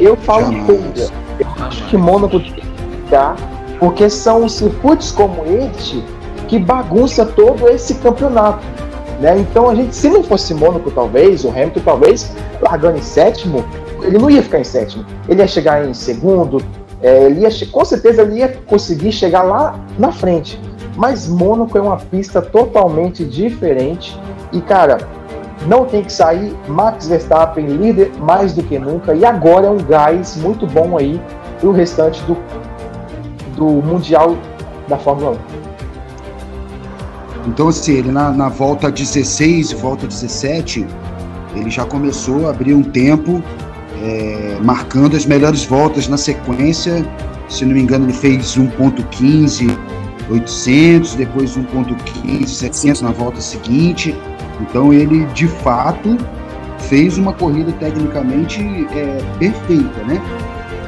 Eu 0.00 0.16
falo 0.16 0.46
contra. 0.64 1.04
Eu 1.38 1.46
acho 1.60 1.84
que 1.88 1.96
Mônaco 1.96 2.40
tem 2.40 2.52
que 2.52 2.66
ficar, 3.04 3.36
porque 3.78 4.08
são 4.08 4.48
circuitos 4.48 5.12
como 5.12 5.44
este 5.44 6.02
que 6.48 6.58
bagunça 6.58 7.26
todo 7.26 7.68
esse 7.68 7.94
campeonato. 7.96 8.64
Né? 9.20 9.38
Então 9.38 9.68
a 9.68 9.74
gente, 9.74 9.94
se 9.94 10.08
não 10.08 10.22
fosse 10.22 10.54
Mônaco, 10.54 10.90
talvez, 10.90 11.44
o 11.44 11.50
Hamilton 11.50 11.80
talvez, 11.84 12.32
largando 12.60 12.98
em 12.98 13.02
sétimo, 13.02 13.64
ele 14.02 14.18
não 14.18 14.30
ia 14.30 14.42
ficar 14.42 14.60
em 14.60 14.64
sétimo, 14.64 15.04
ele 15.28 15.40
ia 15.40 15.48
chegar 15.48 15.86
em 15.86 15.94
segundo, 15.94 16.62
é, 17.06 17.22
ele 17.26 17.42
ia, 17.42 17.50
com 17.70 17.84
certeza 17.84 18.22
ele 18.22 18.38
ia 18.38 18.48
conseguir 18.66 19.12
chegar 19.12 19.44
lá 19.44 19.78
na 19.96 20.10
frente. 20.10 20.60
Mas 20.96 21.28
Mônaco 21.28 21.78
é 21.78 21.80
uma 21.80 21.98
pista 21.98 22.42
totalmente 22.42 23.24
diferente 23.24 24.18
e, 24.52 24.60
cara, 24.60 24.98
não 25.68 25.84
tem 25.84 26.02
que 26.02 26.12
sair. 26.12 26.52
Max 26.66 27.06
Verstappen 27.06 27.64
líder 27.64 28.10
mais 28.18 28.54
do 28.54 28.62
que 28.64 28.76
nunca 28.76 29.14
e 29.14 29.24
agora 29.24 29.68
é 29.68 29.70
um 29.70 29.76
gás 29.76 30.36
muito 30.36 30.66
bom 30.66 30.98
aí 30.98 31.22
para 31.60 31.68
o 31.68 31.72
restante 31.72 32.20
do, 32.24 32.36
do 33.54 33.66
Mundial 33.86 34.36
da 34.88 34.98
Fórmula 34.98 35.38
1. 37.44 37.50
Então, 37.50 37.68
assim, 37.68 37.92
ele 37.92 38.10
na, 38.10 38.32
na 38.32 38.48
volta 38.48 38.90
16 38.90 39.70
e 39.70 39.74
volta 39.76 40.08
17, 40.08 40.84
ele 41.54 41.70
já 41.70 41.84
começou 41.84 42.48
a 42.48 42.50
abrir 42.50 42.74
um 42.74 42.82
tempo 42.82 43.40
é, 44.06 44.58
marcando 44.62 45.16
as 45.16 45.26
melhores 45.26 45.64
voltas 45.64 46.06
na 46.06 46.16
sequência. 46.16 47.04
Se 47.48 47.64
não 47.64 47.74
me 47.74 47.82
engano, 47.82 48.06
ele 48.06 48.12
fez 48.12 48.56
1.15 48.56 49.76
800, 50.28 51.14
depois 51.14 51.56
1.15 51.56 52.46
700 52.46 53.02
na 53.02 53.10
volta 53.10 53.40
seguinte. 53.40 54.14
Então 54.60 54.92
ele 54.92 55.24
de 55.26 55.46
fato 55.46 56.16
fez 56.88 57.18
uma 57.18 57.32
corrida 57.32 57.72
tecnicamente 57.72 58.60
é, 58.92 59.18
perfeita, 59.38 60.02
né? 60.04 60.20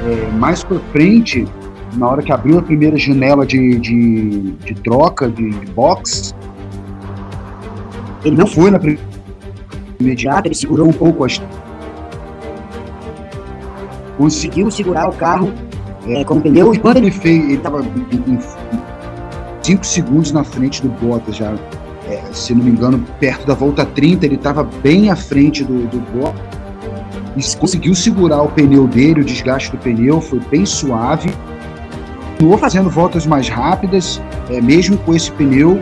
É, 0.05 0.31
mais 0.37 0.63
para 0.63 0.79
frente, 0.91 1.45
na 1.95 2.07
hora 2.07 2.21
que 2.21 2.31
abriu 2.31 2.57
a 2.57 2.61
primeira 2.61 2.97
janela 2.97 3.45
de, 3.45 3.77
de, 3.79 4.51
de 4.51 4.73
troca 4.75 5.27
de, 5.29 5.49
de 5.49 5.65
box, 5.71 6.33
ele 8.23 8.37
não 8.37 8.47
foi 8.47 8.71
na 8.71 8.79
primeira 8.79 9.03
imediata, 9.99 10.47
ele 10.47 10.55
segurou 10.55 10.87
um 10.87 10.93
pouco 10.93 11.25
as 11.25 11.41
conseguiu 14.19 14.69
segurar 14.69 15.07
o 15.07 15.13
carro 15.13 15.53
é, 16.05 16.25
com 16.25 16.35
o 16.35 16.41
pneu. 16.41 16.73
E 16.73 16.77
quando 16.77 16.97
ele 16.97 17.09
fez, 17.09 17.41
ele 17.45 17.53
estava 17.53 17.81
5 19.63 19.85
segundos 19.85 20.33
na 20.33 20.43
frente 20.43 20.81
do 20.81 20.89
Bottas, 20.89 21.37
já, 21.37 21.55
é, 22.05 22.21
se 22.33 22.53
não 22.53 22.65
me 22.65 22.71
engano, 22.71 23.03
perto 23.17 23.47
da 23.47 23.53
volta 23.53 23.85
30, 23.85 24.25
ele 24.25 24.35
estava 24.35 24.63
bem 24.83 25.09
à 25.09 25.15
frente 25.15 25.63
do, 25.63 25.87
do 25.87 25.99
Bottas. 26.11 27.55
Conseguiu 27.55 27.95
segurar 27.95 28.41
o 28.41 28.49
pneu 28.49 28.85
dele, 28.87 29.21
o 29.21 29.23
desgaste 29.23 29.71
do 29.71 29.77
pneu, 29.77 30.19
foi 30.19 30.41
bem 30.51 30.65
suave. 30.65 31.29
Continuou 32.31 32.57
fazendo 32.57 32.89
voltas 32.89 33.25
mais 33.25 33.47
rápidas, 33.47 34.21
é, 34.49 34.59
mesmo 34.59 34.97
com 34.97 35.15
esse 35.15 35.31
pneu, 35.31 35.79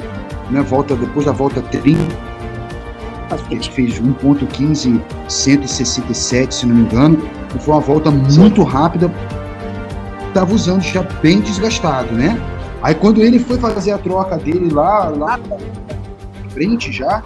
né, 0.51 0.61
volta, 0.61 0.95
depois 0.95 1.25
da 1.25 1.31
volta 1.31 1.59
30 1.61 2.27
ele 3.49 3.63
fez 3.63 3.99
1.15, 3.99 5.01
167, 5.27 6.55
se 6.55 6.65
não 6.65 6.75
me 6.75 6.81
engano. 6.81 7.17
Foi 7.59 7.73
uma 7.73 7.81
volta 7.81 8.11
muito 8.11 8.61
Sim. 8.61 8.67
rápida. 8.67 9.11
Tava 10.33 10.53
usando 10.53 10.81
já 10.81 11.01
bem 11.21 11.39
desgastado, 11.41 12.13
né? 12.13 12.39
Aí 12.81 12.93
quando 12.93 13.21
ele 13.21 13.39
foi 13.39 13.57
fazer 13.57 13.91
a 13.91 13.97
troca 13.97 14.37
dele 14.37 14.71
lá, 14.71 15.09
lá 15.09 15.37
na 15.37 16.49
frente 16.49 16.91
já, 16.91 17.23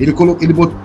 ele 0.00 0.12
colocou, 0.12 0.42
ele 0.42 0.52
botou 0.52 0.76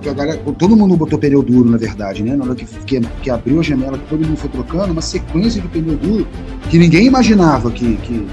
galera, 0.00 0.36
todo 0.58 0.76
mundo 0.76 0.96
botou 0.96 1.18
pneu 1.18 1.42
duro, 1.42 1.68
na 1.68 1.76
verdade, 1.76 2.22
né? 2.22 2.34
Na 2.34 2.44
hora 2.44 2.54
que, 2.54 2.64
que, 2.64 3.00
que, 3.00 3.30
abriu 3.30 3.60
a 3.60 3.62
janela, 3.62 3.98
que 3.98 4.08
todo 4.08 4.26
mundo 4.26 4.36
foi 4.36 4.48
trocando, 4.48 4.92
uma 4.92 5.02
sequência 5.02 5.60
de 5.60 5.68
pneu 5.68 5.96
duro 5.96 6.26
que 6.70 6.78
ninguém 6.78 7.06
imaginava 7.06 7.70
que, 7.70 7.96
que, 7.96 8.26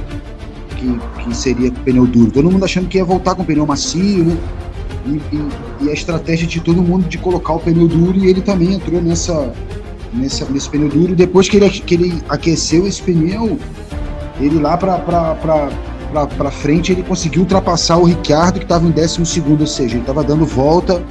que, 0.78 1.00
que 1.24 1.36
seria 1.36 1.72
pneu 1.72 2.06
duro. 2.06 2.32
Todo 2.32 2.50
mundo 2.50 2.64
achando 2.64 2.88
que 2.88 2.98
ia 2.98 3.06
voltar 3.06 3.36
com 3.36 3.44
pneu 3.44 3.66
macio, 3.66 4.24
né? 4.24 4.38
E, 5.08 5.22
e, 5.36 5.86
e, 5.86 5.90
a 5.90 5.94
estratégia 5.94 6.46
de 6.46 6.60
todo 6.60 6.82
mundo 6.82 7.08
de 7.08 7.18
colocar 7.18 7.54
o 7.54 7.60
pneu 7.60 7.88
duro 7.88 8.18
e 8.18 8.28
ele 8.28 8.42
também 8.42 8.74
entrou 8.74 9.02
nessa, 9.02 9.54
nessa 10.14 10.46
nesse 10.46 10.70
pneu 10.70 10.90
duro. 10.90 11.16
Depois 11.16 11.48
que 11.48 11.58
ele, 11.58 11.70
que 11.70 11.94
ele 11.94 12.22
aqueceu 12.28 12.86
esse 12.86 13.02
pneu, 13.02 13.58
ele 14.40 14.60
lá 14.60 14.78
para 14.78 16.52
frente 16.52 16.92
ele 16.92 17.04
conseguiu 17.04 17.42
ultrapassar 17.42 17.98
o 17.98 18.04
Ricciardo 18.04 18.60
que 18.60 18.66
estava 18.66 18.86
em 18.86 18.92
12 18.92 19.26
segundo, 19.26 19.62
ou 19.62 19.68
seja, 19.68 19.94
ele 19.94 20.02
estava 20.02 20.24
dando 20.24 20.46
volta 20.46 21.02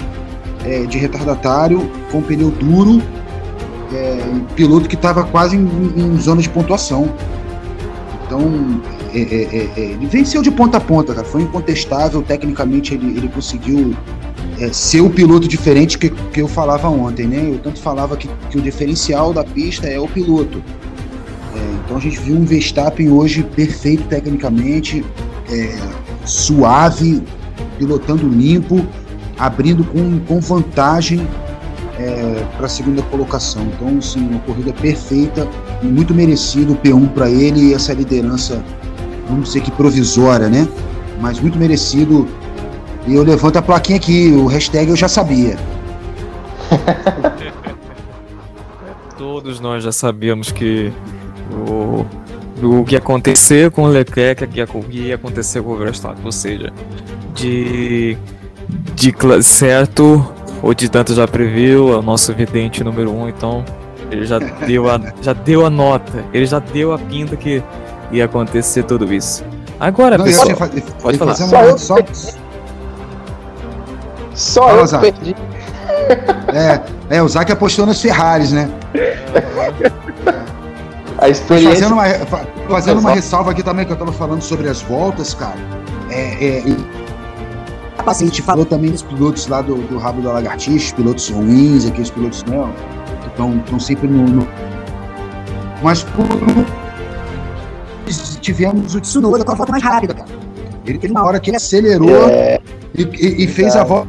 é, 0.65 0.85
de 0.85 0.99
retardatário 0.99 1.91
com 2.13 2.21
pneu 2.21 2.51
duro, 2.51 3.03
é, 3.95 4.19
piloto 4.55 4.89
que 4.89 4.95
estava 4.95 5.25
quase 5.25 5.57
em, 5.57 5.93
em 5.97 6.21
zona 6.21 6.43
de 6.43 6.51
pontuação. 6.51 7.09
Então, 8.27 8.83
é, 9.17 9.21
é, 9.21 9.43
é, 9.45 9.71
é, 9.77 9.81
ele 9.93 10.07
venceu 10.07 10.43
de 10.43 10.51
ponta 10.51 10.77
a 10.77 10.81
ponta, 10.81 11.14
cara. 11.14 11.27
Foi 11.27 11.41
incontestável. 11.41 12.23
Tecnicamente, 12.23 12.93
ele, 12.93 13.17
ele 13.17 13.29
conseguiu 13.29 13.97
é, 14.61 14.71
ser 14.71 15.01
o 15.01 15.09
piloto 15.09 15.49
diferente 15.49 15.97
que, 15.97 16.11
que 16.11 16.43
eu 16.43 16.47
falava 16.47 16.87
ontem, 16.89 17.27
né? 17.27 17.49
Eu 17.51 17.59
tanto 17.59 17.81
falava 17.81 18.14
que, 18.14 18.29
que 18.51 18.59
o 18.59 18.61
diferencial 18.61 19.33
da 19.33 19.43
pista 19.43 19.87
é 19.87 19.99
o 19.99 20.07
piloto. 20.07 20.62
É, 21.55 21.59
então 21.83 21.97
a 21.97 22.01
gente 22.01 22.21
viu 22.21 22.37
um 22.37 22.45
Verstappen 22.45 23.11
hoje 23.11 23.43
perfeito 23.43 24.05
tecnicamente, 24.05 25.03
suave, 26.27 27.23
pilotando 27.79 28.29
limpo, 28.29 28.85
abrindo 29.39 29.83
com, 29.85 30.19
com 30.27 30.41
vantagem 30.41 31.27
para 32.57 32.67
a 32.67 32.69
segunda 32.69 33.01
colocação. 33.03 33.62
Então, 33.75 34.03
sim, 34.03 34.29
uma 34.29 34.41
corrida 34.41 34.73
perfeita, 34.73 35.49
muito 35.83 36.12
merecido 36.12 36.73
o 36.73 36.77
P1 36.77 37.09
para 37.11 37.31
ele 37.31 37.69
e 37.69 37.75
essa 37.75 37.95
liderança 37.95 38.62
vamos 39.29 39.49
dizer 39.49 39.61
que 39.61 39.70
provisória, 39.70 40.49
né? 40.49 40.66
Mas 41.20 41.41
muito 41.41 41.59
merecido. 41.59 42.29
E 43.07 43.14
eu 43.14 43.22
levanto 43.22 43.57
a 43.57 43.62
plaquinha 43.62 43.99
aqui, 43.99 44.33
o 44.33 44.47
hashtag 44.47 44.91
eu 44.91 44.97
já 44.97 45.09
sabia. 45.09 45.57
Todos 49.16 49.61
nós 49.61 49.85
já 49.85 49.93
sabíamos 49.93 50.51
que 50.51 50.93
o 51.68 52.05
do 52.61 52.85
que 52.85 52.97
acontecer 52.97 53.70
com 53.70 53.83
o 53.83 53.89
Leclerc, 53.89 54.45
o 54.45 54.83
que 54.83 54.99
ia 54.99 55.14
acontecer 55.14 55.62
com 55.62 55.72
o 55.72 55.77
Verstappen, 55.77 56.24
ou 56.24 56.33
seja, 56.33 56.72
de, 57.35 58.16
de 58.95 59.14
certo 59.43 60.27
ou 60.62 60.74
de 60.74 60.89
tanto 60.89 61.14
já 61.14 61.29
previu, 61.29 61.93
é 61.93 61.97
o 61.97 62.03
nosso 62.03 62.33
vidente 62.33 62.83
número 62.83 63.12
um, 63.12 63.29
então 63.29 63.64
ele 64.11 64.24
já 64.24 64.39
deu 64.39 64.89
a, 64.91 65.01
já 65.20 65.33
deu 65.33 65.66
a 65.66 65.70
nota, 65.70 66.24
ele 66.33 66.47
já 66.47 66.59
deu 66.59 66.93
a 66.93 66.99
pinta 66.99 67.37
que 67.37 67.62
ia 68.11 68.25
acontecer 68.25 68.83
tudo 68.85 69.13
isso. 69.13 69.45
Agora, 69.79 70.17
Não, 70.17 70.25
pessoal, 70.25 70.49
eu 70.49 70.57
pode 71.03 71.19
falar. 71.19 71.35
Só 71.35 71.63
eu 71.63 71.79
Só, 71.79 71.97
Só 74.35 74.69
Fala, 74.69 74.81
eu 74.83 75.13
perdi. 75.13 75.37
é, 76.55 77.17
é, 77.17 77.23
o 77.23 77.29
Zac 77.29 77.51
apostou 77.51 77.87
nas 77.87 78.01
Ferraris, 78.01 78.53
né? 78.53 78.69
A 81.19 81.31
experiência. 81.31 81.73
fazendo 81.75 81.93
uma, 81.95 82.05
fa- 82.27 82.47
fazendo 82.69 83.01
uma 83.01 83.13
ressalva 83.13 83.51
aqui 83.53 83.63
também, 83.63 83.87
que 83.87 83.93
eu 83.93 83.97
tava 83.97 84.13
falando 84.13 84.43
sobre 84.43 84.69
as 84.69 84.83
voltas, 84.83 85.33
cara. 85.33 85.57
É, 86.11 86.45
é, 86.45 86.63
e- 86.67 87.07
a 88.07 88.13
gente 88.13 88.41
falou 88.43 88.65
também 88.65 88.91
dos 88.93 89.03
pilotos 89.03 89.47
lá 89.49 89.63
do, 89.63 89.77
do 89.77 89.99
rabo 89.99 90.21
da 90.23 90.31
lagartixa, 90.33 90.87
os 90.87 90.93
pilotos 90.93 91.29
ruins, 91.31 91.87
aqueles 91.87 92.11
pilotos 92.11 92.45
não, 92.45 92.71
que 93.23 93.29
estão 93.29 93.81
sempre 93.81 94.07
no, 94.07 94.25
no- 94.25 94.49
Mas 95.83 96.03
por 96.05 96.25
tivemos 98.47 98.95
o 98.95 99.01
Tsunoda 99.01 99.45
com 99.45 99.53
a 99.53 99.55
volta 99.57 99.73
mais 99.73 99.83
rápida, 99.83 100.15
cara. 100.15 100.29
Ele 100.87 100.99
teve 100.99 101.13
uma 101.13 101.25
hora 101.25 101.41
que 101.41 101.51
ele 101.51 101.57
acelerou 101.57 102.29
É, 102.29 102.61
e, 102.97 103.03
e- 103.03 103.45
e 103.45 103.49
fez 103.49 103.75
a 103.75 103.83
volta 103.83 104.09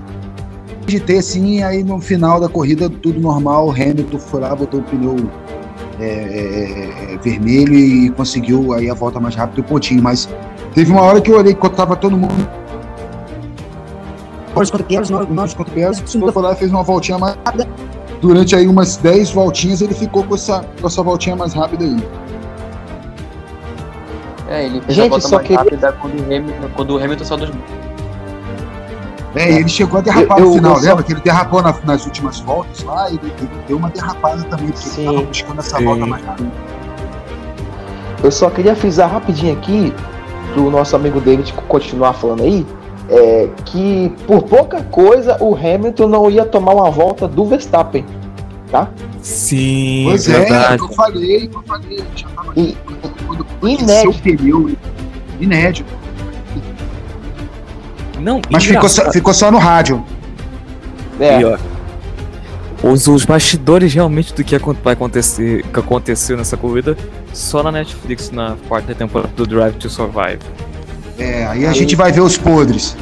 de 0.86 1.00
ter 1.00 1.18
assim, 1.18 1.64
aí 1.64 1.84
no 1.84 2.00
final 2.00 2.40
da 2.40 2.48
corrida 2.48 2.88
tudo 2.90 3.20
normal, 3.20 3.68
o 3.68 3.72
Hamilton 3.72 4.20
foi 4.20 4.42
lá, 4.42 4.56
botou 4.56 4.80
o 4.80 4.84
pneu 4.84 5.16
é, 6.00 6.06
é, 6.06 7.14
é, 7.14 7.18
vermelho 7.18 7.74
e 7.74 8.10
conseguiu 8.12 8.74
aí 8.74 8.90
a 8.90 8.94
volta 8.94 9.20
mais 9.20 9.34
rápida 9.34 9.60
e 9.60 9.62
o 9.62 9.64
pontinho, 9.66 10.02
mas 10.04 10.30
teve 10.76 10.92
uma 10.92 11.02
hora 11.02 11.20
que 11.20 11.32
eu 11.32 11.38
olhei 11.38 11.56
quando 11.56 11.74
tava 11.76 11.96
todo 11.96 12.16
mundo 12.16 12.48
nós 14.56 14.72
contra 14.72 14.86
Pérez, 14.88 15.10
nós, 15.10 15.54
contra 15.54 15.74
Pérez, 15.74 16.00
o 16.00 16.04
Tsunoda 16.04 16.32
foi 16.32 16.42
lá 16.44 16.54
e 16.54 16.56
fez 16.56 16.72
uma 16.72 16.82
voltinha 16.84 17.18
mais 17.20 17.36
rápida. 17.46 17.68
Durante 18.20 18.56
aí 18.56 18.68
umas 18.68 18.98
10 18.98 19.30
voltinhas 19.30 19.82
ele 19.82 19.94
ficou 19.94 20.24
com 20.24 20.34
essa, 20.34 20.66
com 20.82 20.88
essa 20.88 21.04
voltinha 21.04 21.36
mais 21.36 21.54
rápida 21.54 21.86
aí. 21.86 21.96
É, 24.50 24.66
ele 24.66 24.82
fez 24.82 24.95
Gente, 24.95 25.06
a 25.08 25.10
volta 25.10 25.28
só 25.28 25.36
mais 25.36 25.48
queria- 25.48 25.60
rápida 25.64 25.91
quando 26.02 26.20
o 26.20 26.24
Hamilton, 26.24 26.70
quando 26.76 26.91
o 26.91 26.98
Hamilton 27.04 27.24
saiu 27.26 27.38
dos 27.39 27.52
É, 29.36 29.52
ele 29.52 29.68
chegou 29.70 30.00
a 30.00 30.02
derrapar 30.02 30.39
Eu- 30.39 30.45
no 30.45 30.52
eu- 30.52 30.56
final, 30.56 30.72
eu 30.74 30.80
só- 30.80 30.86
lembra? 30.89 31.04
Que 31.04 31.14
ele 31.14 31.22
derrapou 31.22 31.62
na- 31.62 31.76
nas 31.84 32.06
últimas 32.06 32.39
voltas 32.39 32.82
lá, 32.84 33.08
ele, 33.10 33.20
ele 33.24 33.50
deu 33.68 33.78
uma 33.78 33.89
derrapada 33.89 34.41
também, 34.43 34.68
porque 34.68 34.78
Sim. 34.88 35.02
ele 35.08 35.16
tava 35.16 35.28
buscando 35.28 35.60
essa 35.60 35.78
Sim. 35.78 35.86
volta 35.86 36.06
mais 36.06 36.24
rápida. 36.26 36.50
Eu 38.24 38.32
só 38.32 38.50
queria 38.50 38.76
frisar 38.76 39.12
rapidinho 39.12 39.54
aqui, 39.54 39.93
pro 40.54 40.72
nosso 40.72 40.95
amigo 40.95 41.20
David 41.22 41.54
continuar 41.68 42.14
falando 42.14 42.41
aí, 42.43 42.66
é, 43.10 43.50
que 43.66 44.12
por 44.26 44.41
pouca 44.43 44.82
coisa 44.84 45.38
o 45.39 45.56
Hamilton 45.56 46.08
não 46.08 46.32
ia 46.32 46.45
tomar 46.45 46.74
uma 46.74 46.89
volta 46.89 47.28
do 47.28 47.45
Verstappen. 47.45 48.06
Tá? 48.72 48.89
Sim, 49.22 50.05
Pois 50.09 50.28
é, 50.28 50.32
é 50.36 50.39
verdade. 50.39 50.82
eu 50.82 50.89
falei, 50.89 51.49
eu 51.53 51.63
falei, 51.63 52.03
já 52.15 52.28
tava 52.30 52.51
E- 52.57 52.76
quando 53.26 53.45
Inédito. 53.63 54.20
pneu. 54.22 54.72
Não, 58.20 58.41
Mas 58.51 58.65
ficou 58.65 58.89
só, 58.89 59.11
ficou 59.11 59.34
só 59.34 59.51
no 59.51 59.57
rádio. 59.57 60.03
É, 61.20 61.39
E, 61.39 61.45
ó, 61.45 61.57
os, 62.84 63.07
os 63.07 63.26
bastidores 63.26 63.93
realmente 63.93 64.34
do 64.34 64.43
que 64.43 64.57
vai 64.84 64.93
acontecer, 64.93 65.63
que 65.63 65.80
aconteceu 65.80 66.36
nessa 66.36 66.57
corrida, 66.57 66.97
só 67.34 67.63
na 67.63 67.72
Netflix 67.72 68.32
na 68.32 68.55
quarta 68.68 68.93
temporada 68.93 69.32
do 69.36 69.45
Drive 69.47 69.76
to 69.76 69.89
Survive. 69.89 70.39
É, 71.18 71.45
aí 71.47 71.65
a 71.65 71.74
gente 71.74 71.95
vai 71.95 72.11
ver 72.11 72.22
os 72.22 72.38
podres. 72.38 72.95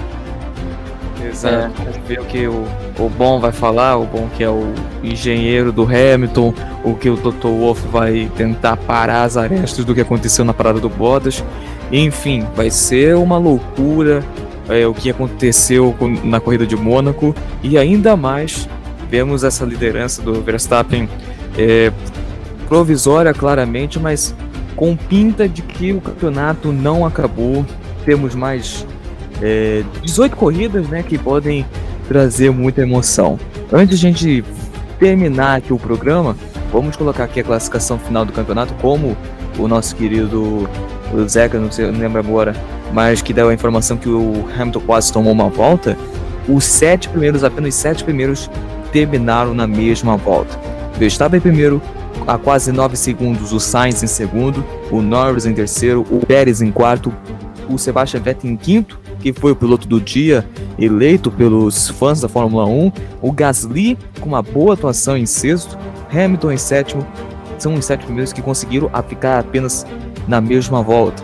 Exato. 1.35 1.73
Vamos 1.77 1.97
ver 2.07 2.19
o 2.19 2.25
que 2.25 2.47
o, 2.47 2.65
o 2.99 3.09
Bom 3.09 3.39
vai 3.39 3.51
falar, 3.51 3.97
o 3.97 4.05
Bom 4.05 4.27
que 4.35 4.43
é 4.43 4.49
o 4.49 4.73
engenheiro 5.03 5.71
do 5.71 5.83
Hamilton, 5.83 6.53
o 6.83 6.93
que 6.95 7.09
o 7.09 7.15
Dr. 7.15 7.47
Wolff 7.47 7.87
vai 7.87 8.31
tentar 8.37 8.77
parar 8.77 9.23
as 9.23 9.35
arestas 9.37 9.83
do 9.85 9.93
que 9.93 10.01
aconteceu 10.01 10.45
na 10.45 10.53
parada 10.53 10.79
do 10.79 10.89
Bottas. 10.89 11.43
Enfim, 11.91 12.45
vai 12.55 12.69
ser 12.71 13.15
uma 13.15 13.37
loucura 13.37 14.23
é, 14.69 14.87
o 14.87 14.93
que 14.93 15.09
aconteceu 15.09 15.93
com- 15.99 16.07
na 16.23 16.39
corrida 16.39 16.65
de 16.65 16.75
Mônaco 16.75 17.35
e 17.61 17.77
ainda 17.77 18.15
mais 18.15 18.67
vemos 19.09 19.43
essa 19.43 19.63
liderança 19.63 20.21
do 20.23 20.41
Verstappen 20.41 21.07
é, 21.57 21.91
provisória 22.67 23.33
claramente, 23.33 23.99
mas 23.99 24.33
com 24.75 24.95
pinta 24.95 25.47
de 25.47 25.61
que 25.61 25.93
o 25.93 26.01
campeonato 26.01 26.71
não 26.73 27.05
acabou. 27.05 27.65
Temos 28.03 28.33
mais 28.35 28.85
é, 29.41 29.83
18 30.03 30.35
corridas 30.35 30.87
né, 30.87 31.03
que 31.03 31.17
podem 31.17 31.65
trazer 32.07 32.51
muita 32.51 32.81
emoção. 32.81 33.39
Antes 33.71 33.99
de 33.99 34.07
a 34.07 34.09
gente 34.09 34.45
terminar 34.99 35.57
aqui 35.57 35.73
o 35.73 35.77
programa, 35.77 36.35
vamos 36.71 36.95
colocar 36.95 37.23
aqui 37.23 37.39
a 37.39 37.43
classificação 37.43 37.97
final 37.97 38.25
do 38.25 38.31
campeonato, 38.31 38.73
como 38.75 39.17
o 39.57 39.67
nosso 39.67 39.95
querido 39.95 40.69
o 41.13 41.27
Zeca, 41.27 41.59
não, 41.59 41.71
sei, 41.71 41.89
não 41.91 41.99
lembro 41.99 42.19
agora, 42.19 42.55
mas 42.91 43.21
que 43.21 43.33
deu 43.33 43.49
a 43.49 43.53
informação 43.53 43.97
que 43.97 44.09
o 44.09 44.45
Hamilton 44.57 44.81
quase 44.81 45.13
tomou 45.13 45.31
uma 45.31 45.49
volta. 45.49 45.97
Os 46.47 46.63
sete 46.63 47.09
primeiros, 47.09 47.43
apenas 47.43 47.75
sete 47.75 48.03
primeiros, 48.03 48.49
terminaram 48.91 49.53
na 49.53 49.67
mesma 49.67 50.17
volta. 50.17 50.59
Verstappen 50.97 51.37
em 51.37 51.41
primeiro, 51.41 51.81
a 52.27 52.37
quase 52.37 52.71
9 52.71 52.95
segundos, 52.95 53.51
o 53.51 53.59
Sainz 53.59 54.01
em 54.01 54.07
segundo, 54.07 54.63
o 54.89 55.01
Norris 55.01 55.45
em 55.45 55.53
terceiro, 55.53 56.05
o 56.09 56.25
Pérez 56.25 56.61
em 56.61 56.71
quarto, 56.71 57.13
o 57.69 57.77
Sebastian 57.77 58.21
Vettel 58.21 58.51
em 58.51 58.55
quinto, 58.55 58.99
que 59.25 59.33
foi 59.33 59.53
o 59.53 59.55
piloto 59.55 59.87
do 59.87 59.99
dia, 59.99 60.47
eleito 60.77 61.31
pelos 61.31 61.89
fãs 61.89 62.21
da 62.21 62.29
Fórmula 62.29 62.63
1, 62.67 62.91
o 63.23 63.31
Gasly 63.31 63.97
com 64.21 64.29
uma 64.29 64.43
boa 64.43 64.75
atuação 64.75 65.17
em 65.17 65.25
sexto, 65.25 65.75
Hamilton 66.13 66.51
em 66.51 66.57
sétimo, 66.57 67.07
são 67.57 67.73
os 67.73 67.85
sete 67.85 68.05
primeiros 68.05 68.31
que 68.31 68.39
conseguiram 68.39 68.87
ficar 69.09 69.39
apenas 69.39 69.83
na 70.27 70.39
mesma 70.39 70.83
volta. 70.83 71.23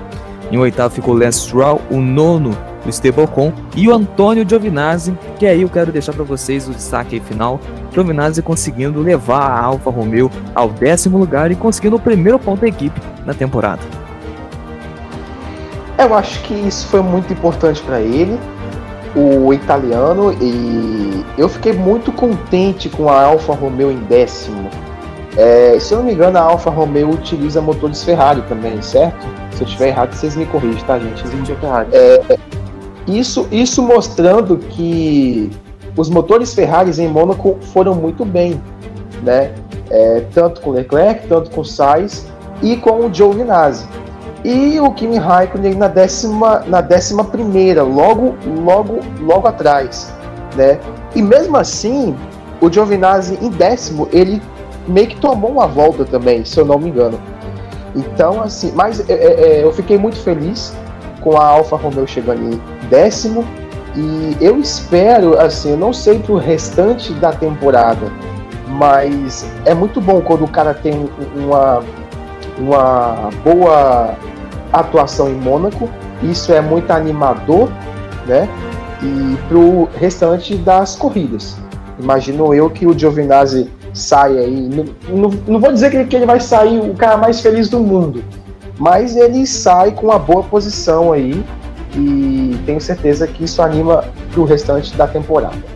Em 0.51 0.57
oitavo 0.57 0.95
ficou 0.95 1.13
Lance 1.13 1.41
Stroll, 1.41 1.79
o 1.91 2.01
nono 2.01 2.57
o 2.83 2.89
Esteban 2.89 3.25
Ocon 3.25 3.53
e 3.75 3.87
o 3.87 3.93
Antônio 3.93 4.49
Giovinazzi, 4.49 5.15
que 5.37 5.45
aí 5.45 5.61
eu 5.61 5.69
quero 5.69 5.91
deixar 5.91 6.13
para 6.13 6.23
vocês 6.23 6.67
o 6.67 6.71
destaque 6.71 7.19
final, 7.19 7.59
Giovinazzi 7.93 8.41
conseguindo 8.41 8.99
levar 8.99 9.41
a 9.41 9.63
Alfa 9.63 9.91
Romeo 9.91 10.31
ao 10.55 10.69
décimo 10.69 11.19
lugar 11.19 11.51
e 11.51 11.55
conseguindo 11.55 11.97
o 11.97 12.01
primeiro 12.01 12.39
ponto 12.39 12.61
da 12.61 12.67
equipe 12.67 12.99
na 13.27 13.35
temporada. 13.35 14.00
Eu 16.01 16.15
acho 16.15 16.41
que 16.41 16.53
isso 16.53 16.87
foi 16.87 17.01
muito 17.01 17.31
importante 17.31 17.79
para 17.83 18.01
ele, 18.01 18.39
o 19.15 19.53
italiano, 19.53 20.33
e 20.41 21.23
eu 21.37 21.47
fiquei 21.47 21.73
muito 21.73 22.11
contente 22.11 22.89
com 22.89 23.07
a 23.07 23.23
Alfa 23.25 23.53
Romeo 23.53 23.91
em 23.91 23.99
décimo. 23.99 24.67
É, 25.37 25.77
se 25.79 25.93
eu 25.93 25.99
não 25.99 26.05
me 26.05 26.13
engano, 26.13 26.39
a 26.39 26.41
Alfa 26.41 26.71
Romeo 26.71 27.11
utiliza 27.11 27.61
motores 27.61 28.03
Ferrari 28.03 28.41
também, 28.49 28.81
certo? 28.81 29.27
Se 29.51 29.61
eu 29.61 29.67
estiver 29.67 29.89
errado, 29.89 30.13
vocês 30.13 30.35
me 30.35 30.45
corrigem, 30.47 30.83
tá, 30.85 30.97
gente? 30.97 31.23
Isso, 33.07 33.47
isso 33.51 33.83
mostrando 33.83 34.57
que 34.57 35.51
os 35.95 36.09
motores 36.09 36.53
Ferrari 36.53 36.91
em 36.99 37.07
Mônaco 37.07 37.57
foram 37.73 37.93
muito 37.93 38.25
bem, 38.25 38.59
né? 39.21 39.53
É, 39.89 40.25
tanto 40.33 40.61
com 40.61 40.71
Leclerc, 40.71 41.27
tanto 41.27 41.51
com 41.51 41.63
Sainz 41.63 42.25
e 42.61 42.75
com 42.75 43.05
o 43.05 43.13
Giovinazzi. 43.13 43.85
E 44.43 44.79
o 44.79 44.91
Kimi 44.91 45.17
Raikkonen 45.17 45.75
na 45.75 45.87
décima, 45.87 46.63
na 46.65 46.81
décima 46.81 47.23
primeira, 47.23 47.83
logo, 47.83 48.35
logo, 48.65 48.99
logo 49.19 49.47
atrás, 49.47 50.11
né? 50.55 50.79
E 51.15 51.21
mesmo 51.21 51.57
assim, 51.57 52.15
o 52.59 52.71
Giovinazzi 52.71 53.37
em 53.41 53.49
décimo, 53.49 54.07
ele 54.11 54.41
meio 54.87 55.07
que 55.07 55.17
tomou 55.17 55.51
uma 55.51 55.67
volta 55.67 56.05
também, 56.05 56.43
se 56.43 56.59
eu 56.59 56.65
não 56.65 56.79
me 56.79 56.89
engano. 56.89 57.19
Então, 57.95 58.41
assim, 58.41 58.71
mas 58.73 59.07
é, 59.09 59.13
é, 59.13 59.63
eu 59.63 59.71
fiquei 59.71 59.97
muito 59.97 60.17
feliz 60.17 60.73
com 61.21 61.37
a 61.37 61.45
Alfa 61.45 61.75
Romeo 61.75 62.07
chegando 62.07 62.41
em 62.41 62.87
décimo 62.87 63.45
e 63.95 64.37
eu 64.39 64.59
espero, 64.59 65.39
assim, 65.39 65.71
eu 65.71 65.77
não 65.77 65.91
sei 65.91 66.19
pro 66.19 66.37
restante 66.37 67.13
da 67.13 67.31
temporada, 67.31 68.11
mas 68.67 69.45
é 69.65 69.73
muito 69.73 69.99
bom 69.99 70.21
quando 70.21 70.45
o 70.45 70.47
cara 70.47 70.73
tem 70.73 71.09
uma, 71.35 71.83
uma 72.61 73.29
boa 73.43 74.15
atuação 74.71 75.29
em 75.29 75.35
Mônaco, 75.35 75.89
isso 76.23 76.53
é 76.53 76.61
muito 76.61 76.91
animador, 76.91 77.69
né? 78.25 78.47
E 79.01 79.37
pro 79.47 79.89
restante 79.97 80.55
das 80.55 80.95
corridas. 80.95 81.57
Imagino 81.99 82.53
eu 82.53 82.69
que 82.69 82.85
o 82.85 82.97
Giovinazzi 82.97 83.69
sai 83.93 84.37
aí, 84.37 84.69
não, 84.69 84.85
não, 85.09 85.29
não 85.47 85.59
vou 85.59 85.71
dizer 85.71 85.89
que 85.89 85.97
ele, 85.97 86.05
que 86.05 86.15
ele 86.15 86.25
vai 86.25 86.39
sair 86.39 86.79
o 86.79 86.93
cara 86.93 87.17
mais 87.17 87.41
feliz 87.41 87.69
do 87.69 87.79
mundo, 87.79 88.23
mas 88.79 89.15
ele 89.15 89.45
sai 89.45 89.91
com 89.91 90.07
uma 90.07 90.19
boa 90.19 90.43
posição 90.43 91.11
aí 91.11 91.43
e 91.95 92.57
tenho 92.65 92.79
certeza 92.79 93.27
que 93.27 93.43
isso 93.43 93.61
anima 93.61 94.05
pro 94.31 94.45
restante 94.45 94.95
da 94.95 95.07
temporada. 95.07 95.71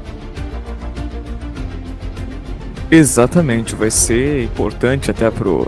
Exatamente, 2.89 3.75
vai 3.75 3.91
ser 3.91 4.43
importante 4.43 5.11
até 5.11 5.29
pro 5.29 5.67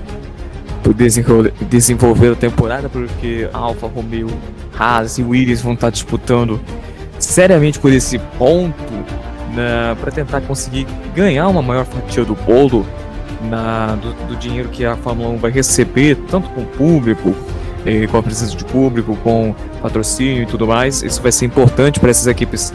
desenvolver 0.93 2.31
a 2.31 2.35
temporada, 2.35 2.89
porque 2.89 3.49
Alfa 3.53 3.87
Romeo, 3.87 4.29
Haas 4.77 5.17
e 5.17 5.23
Williams 5.23 5.61
vão 5.61 5.73
estar 5.73 5.89
disputando 5.89 6.59
seriamente 7.19 7.79
por 7.79 7.91
esse 7.91 8.19
ponto 8.37 8.93
né, 9.53 9.95
para 9.99 10.11
tentar 10.11 10.41
conseguir 10.41 10.85
ganhar 11.15 11.47
uma 11.47 11.61
maior 11.61 11.85
fatia 11.85 12.23
do 12.23 12.35
bolo 12.35 12.85
na, 13.49 13.95
do, 13.95 14.13
do, 14.27 14.35
dinheiro 14.35 14.69
que 14.69 14.85
a 14.85 14.95
Fórmula 14.95 15.29
1 15.29 15.37
vai 15.37 15.51
receber, 15.51 16.15
tanto 16.29 16.49
com 16.49 16.61
o 16.61 16.65
público, 16.65 17.35
eh, 17.85 18.07
com 18.07 18.17
a 18.17 18.23
presença 18.23 18.55
de 18.55 18.65
público, 18.65 19.15
com 19.23 19.55
patrocínio 19.81 20.43
e 20.43 20.45
tudo 20.45 20.67
mais. 20.67 21.03
Isso 21.03 21.21
vai 21.21 21.31
ser 21.31 21.45
importante 21.45 21.99
para 21.99 22.09
essas 22.09 22.27
equipes 22.27 22.73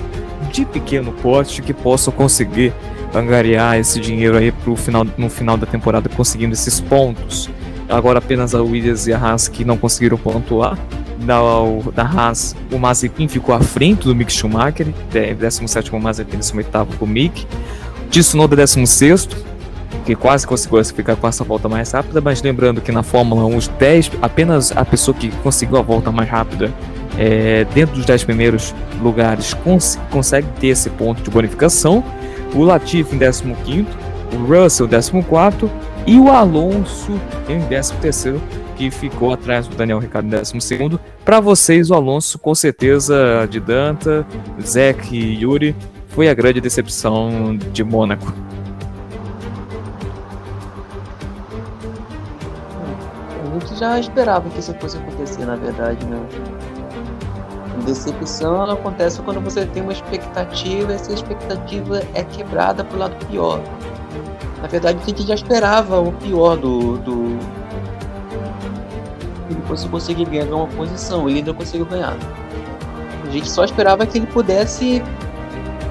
de 0.50 0.64
pequeno 0.64 1.12
porte 1.12 1.62
que 1.62 1.72
possam 1.72 2.12
conseguir 2.12 2.72
angariar 3.14 3.78
esse 3.78 4.00
dinheiro 4.00 4.36
aí 4.36 4.52
pro 4.52 4.76
final, 4.76 5.06
no 5.16 5.28
final 5.28 5.56
da 5.56 5.66
temporada, 5.66 6.08
conseguindo 6.08 6.54
esses 6.54 6.80
pontos. 6.80 7.50
Agora 7.88 8.18
apenas 8.18 8.54
a 8.54 8.62
Williams 8.62 9.06
e 9.06 9.12
a 9.12 9.18
Haas 9.18 9.48
que 9.48 9.64
não 9.64 9.76
conseguiram 9.76 10.16
pontuar. 10.16 10.78
Da, 11.18 11.38
da 11.94 12.02
Haas, 12.02 12.56
o 12.72 12.78
Mazepin 12.78 13.28
ficou 13.28 13.54
à 13.54 13.60
frente 13.60 14.04
do 14.04 14.14
Mick 14.14 14.32
Schumacher, 14.32 14.88
17 15.12 15.94
o 15.94 16.00
Mazepin, 16.00 16.38
18 16.38 16.68
o 17.00 17.06
Mick. 17.06 17.46
Tsunoda 18.10 18.56
16 18.56 19.28
que 20.04 20.16
quase 20.16 20.46
conseguiu 20.46 20.84
ficar 20.84 21.16
com 21.16 21.28
essa 21.28 21.44
volta 21.44 21.68
mais 21.68 21.92
rápida, 21.92 22.20
mas 22.20 22.42
lembrando 22.42 22.80
que 22.80 22.90
na 22.90 23.02
Fórmula 23.02 23.44
1 23.46 23.56
os 23.56 23.68
10, 23.68 24.10
apenas 24.20 24.76
a 24.76 24.84
pessoa 24.84 25.16
que 25.16 25.30
conseguiu 25.42 25.76
a 25.76 25.82
volta 25.82 26.10
mais 26.10 26.28
rápida 26.28 26.72
é, 27.18 27.64
dentro 27.74 27.96
dos 27.96 28.04
10 28.04 28.24
primeiros 28.24 28.74
lugares 29.00 29.54
cons 29.54 29.98
consegue 30.10 30.48
ter 30.60 30.68
esse 30.68 30.90
ponto 30.90 31.22
de 31.22 31.30
bonificação. 31.30 32.02
O 32.54 32.64
Latifi 32.64 33.14
em 33.14 33.18
15, 33.18 33.86
o 34.32 34.36
Russell 34.46 34.86
em 34.86 34.90
14 34.90 35.70
e 36.06 36.18
o 36.18 36.30
Alonso 36.30 37.12
em 37.48 37.60
13, 37.66 38.40
que 38.76 38.90
ficou 38.90 39.32
atrás 39.32 39.68
do 39.68 39.76
Daniel 39.76 39.98
Ricciardo 39.98 40.28
em 40.28 40.30
12. 40.30 40.98
Para 41.24 41.40
vocês, 41.40 41.90
o 41.90 41.94
Alonso, 41.94 42.38
com 42.38 42.54
certeza, 42.54 43.46
de 43.48 43.60
Danta, 43.60 44.26
Zek 44.60 45.14
e 45.14 45.42
Yuri, 45.42 45.76
foi 46.08 46.28
a 46.28 46.34
grande 46.34 46.60
decepção 46.60 47.56
de 47.56 47.84
Mônaco. 47.84 48.32
A 53.72 53.76
já 53.76 53.98
esperava 53.98 54.48
que 54.50 54.58
isso 54.58 54.74
fosse 54.74 54.96
acontecer, 54.96 55.44
na 55.44 55.56
verdade, 55.56 56.04
né? 56.06 56.20
Decepção 57.86 58.70
acontece 58.70 59.20
quando 59.22 59.40
você 59.40 59.66
tem 59.66 59.82
uma 59.82 59.92
expectativa 59.92 60.92
e 60.92 60.94
essa 60.94 61.12
expectativa 61.12 62.02
é 62.14 62.22
quebrada 62.22 62.84
pro 62.84 62.98
lado 62.98 63.14
pior. 63.26 63.60
Na 64.62 64.68
verdade, 64.68 64.98
a 65.02 65.06
gente 65.06 65.26
já 65.26 65.34
esperava 65.34 66.00
o 66.00 66.12
pior 66.12 66.56
do. 66.56 66.96
do... 66.98 67.38
Ele 69.50 69.60
fosse 69.66 69.88
conseguir 69.88 70.24
ganhar 70.24 70.54
uma 70.54 70.68
posição, 70.68 71.28
ele 71.28 71.40
ainda 71.40 71.52
conseguiu 71.52 71.84
ganhar. 71.84 72.16
A 73.26 73.30
gente 73.30 73.50
só 73.50 73.64
esperava 73.64 74.06
que 74.06 74.18
ele 74.18 74.26
pudesse 74.26 75.02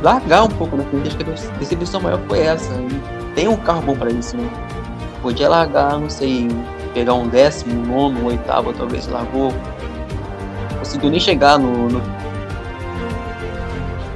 largar 0.01 0.43
um 0.43 0.49
pouco 0.49 0.77
na 0.77 0.83
frente. 0.85 1.09
Acho 1.09 1.17
que 1.17 1.23
a 1.23 1.57
decepção 1.59 2.01
maior 2.01 2.19
foi 2.27 2.39
essa. 2.39 2.73
Ele 2.73 3.01
tem 3.35 3.47
um 3.47 3.57
carro 3.57 3.81
bom 3.81 3.95
para 3.95 4.09
isso, 4.09 4.37
né? 4.37 4.49
Podia 5.21 5.49
largar, 5.49 5.99
não 5.99 6.09
sei, 6.09 6.47
pegar 6.93 7.13
um 7.13 7.27
décimo, 7.27 7.85
nono, 7.85 8.25
oitavo, 8.25 8.73
talvez 8.73 9.07
largou 9.07 9.53
conseguiu 10.81 11.11
nem 11.11 11.19
chegar 11.19 11.59
no, 11.59 11.89
no... 11.89 12.01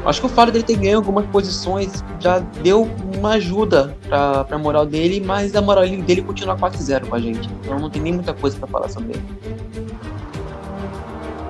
Acho 0.06 0.22
que 0.22 0.28
o 0.28 0.30
fato 0.30 0.51
dele 0.51 0.64
ter 0.64 0.78
ganho 0.78 0.97
algumas 0.97 1.26
posições 1.26 2.03
já 2.20 2.39
deu 2.62 2.88
uma 3.18 3.32
ajuda 3.32 3.95
pra, 4.08 4.43
pra 4.43 4.58
moral 4.58 4.86
dele, 4.86 5.24
mas 5.26 5.56
a 5.56 5.62
moral 5.62 5.84
dele 5.88 6.22
continua 6.22 6.56
4-0 6.56 7.08
com 7.08 7.16
a 7.16 7.20
gente. 7.20 7.49
Então 7.64 7.80
não 7.80 7.89
tem 7.89 8.01
nem 8.01 8.14
muita 8.14 8.34
coisa 8.34 8.56
pra 8.58 8.68
falar 8.68 8.89
sobre 8.89 9.14
ele. 9.14 9.24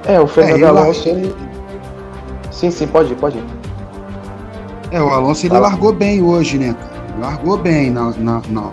É, 0.06 0.20
o 0.20 0.28
Fernando 0.28 0.64
é, 0.64 0.68
Alonso, 0.68 1.10
ele... 1.10 1.36
Sim, 2.52 2.72
sim, 2.72 2.88
pode 2.88 3.12
ir, 3.12 3.16
pode 3.18 3.38
ir. 3.38 3.44
É, 4.92 5.02
o 5.02 5.10
Alonso 5.10 5.46
ele 5.46 5.58
largou 5.58 5.92
bem 5.92 6.22
hoje, 6.22 6.58
né, 6.58 6.76
Largou 7.20 7.58
bem 7.58 7.92
na. 7.92 8.12
na, 8.12 8.42
na... 8.50 8.72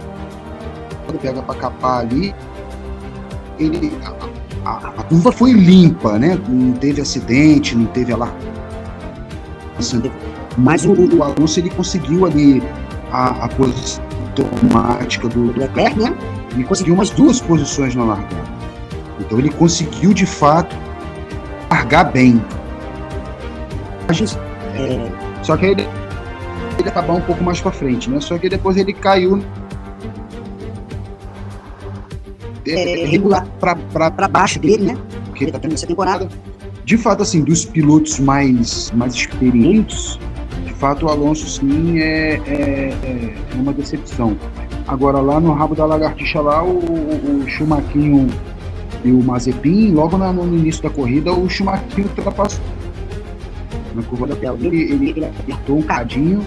Quando 1.07 1.19
pega 1.21 1.43
pra 1.43 1.55
capar 1.55 2.01
ali, 2.01 2.35
ele 3.59 3.93
a, 4.65 4.89
a, 5.01 5.03
curva 5.05 5.33
foi 5.33 5.53
limpa, 5.53 6.19
né? 6.19 6.39
Não 6.49 6.73
teve 6.73 7.01
acidente, 7.01 7.77
não 7.77 7.87
teve 7.87 8.15
lá. 8.15 8.33
Assim, 9.83 10.03
mas 10.57 10.85
o, 10.85 10.93
o 10.93 11.23
Alonso 11.23 11.61
ele 11.61 11.71
conseguiu 11.71 12.27
ali 12.27 12.63
a, 13.11 13.45
a 13.45 13.49
posição 13.49 14.03
automática 14.41 15.29
do, 15.29 15.53
Leclerc, 15.59 15.99
né? 15.99 16.15
Ele 16.53 16.65
conseguiu 16.65 16.95
umas 16.95 17.11
duas 17.11 17.41
posições 17.41 17.95
na 17.95 18.05
largada. 18.05 18.53
Então 19.21 19.39
ele 19.39 19.51
conseguiu 19.51 20.13
de 20.13 20.27
fato 20.27 20.75
largar 21.71 22.05
bem. 22.05 22.43
É, 24.75 25.11
só 25.43 25.57
que 25.57 25.67
ele, 25.67 25.89
ele 26.79 26.89
acabar 26.89 27.15
um 27.15 27.21
pouco 27.21 27.43
mais 27.43 27.61
para 27.61 27.73
frente, 27.73 28.11
né? 28.11 28.21
Só 28.21 28.39
que 28.39 28.49
depois 28.49 28.77
ele 28.77 28.93
caiu 28.93 29.43
é, 32.67 33.07
regular 33.07 33.47
para 33.59 34.29
baixo 34.29 34.59
dele, 34.59 34.85
né? 34.85 34.99
Porque 35.27 35.45
ele 35.45 35.53
tá 35.53 35.59
tendo 35.59 35.75
essa 35.75 35.87
temporada. 35.87 36.29
De 36.85 36.97
fato, 36.97 37.23
assim, 37.23 37.43
dos 37.43 37.65
pilotos 37.65 38.19
mais, 38.19 38.91
mais 38.93 39.15
experientes, 39.15 40.19
de 40.65 40.73
fato 40.75 41.07
o 41.07 41.09
Alonso 41.09 41.49
sim 41.49 42.01
é, 42.01 42.41
é, 42.47 42.95
é 43.53 43.55
uma 43.55 43.73
decepção. 43.73 44.37
Agora 44.87 45.21
lá 45.21 45.39
no 45.39 45.53
rabo 45.53 45.75
da 45.75 45.85
lagartixa 45.85 46.41
lá, 46.41 46.63
o, 46.65 46.79
o, 46.79 47.45
e 49.05 49.11
o 49.11 49.23
Mazepin, 49.23 49.93
logo 49.93 50.17
na, 50.17 50.33
no 50.33 50.45
início 50.57 50.83
da 50.83 50.91
corrida, 50.91 51.33
o 51.33 51.49
Schumacher 51.49 52.05
ultrapassou. 52.05 52.65
Na 53.95 54.03
curva 54.03 54.27
da 54.29 54.37
tela, 54.37 54.57
ele, 54.61 54.93
ele, 54.93 55.25
apertou 55.25 55.79
um 55.79 55.83
cadinho 55.83 56.45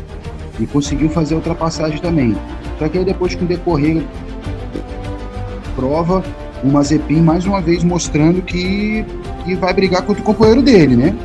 e 0.59 0.65
conseguiu 0.65 1.09
fazer 1.09 1.35
a 1.35 1.37
ultrapassagem 1.37 1.99
também. 1.99 2.35
Só 2.79 2.87
que 2.87 2.97
aí 2.97 3.05
depois 3.05 3.35
com 3.35 3.45
o 3.45 3.47
decorrer 3.47 4.03
prova, 5.75 6.23
o 6.63 6.67
Mazepin 6.67 7.21
mais 7.21 7.45
uma 7.45 7.61
vez 7.61 7.83
mostrando 7.83 8.41
que, 8.41 9.05
que 9.45 9.55
vai 9.55 9.73
brigar 9.73 10.01
contra 10.01 10.21
o 10.21 10.25
companheiro 10.25 10.61
dele, 10.61 10.95
né? 10.95 11.15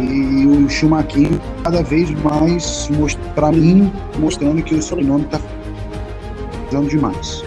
E 0.00 0.46
o 0.46 0.68
Schumacher 0.68 1.30
cada 1.62 1.82
vez 1.82 2.10
mais, 2.22 2.88
para 3.34 3.50
mim, 3.50 3.90
mostrando 4.18 4.62
que 4.62 4.74
o 4.74 4.82
sobrenome 4.82 5.24
está 5.24 5.40
fazendo 6.66 6.88
demais. 6.88 7.44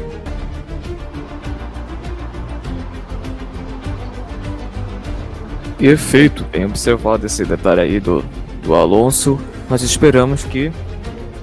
Perfeito, 5.78 6.44
bem 6.52 6.66
observado 6.66 7.26
esse 7.26 7.46
detalhe 7.46 7.82
aí 7.82 8.00
do, 8.00 8.24
do 8.64 8.74
Alonso. 8.74 9.40
Nós 9.70 9.84
esperamos 9.84 10.44
que 10.44 10.72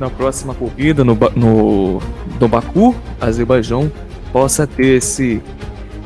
na 0.01 0.11
próxima 0.11 0.55
corrida 0.55 1.05
no, 1.05 1.17
no, 1.37 2.03
no 2.41 2.49
Baku, 2.49 2.97
Azerbaijão, 3.21 3.91
possa 4.33 4.67
ter 4.67 4.97
esse 4.97 5.41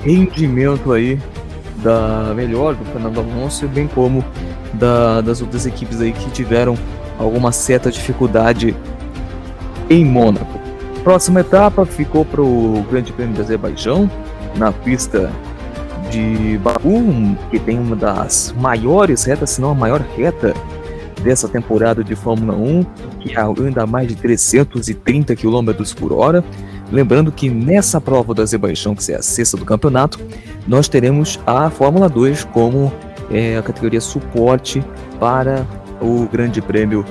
rendimento 0.04 0.92
aí 0.92 1.18
da 1.82 2.32
melhor 2.34 2.74
do 2.74 2.84
Fernando 2.86 3.20
Alonso, 3.20 3.66
bem 3.68 3.86
como 3.86 4.24
da, 4.74 5.20
das 5.20 5.40
outras 5.40 5.66
equipes 5.66 6.00
aí 6.00 6.12
que 6.12 6.30
tiveram 6.30 6.76
alguma 7.18 7.52
certa 7.52 7.90
dificuldade 7.90 8.76
em 9.88 10.04
Mônaco. 10.04 10.58
Próxima 11.02 11.40
etapa 11.40 11.86
ficou 11.86 12.24
para 12.24 12.42
o 12.42 12.84
Grande 12.90 13.12
Prêmio 13.12 13.34
do 13.34 13.40
Azerbaijão, 13.40 14.10
na 14.56 14.72
pista 14.72 15.30
de 16.10 16.58
Baku, 16.58 17.36
que 17.50 17.58
tem 17.58 17.78
uma 17.78 17.96
das 17.96 18.54
maiores 18.58 19.24
retas, 19.24 19.50
se 19.50 19.60
não 19.60 19.70
a 19.70 19.74
maior 19.74 20.00
reta 20.16 20.54
dessa 21.22 21.48
temporada 21.48 22.02
de 22.02 22.14
Fórmula 22.14 22.56
1, 22.56 22.84
que 23.20 23.34
anda 23.36 23.82
a 23.82 23.86
mais 23.86 24.08
de 24.08 24.16
330 24.16 25.34
km 25.36 25.70
por 25.98 26.12
hora. 26.12 26.44
Lembrando 26.91 27.30
que 27.30 27.51
nessa 27.51 28.01
prova 28.01 28.32
do 28.32 28.43
Azerbaijão, 28.43 28.95
que 28.95 29.12
é 29.12 29.16
a 29.16 29.22
sexta 29.22 29.57
do 29.57 29.64
campeonato, 29.64 30.18
nós 30.66 30.89
teremos 30.89 31.39
a 31.47 31.68
Fórmula 31.68 32.09
2 32.09 32.45
como 32.45 32.93
é, 33.30 33.59
a 33.59 33.62
categoria 33.62 34.01
suporte 34.01 34.82
para 35.20 35.66
o 36.01 36.26
Grande 36.30 36.62
Prêmio 36.62 37.05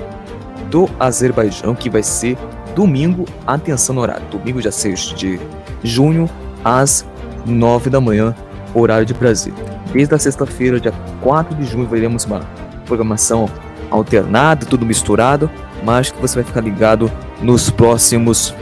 do 0.70 0.88
Azerbaijão, 0.98 1.74
que 1.74 1.88
vai 1.88 2.02
ser 2.02 2.36
domingo, 2.74 3.24
atenção 3.46 3.94
no 3.94 4.00
horário, 4.00 4.24
domingo 4.30 4.60
dia 4.60 4.72
6 4.72 5.14
de 5.16 5.40
junho, 5.82 6.28
às 6.64 7.04
9 7.46 7.88
da 7.90 8.00
manhã, 8.00 8.34
horário 8.74 9.06
de 9.06 9.14
Brasil. 9.14 9.54
Desde 9.92 10.14
a 10.14 10.18
sexta-feira, 10.18 10.80
dia 10.80 10.92
4 11.22 11.54
de 11.54 11.64
junho, 11.64 11.86
veremos 11.86 12.24
uma 12.24 12.40
programação 12.84 13.48
alternada, 13.90 14.66
tudo 14.66 14.84
misturado, 14.84 15.48
mas 15.84 16.10
que 16.10 16.20
você 16.20 16.36
vai 16.36 16.44
ficar 16.44 16.60
ligado 16.60 17.10
nos 17.40 17.70
próximos 17.70 18.54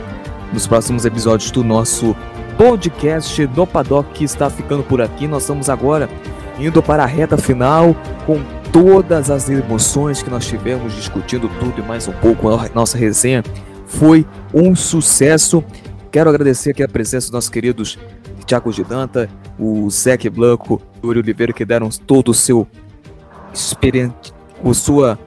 nos 0.53 0.67
próximos 0.67 1.05
episódios 1.05 1.51
do 1.51 1.63
nosso 1.63 2.17
podcast 2.57 3.47
do 3.47 3.67
Paddock 3.67 4.13
que 4.13 4.25
está 4.25 4.49
ficando 4.49 4.83
por 4.83 5.01
aqui. 5.01 5.27
Nós 5.29 5.43
estamos 5.43 5.69
agora 5.69 6.09
indo 6.59 6.83
para 6.83 7.03
a 7.03 7.07
reta 7.07 7.37
final 7.37 7.95
com 8.25 8.41
todas 8.73 9.31
as 9.31 9.49
emoções 9.49 10.23
que 10.23 10.31
nós 10.31 10.47
tivemos 10.47 10.95
discutindo 10.95 11.49
tudo 11.61 11.81
e 11.81 11.83
mais 11.83 12.09
um 12.09 12.13
pouco. 12.13 12.49
A 12.49 12.69
nossa 12.75 12.97
resenha 12.97 13.43
foi 13.87 14.27
um 14.53 14.75
sucesso. 14.75 15.63
Quero 16.11 16.31
agradecer 16.31 16.71
aqui 16.71 16.83
a 16.83 16.89
presença 16.89 17.27
dos 17.27 17.33
nossos 17.33 17.51
queridos 17.51 17.99
Thiago 18.47 18.73
Gidanta, 18.73 19.29
o 19.59 19.91
Zeke 19.91 20.31
Blanco, 20.31 20.81
o 21.03 21.07
Yuri 21.09 21.19
Oliveira, 21.19 21.53
que 21.53 21.65
deram 21.65 21.89
todo 21.89 22.31
o 22.31 22.35
seu 22.35 22.67
experiente, 23.53 24.33
com 24.63 24.73
sua, 24.73 25.19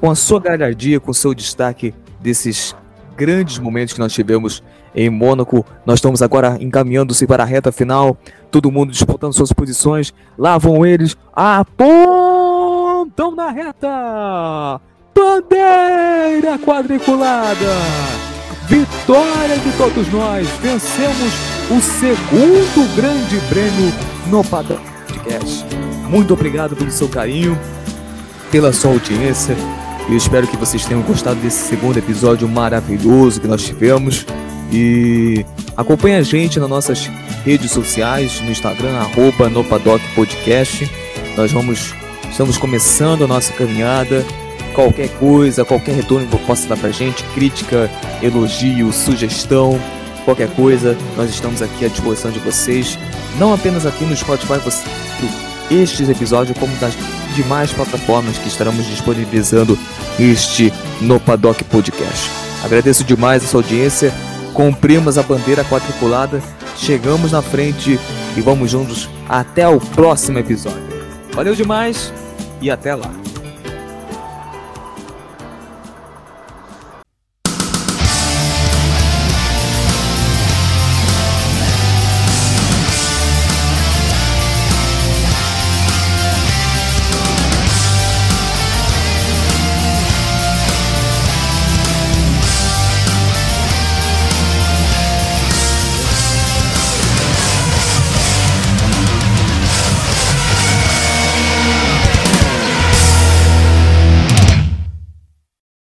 com 0.00 0.10
a 0.10 0.14
sua 0.14 0.38
galhardia, 0.38 1.00
com 1.00 1.10
o 1.10 1.14
seu 1.14 1.32
destaque 1.32 1.94
desses 2.20 2.76
grandes 3.18 3.58
momentos 3.58 3.92
que 3.92 4.00
nós 4.00 4.12
tivemos 4.12 4.62
em 4.94 5.10
Mônaco. 5.10 5.66
Nós 5.84 5.96
estamos 5.96 6.22
agora 6.22 6.56
encaminhando-se 6.60 7.26
para 7.26 7.42
a 7.42 7.46
reta 7.46 7.72
final, 7.72 8.16
todo 8.50 8.70
mundo 8.70 8.92
disputando 8.92 9.32
suas 9.32 9.52
posições. 9.52 10.14
Lá 10.38 10.56
vão 10.56 10.86
eles, 10.86 11.16
apontam 11.34 13.34
na 13.34 13.50
reta! 13.50 14.80
Bandeira 15.12 16.58
quadriculada! 16.64 17.56
Vitória 18.68 19.58
de 19.58 19.72
todos 19.76 20.10
nós! 20.12 20.46
Vencemos 20.62 21.32
o 21.70 21.80
segundo 21.80 22.94
grande 22.94 23.36
prêmio 23.48 23.92
no 24.28 24.44
Padrão 24.44 24.80
Podcast. 25.06 25.66
Muito 26.08 26.32
obrigado 26.32 26.76
pelo 26.76 26.92
seu 26.92 27.08
carinho, 27.08 27.58
pela 28.50 28.72
sua 28.72 28.92
audiência. 28.92 29.56
Eu 30.08 30.16
espero 30.16 30.46
que 30.46 30.56
vocês 30.56 30.86
tenham 30.86 31.02
gostado 31.02 31.38
desse 31.40 31.68
segundo 31.68 31.98
episódio 31.98 32.48
maravilhoso 32.48 33.42
que 33.42 33.46
nós 33.46 33.62
tivemos. 33.62 34.24
E 34.72 35.44
acompanhe 35.76 36.16
a 36.16 36.22
gente 36.22 36.58
nas 36.58 36.68
nossas 36.68 37.10
redes 37.44 37.70
sociais, 37.70 38.40
no 38.40 38.50
Instagram, 38.50 38.96
arroba 38.96 39.50
no 39.50 39.62
Podcast. 40.14 40.90
Nós 41.36 41.52
vamos, 41.52 41.94
estamos 42.30 42.56
começando 42.56 43.24
a 43.24 43.26
nossa 43.26 43.52
caminhada. 43.52 44.24
Qualquer 44.72 45.10
coisa, 45.18 45.62
qualquer 45.62 45.94
retorno 45.94 46.26
que 46.26 46.38
possa 46.38 46.66
dar 46.66 46.78
pra 46.78 46.90
gente, 46.90 47.22
crítica, 47.34 47.90
elogio, 48.22 48.90
sugestão, 48.92 49.78
qualquer 50.24 50.48
coisa, 50.54 50.96
nós 51.18 51.28
estamos 51.28 51.60
aqui 51.60 51.84
à 51.84 51.88
disposição 51.88 52.30
de 52.30 52.38
vocês. 52.38 52.98
Não 53.38 53.52
apenas 53.52 53.84
aqui 53.84 54.04
no 54.06 54.16
Spotify, 54.16 54.58
você, 54.64 54.84
estes 55.70 56.08
episódios, 56.08 56.56
como 56.58 56.74
das 56.76 56.94
demais 57.34 57.72
plataformas 57.72 58.38
que 58.38 58.48
estaremos 58.48 58.86
disponibilizando 58.86 59.78
este 60.18 60.72
No 61.00 61.20
Paddock 61.20 61.62
Podcast. 61.64 62.30
Agradeço 62.64 63.04
demais 63.04 63.44
a 63.44 63.46
sua 63.46 63.62
audiência, 63.62 64.12
cumprimos 64.52 65.16
a 65.16 65.22
bandeira 65.22 65.64
quadriculada, 65.64 66.42
chegamos 66.76 67.32
na 67.32 67.42
frente 67.42 67.98
e 68.36 68.40
vamos 68.40 68.70
juntos 68.70 69.08
até 69.28 69.68
o 69.68 69.78
próximo 69.78 70.38
episódio. 70.38 70.88
Valeu 71.32 71.54
demais 71.54 72.12
e 72.60 72.70
até 72.70 72.94
lá! 72.94 73.27